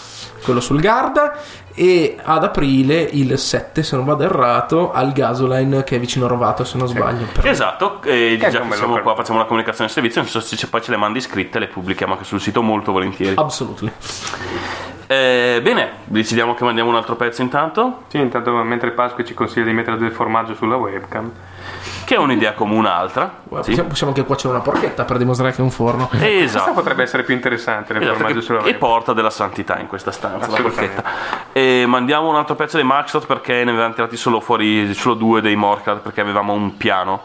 [0.43, 1.33] quello sul Garda,
[1.73, 6.27] e ad aprile il 7, se non vado errato, al Gasoline che è vicino a
[6.27, 7.25] Rovato, se non sbaglio.
[7.33, 10.39] Per- Esatto, e già che bello siamo qua, facciamo una comunicazione di servizio, non so
[10.39, 13.35] se poi ce le mandi scritte, le pubblichiamo anche sul sito molto volentieri.
[13.37, 13.91] Absolutely.
[15.07, 19.65] Eh, bene, decidiamo che mandiamo un altro pezzo intanto, Sì, intanto mentre Pasqua ci consiglia
[19.65, 21.31] di mettere del formaggio sulla webcam.
[22.05, 23.39] Che è un'idea come un'altra.
[23.43, 23.47] Sì.
[23.49, 26.07] possiamo, possiamo anche cuocere una porchetta per dimostrare che è un forno.
[26.07, 26.71] Questa Esatto.
[26.73, 30.49] potrebbe essere più interessante del Esatto, formaggio sulla e porta della santità in questa stanza
[30.49, 31.03] la porchetta.
[31.51, 35.41] e mandiamo un altro pezzo dei Maxdot perché ne avevamo tirati solo fuori solo due
[35.41, 37.21] dei Morcard perché avevamo un piano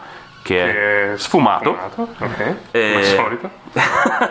[0.49, 2.39] che Che è sfumato, Ok,
[2.71, 2.93] Eh.
[2.93, 3.51] come al solito.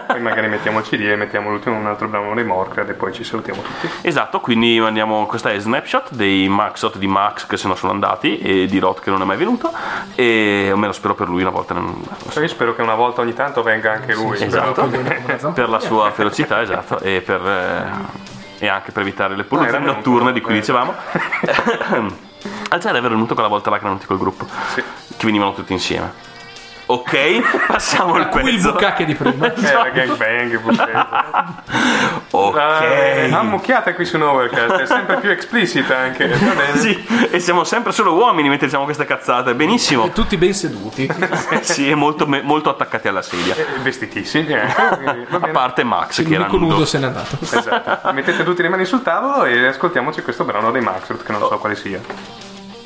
[0.08, 3.14] Poi magari mettiamo il CD e mettiamo l'ultimo un altro brano dei Morcad e poi
[3.14, 3.88] ci salutiamo tutti.
[4.02, 8.40] esatto quindi mandiamo questa è Snapshot dei Maxdot di Max che se ne sono andati
[8.40, 9.72] e di Rot che non è mai venuto
[10.16, 13.34] e almeno spero per lui una volta non- Cioè, io spero che una volta ogni
[13.36, 14.42] tanto venga anche lui.
[14.42, 19.44] esatto Però- per la sua velocità esatto e per eh, e anche per evitare le
[19.78, 20.60] venuto, notturne di cui eh.
[20.60, 20.96] dicevamo
[22.80, 24.84] già era venuto quella volta là che col gruppo Sì.
[25.18, 26.26] Che venivano tutti insieme
[26.90, 29.52] ok passiamo al Qui il pezzo bucacche di prima.
[29.58, 30.62] Eh, la gangbang,
[32.32, 36.28] ok Eh, ammucchiata qui su Novercast, è sempre più esplicita anche.
[36.30, 36.78] Va bene.
[36.78, 41.10] sì, e siamo sempre solo uomini mentre diciamo queste cazzate benissimo E tutti ben seduti.
[41.60, 46.48] sì, e molto, molto attaccati alla sedia Eh, Vestitissimi, va a parte Max che era
[46.48, 47.38] nudo se n'è andato.
[47.42, 48.14] Esatto.
[48.14, 51.58] Mettete tutte le mani sul tavolo e ascoltiamoci questo brano dei Maxrut, che non so
[51.58, 52.00] quale sia.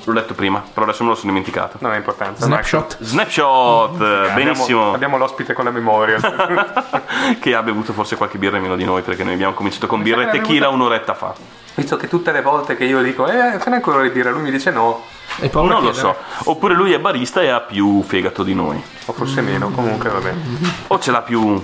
[0.03, 2.45] L'ho letto prima però adesso me lo sono dimenticato Non ha importanza.
[2.45, 2.98] Snapshot.
[3.02, 4.94] Snapshot, Abbiamo- benissimo.
[4.94, 6.18] Abbiamo, l'ospite con la memoria.
[7.40, 10.02] che ha bevuto forse qualche birra in meno di noi perché noi abbiamo cominciato con
[10.02, 11.34] birra e tequila bevuto- un'oretta fa.
[11.73, 14.41] Visto che tutte le volte che io dico, eh, ce n'è ancora di birra, lui
[14.41, 15.03] mi dice no.
[15.40, 16.15] Hai paura Non lo so.
[16.45, 18.82] Oppure lui è barista e ha più fegato di noi.
[19.06, 20.34] O forse meno, comunque vabbè.
[20.88, 21.64] O ce l'ha più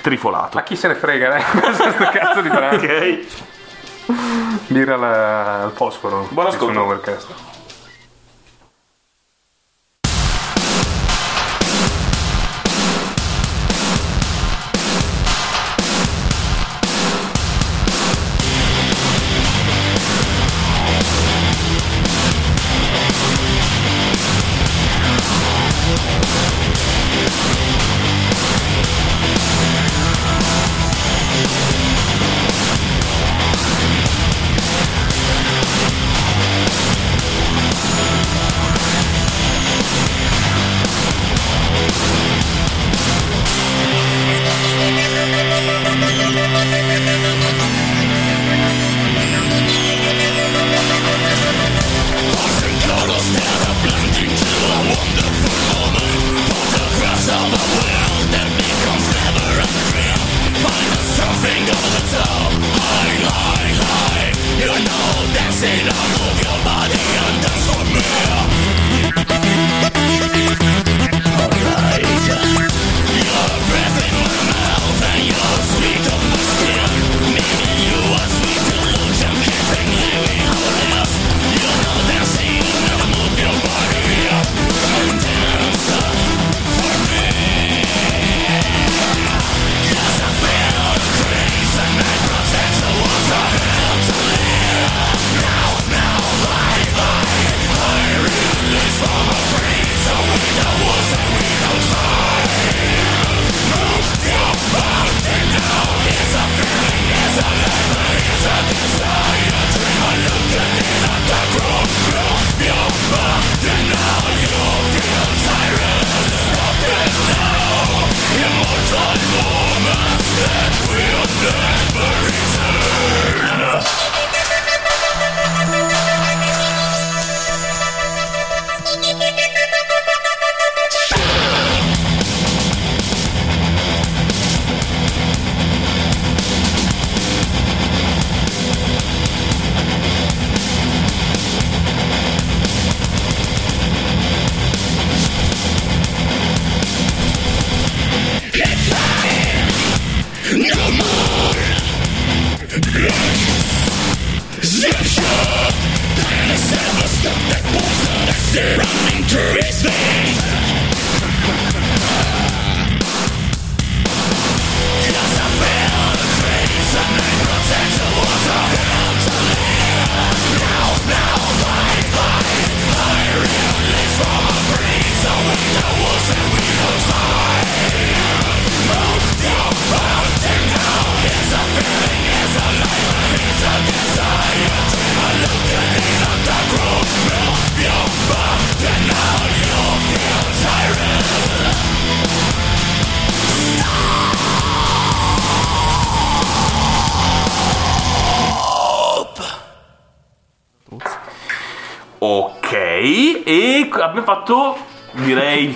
[0.00, 0.56] trifolato.
[0.56, 1.42] Ma chi se ne frega, dai?
[1.60, 2.76] Questo sto cazzo di brano.
[2.76, 3.18] Ok.
[4.68, 6.26] Birra al fosforo.
[6.30, 6.80] Buon ascolto.
[6.80, 7.49] Overcast.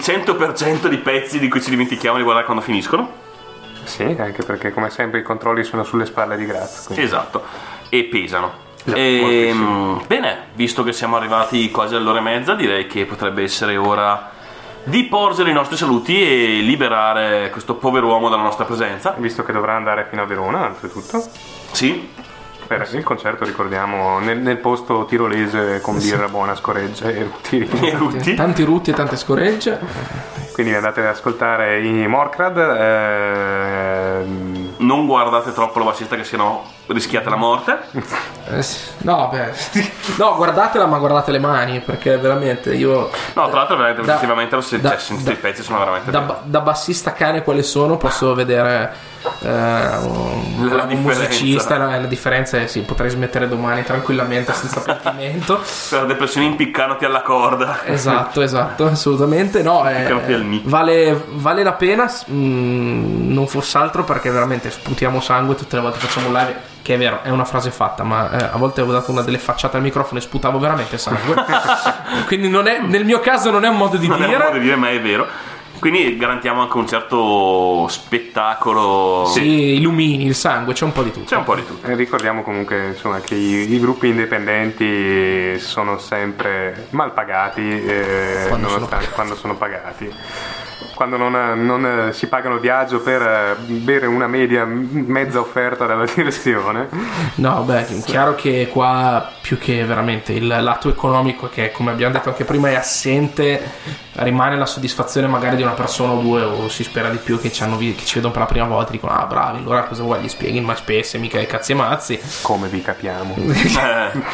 [0.04, 3.10] 100% di pezzi di cui ci dimentichiamo di guardare quando finiscono.
[3.84, 6.84] Sì, anche perché come sempre i controlli sono sulle spalle di Graz.
[6.86, 7.42] quindi- Esatto,
[7.88, 8.62] e pesano.
[8.84, 13.76] Già, Ehm, bene, visto che siamo arrivati quasi all'ora e mezza, direi che potrebbe essere
[13.78, 14.30] ora
[14.84, 19.14] di porgere i nostri saluti e liberare questo pover'uomo dalla nostra presenza.
[19.16, 21.24] Visto che dovrà andare fino a Verona, anzitutto.
[21.72, 22.10] Sì,
[22.66, 27.68] Per il concerto, ricordiamo, nel, nel posto tirolese con birra buona, scoreggia e rutti.
[27.82, 28.34] e Rutti.
[28.34, 29.78] Tanti rutti e tante scoregge.
[30.52, 32.56] Quindi andate ad ascoltare i Morkrad.
[32.58, 37.78] ehm, Non guardate troppo la bassista che sennò rischiate la morte.
[38.50, 38.64] Eh.
[38.98, 39.52] No, beh.
[40.16, 43.10] No, guardatela, ma guardate le mani, perché veramente io.
[43.34, 45.78] No, tra l'altro veramente, Da- effettivamente lo se- da- cioè, sentite i da- pezzi sono
[45.78, 48.92] veramente Da, da bassista cane quale sono, posso vedere
[49.40, 51.78] eh, un, La un musicista.
[51.78, 55.60] La, la differenza è sì, potrei smettere domani tranquillamente senza pentimento.
[55.88, 57.80] Per la depressione impiccandoti alla corda.
[57.84, 59.62] Esatto, esatto, assolutamente.
[59.62, 60.62] No, eh, al mic.
[60.66, 65.82] vale, vale la pena, s- mm, non fosse altro perché veramente sputiamo sangue tutte le
[65.82, 66.72] volte che facciamo live.
[66.84, 69.38] Che è vero, è una frase fatta, ma eh, a volte avevo dato una delle
[69.38, 71.34] facciate al microfono e sputavo veramente sangue.
[72.26, 74.44] Quindi non è, nel mio caso non è un modo di Non è un dire.
[74.44, 75.26] modo di dire, ma è vero.
[75.78, 79.26] Quindi garantiamo anche un certo spettacolo.
[79.26, 81.26] Sì, illumini il sangue, c'è un po' di tutto.
[81.26, 81.86] C'è un po' di tutto.
[81.86, 88.68] Eh, Ricordiamo comunque insomma, che i, i gruppi indipendenti sono sempre mal pagati eh, Quando
[88.68, 90.12] sono nonostante- quando sono pagati.
[90.94, 91.32] Quando non,
[91.64, 96.88] non, eh, si pagano viaggio per eh, bere una media mezza offerta dalla direzione.
[97.36, 102.12] No, beh, è chiaro che qua più che veramente il lato economico, che come abbiamo
[102.12, 103.60] detto anche prima è assente,
[104.12, 107.50] rimane la soddisfazione magari di una persona o due, o si spera di più che
[107.52, 110.02] ci, hanno che ci vedono per la prima volta e dicono, ah bravi, allora cosa
[110.02, 110.22] vuoi?
[110.22, 112.20] Gli spieghi il MySpace, mica i cazzi e mazzi.
[112.42, 113.34] Come vi capiamo.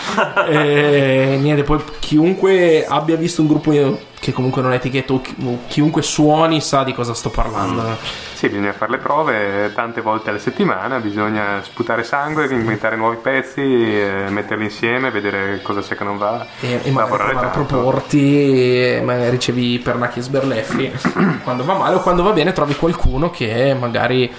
[0.51, 3.73] Eh, e niente, poi chiunque abbia visto un gruppo
[4.20, 7.97] che comunque non è etichetta o chi- o chiunque suoni sa di cosa sto parlando.
[8.34, 13.60] Sì, bisogna fare le prove tante volte alla settimana, bisogna sputare sangue, inventare nuovi pezzi,
[13.60, 16.47] eh, metterli insieme, vedere cosa c'è che non va.
[16.60, 20.92] E, e magari a proporti, magari ricevi pernacchi e sberleffi.
[21.42, 24.30] quando va male o quando va bene trovi qualcuno che magari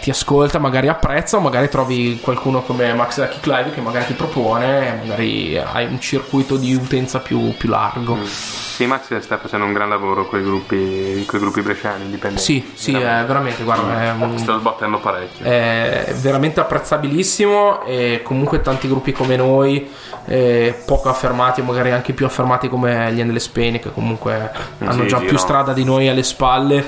[0.00, 4.06] ti ascolta, magari apprezza, o magari trovi qualcuno come Max da Kick Live che magari
[4.06, 8.18] ti propone, magari hai un circuito di utenza più, più largo.
[8.24, 12.42] Sì, Max sta facendo un gran lavoro con i gruppi, coi gruppi bresciani indipendenti.
[12.42, 15.44] Sì, sì, è veramente, guarda, è un- sto sbattendo parecchio.
[15.46, 19.90] è veramente apprezzabilissimo e comunque tanti gruppi come noi
[20.26, 24.50] eh, poco affermati o magari anche più affermati come gli Endless Pain che comunque
[24.80, 25.38] hanno Sì, già sì, più no.
[25.38, 26.84] strada di noi alle spalle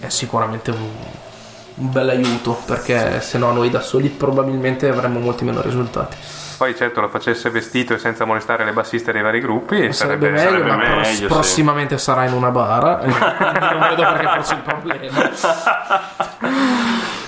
[0.00, 0.88] è sicuramente un,
[1.74, 6.16] un bel aiuto perché se no noi da soli probabilmente avremmo molti meno risultati
[6.56, 10.30] Poi certo lo facesse vestito e senza molestare le bassiste dei vari gruppi sarebbe, sarebbe,
[10.30, 11.24] meglio sarebbe ma meglio, pros- sì.
[11.26, 15.30] prossimamente sarà in una bara quindi non vedo perché fosse il problema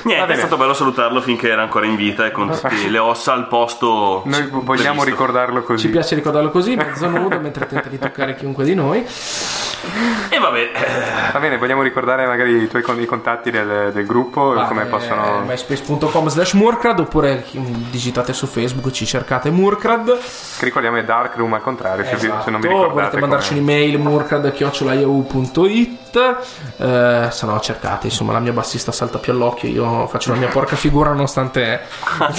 [0.05, 3.33] Niente, è stato bello salutarlo finché era ancora in vita e con tutte le ossa
[3.33, 4.23] al posto.
[4.27, 5.05] Noi vogliamo previsto.
[5.05, 5.87] ricordarlo così.
[5.87, 9.07] ci piace ricordarlo così mezzo nudo mentre tenta di toccare chiunque di noi
[10.31, 14.07] E vabbè, eh, Va bene, vogliamo ricordare magari i tuoi con- i contatti del, del
[14.07, 15.43] gruppo, Ah, come eh, possono...
[15.47, 20.17] myspace.com slash Murkrad oppure mm, digitate su Facebook ci cercate Murkrad.
[20.59, 22.93] Che ricordiamo è Darkroom al contrario, se, vi- se non vi Esatto, ricordate.
[22.93, 26.03] volete mandarci come- un'email murkrad.yahoo.it
[26.77, 30.49] eh, se no cercate insomma la mia bassista salta più all'occhio io faccio la mia
[30.49, 31.81] porca figura nonostante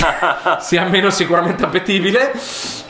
[0.59, 2.31] sia meno sicuramente appetibile.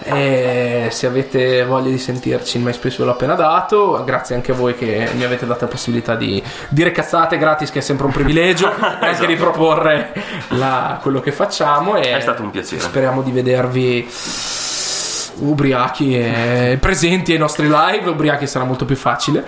[0.07, 4.03] E se avete voglia di sentirci il MySpace ve l'ho appena dato.
[4.05, 7.79] Grazie anche a voi che mi avete dato la possibilità di dire cazzate gratis che
[7.79, 8.75] è sempre un privilegio e
[9.07, 10.13] anche di proporre
[10.49, 12.81] la- quello che facciamo e È stato un piacere.
[12.81, 14.07] speriamo di vedervi
[15.37, 19.43] ubriachi e presenti ai nostri live ubriachi sarà molto più facile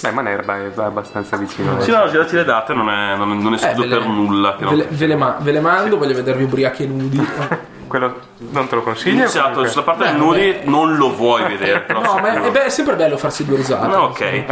[0.00, 1.80] Beh, Manerba è abbastanza vicino.
[1.80, 4.56] sì, no, girarci le date non, è, non, non escludo Eh, ve le- per nulla.
[4.58, 4.86] Ve, le, non...
[4.90, 7.26] ve le ma- ve le mando voglio vedervi ubriachi e nudi
[7.86, 8.20] Quello
[8.50, 9.20] non te lo consiglio?
[9.22, 9.70] Iniziato comunque?
[9.70, 12.68] sulla parte del Beh, nudi non lo vuoi vedere, però no ma è, be- è
[12.70, 14.44] sempre bello farsi due risate No, ok.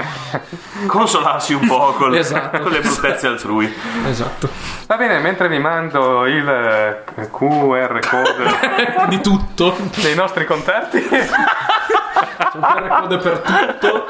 [0.87, 2.61] Consolarsi un po' con, Esatto.
[2.61, 3.73] con le bruttezze altrui.
[4.09, 4.49] esatto
[4.87, 11.07] Va bene, mentre vi mando il eh, QR code di tutto dei nostri contatti,
[12.23, 14.07] c'è un QR code per tutto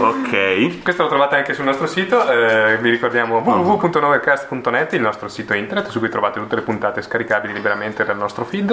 [0.00, 0.82] Ok.
[0.82, 5.88] questo lo trovate anche sul nostro sito, eh, vi ricordiamo www.novercast.net, il nostro sito internet
[5.88, 8.70] su cui trovate tutte le puntate scaricabili liberamente dal nostro feed.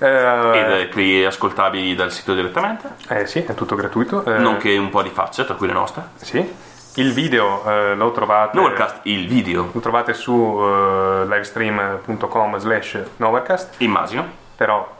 [0.00, 4.24] Ed Eh, eh, quelli ascoltabili dal sito direttamente, eh, sì, è tutto gratuito.
[4.24, 6.02] eh, nonché un po' di facce, tra cui le nostre.
[6.16, 6.54] Sì.
[6.94, 13.74] Il video eh, lo trovate Novelcast, il video, lo trovate su eh, livestream.com slash Novercast,
[13.78, 14.24] immagino.
[14.56, 14.96] però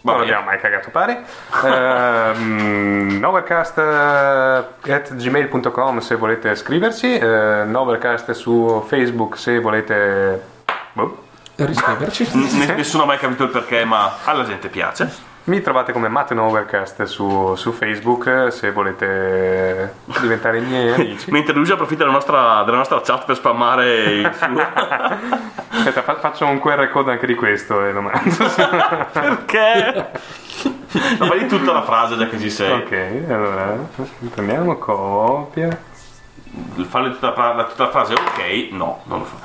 [0.00, 1.16] Va non abbiamo mai cagato pari.
[1.64, 10.42] Ehm, Novercast eh, at gmail.com se volete scriverci, eh, Novercast su Facebook se volete...
[10.92, 11.24] boh.
[11.56, 15.26] riscriverci N- nessuno ha mai capito il perché, ma alla gente piace.
[15.48, 21.30] Mi trovate come Matt Novercast su, su Facebook se volete diventare miei amici.
[21.30, 24.66] Mentre Luigi approfitta della nostra, della nostra chat per spammare il suo.
[25.70, 28.20] Aspetta, fa- faccio un QR code anche di questo e lo mando.
[29.10, 30.10] perché?
[31.18, 32.70] Ma fai tutta la frase già che ci sei.
[32.72, 33.74] ok, allora
[34.34, 35.68] prendiamo copia.
[36.88, 39.36] Farle tutta la, tutta la frase ok, no, non lo fa.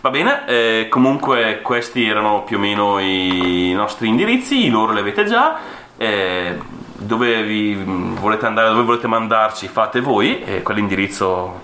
[0.00, 5.24] Va bene, eh, comunque questi erano più o meno i nostri indirizzi, loro li avete
[5.24, 5.56] già.
[5.96, 6.58] eh,
[6.94, 11.60] dove vi mh, volete andare, dove volete mandarci, fate voi, e quell'indirizzo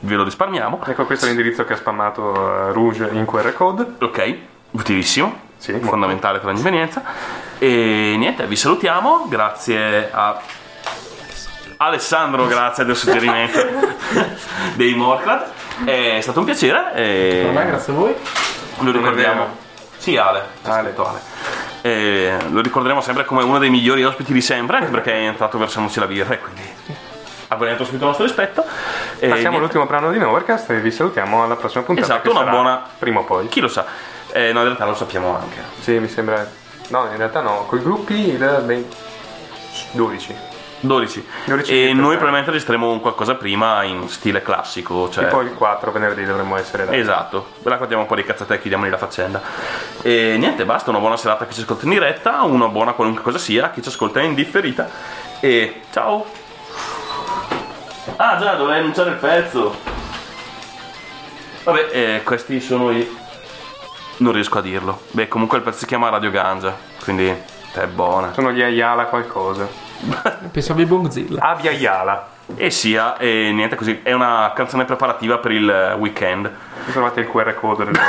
[0.00, 0.80] ve lo risparmiamo.
[0.86, 3.84] Ecco, questo è l'indirizzo che ha spammato eh, Rouge in QR code.
[4.00, 4.34] Ok,
[4.72, 5.88] utilissimo, Sì, molto.
[5.88, 7.02] fondamentale per la convenienza.
[7.58, 10.40] E niente, vi salutiamo, grazie a
[11.80, 13.58] Alessandro, grazie del suggerimento
[14.74, 15.46] dei Morclad.
[15.84, 16.92] È stato un piacere.
[16.94, 18.14] e per me grazie a voi
[18.80, 19.56] Lo ricordiamo.
[19.96, 20.42] Sì, Ale.
[20.62, 20.94] Ale.
[20.96, 21.20] Ale.
[21.82, 25.56] E lo ricorderemo sempre come uno dei migliori ospiti di sempre, anche perché è entrato
[25.58, 26.62] versandoci la birra e quindi
[27.50, 28.62] avvenendo subito il nostro rispetto.
[28.62, 28.66] E
[29.28, 29.56] Passiamo niente.
[29.56, 32.06] all'ultimo brano di Novercast e vi salutiamo alla prossima puntata.
[32.14, 33.46] Esatto, una buona- Prima o poi.
[33.48, 33.84] Chi lo sa?
[34.32, 35.62] Eh, no, in realtà lo sappiamo anche.
[35.78, 36.44] Sì, mi sembra.
[36.88, 38.96] No, in realtà no, con i gruppi il 20
[39.92, 40.34] 12.
[40.80, 41.26] 12.
[41.46, 45.08] 12 e noi probabilmente registreremo un qualcosa prima in stile classico.
[45.10, 45.24] Cioè...
[45.24, 46.94] E poi il 4 venerdì dovremmo essere là.
[46.94, 49.40] Esatto, raccontiamo un po' di cazzate e chiudiamoli la faccenda.
[50.02, 53.22] E niente, basta, una buona serata a chi ci ascolta in diretta, una buona qualunque
[53.22, 54.88] cosa sia, a chi ci ascolta in differita.
[55.40, 56.26] E ciao!
[58.16, 59.76] Ah già, dovrei annunciare il pezzo.
[61.64, 63.16] Vabbè, eh, questi sono i...
[64.18, 65.02] Non riesco a dirlo.
[65.10, 67.32] Beh, comunque il pezzo si chiama Radio Ganja, quindi
[67.72, 68.32] è buona.
[68.32, 69.87] Sono gli Ayala qualcosa.
[70.52, 71.40] Pensavo ai Bongzilla.
[71.42, 72.28] Abia Ayala.
[72.56, 76.50] E sia, e niente così, è una canzone preparativa per il weekend.
[76.90, 77.92] Trovate il QR code del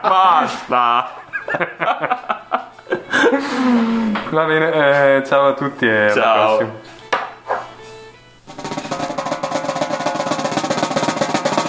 [0.00, 1.10] Basta!
[4.30, 6.56] Va bene, eh, ciao a tutti e alla Ciao.
[6.56, 6.72] prossima.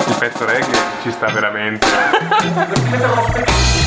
[0.08, 1.88] Il pezzo reggae ci sta veramente.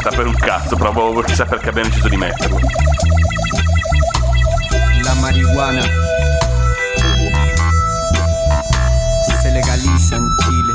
[0.00, 2.58] Sta per un cazzo, proprio chissà perché abbiamo deciso di metterlo.
[5.02, 5.82] La marihuana
[9.42, 10.72] se legaliza en Chile.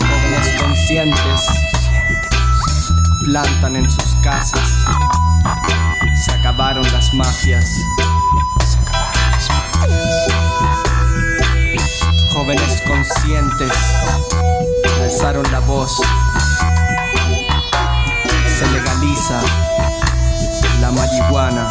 [0.00, 1.48] Jóvenes conscientes
[3.24, 4.68] plantan en sus casas.
[6.26, 7.64] Se acabaron las mafias.
[12.38, 13.72] Jóvenes conscientes
[15.02, 15.90] alzaron la voz
[18.46, 19.42] se legaliza
[20.80, 21.68] la marihuana.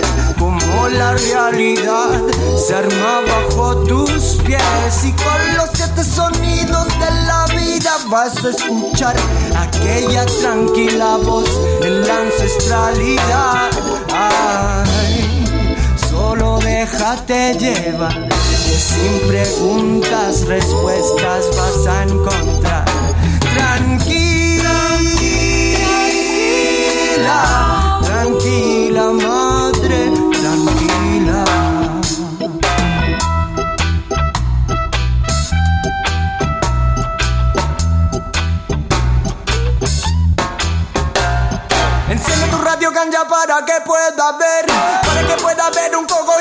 [0.00, 2.22] Ver cómo la realidad
[2.56, 5.04] se arma bajo tus pies.
[5.04, 9.16] Y con los siete sonidos de la vida vas a escuchar
[9.56, 11.48] aquella tranquila voz
[11.82, 13.70] en la ancestralidad.
[14.12, 15.44] Ay,
[16.10, 22.84] solo déjate llevar, que sin preguntas, respuestas vas a encontrar.
[23.54, 24.16] Tranquila,
[43.56, 44.66] para que pueda ver,
[45.06, 46.35] para que pueda ver un cogollito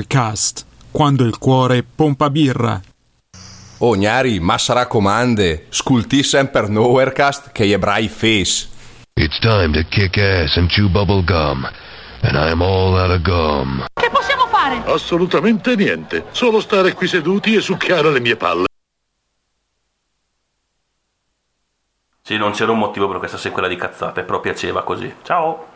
[0.00, 2.80] Nowherecast, quando il cuore pompa birra.
[3.78, 8.68] Oh, Gnari, ma sa raccomande, sculti sempre Nowherecast che gli ebrai face.
[9.14, 11.68] It's time to kick ass and chew bubble gum.
[12.22, 13.84] And I'm all out of gum.
[13.92, 14.82] Che possiamo fare?
[14.86, 18.64] Assolutamente niente, solo stare qui seduti e succhiare le mie palle.
[22.22, 25.14] Sì, non c'era un motivo per questa sequela di cazzate, però piaceva così.
[25.22, 25.68] Ciao!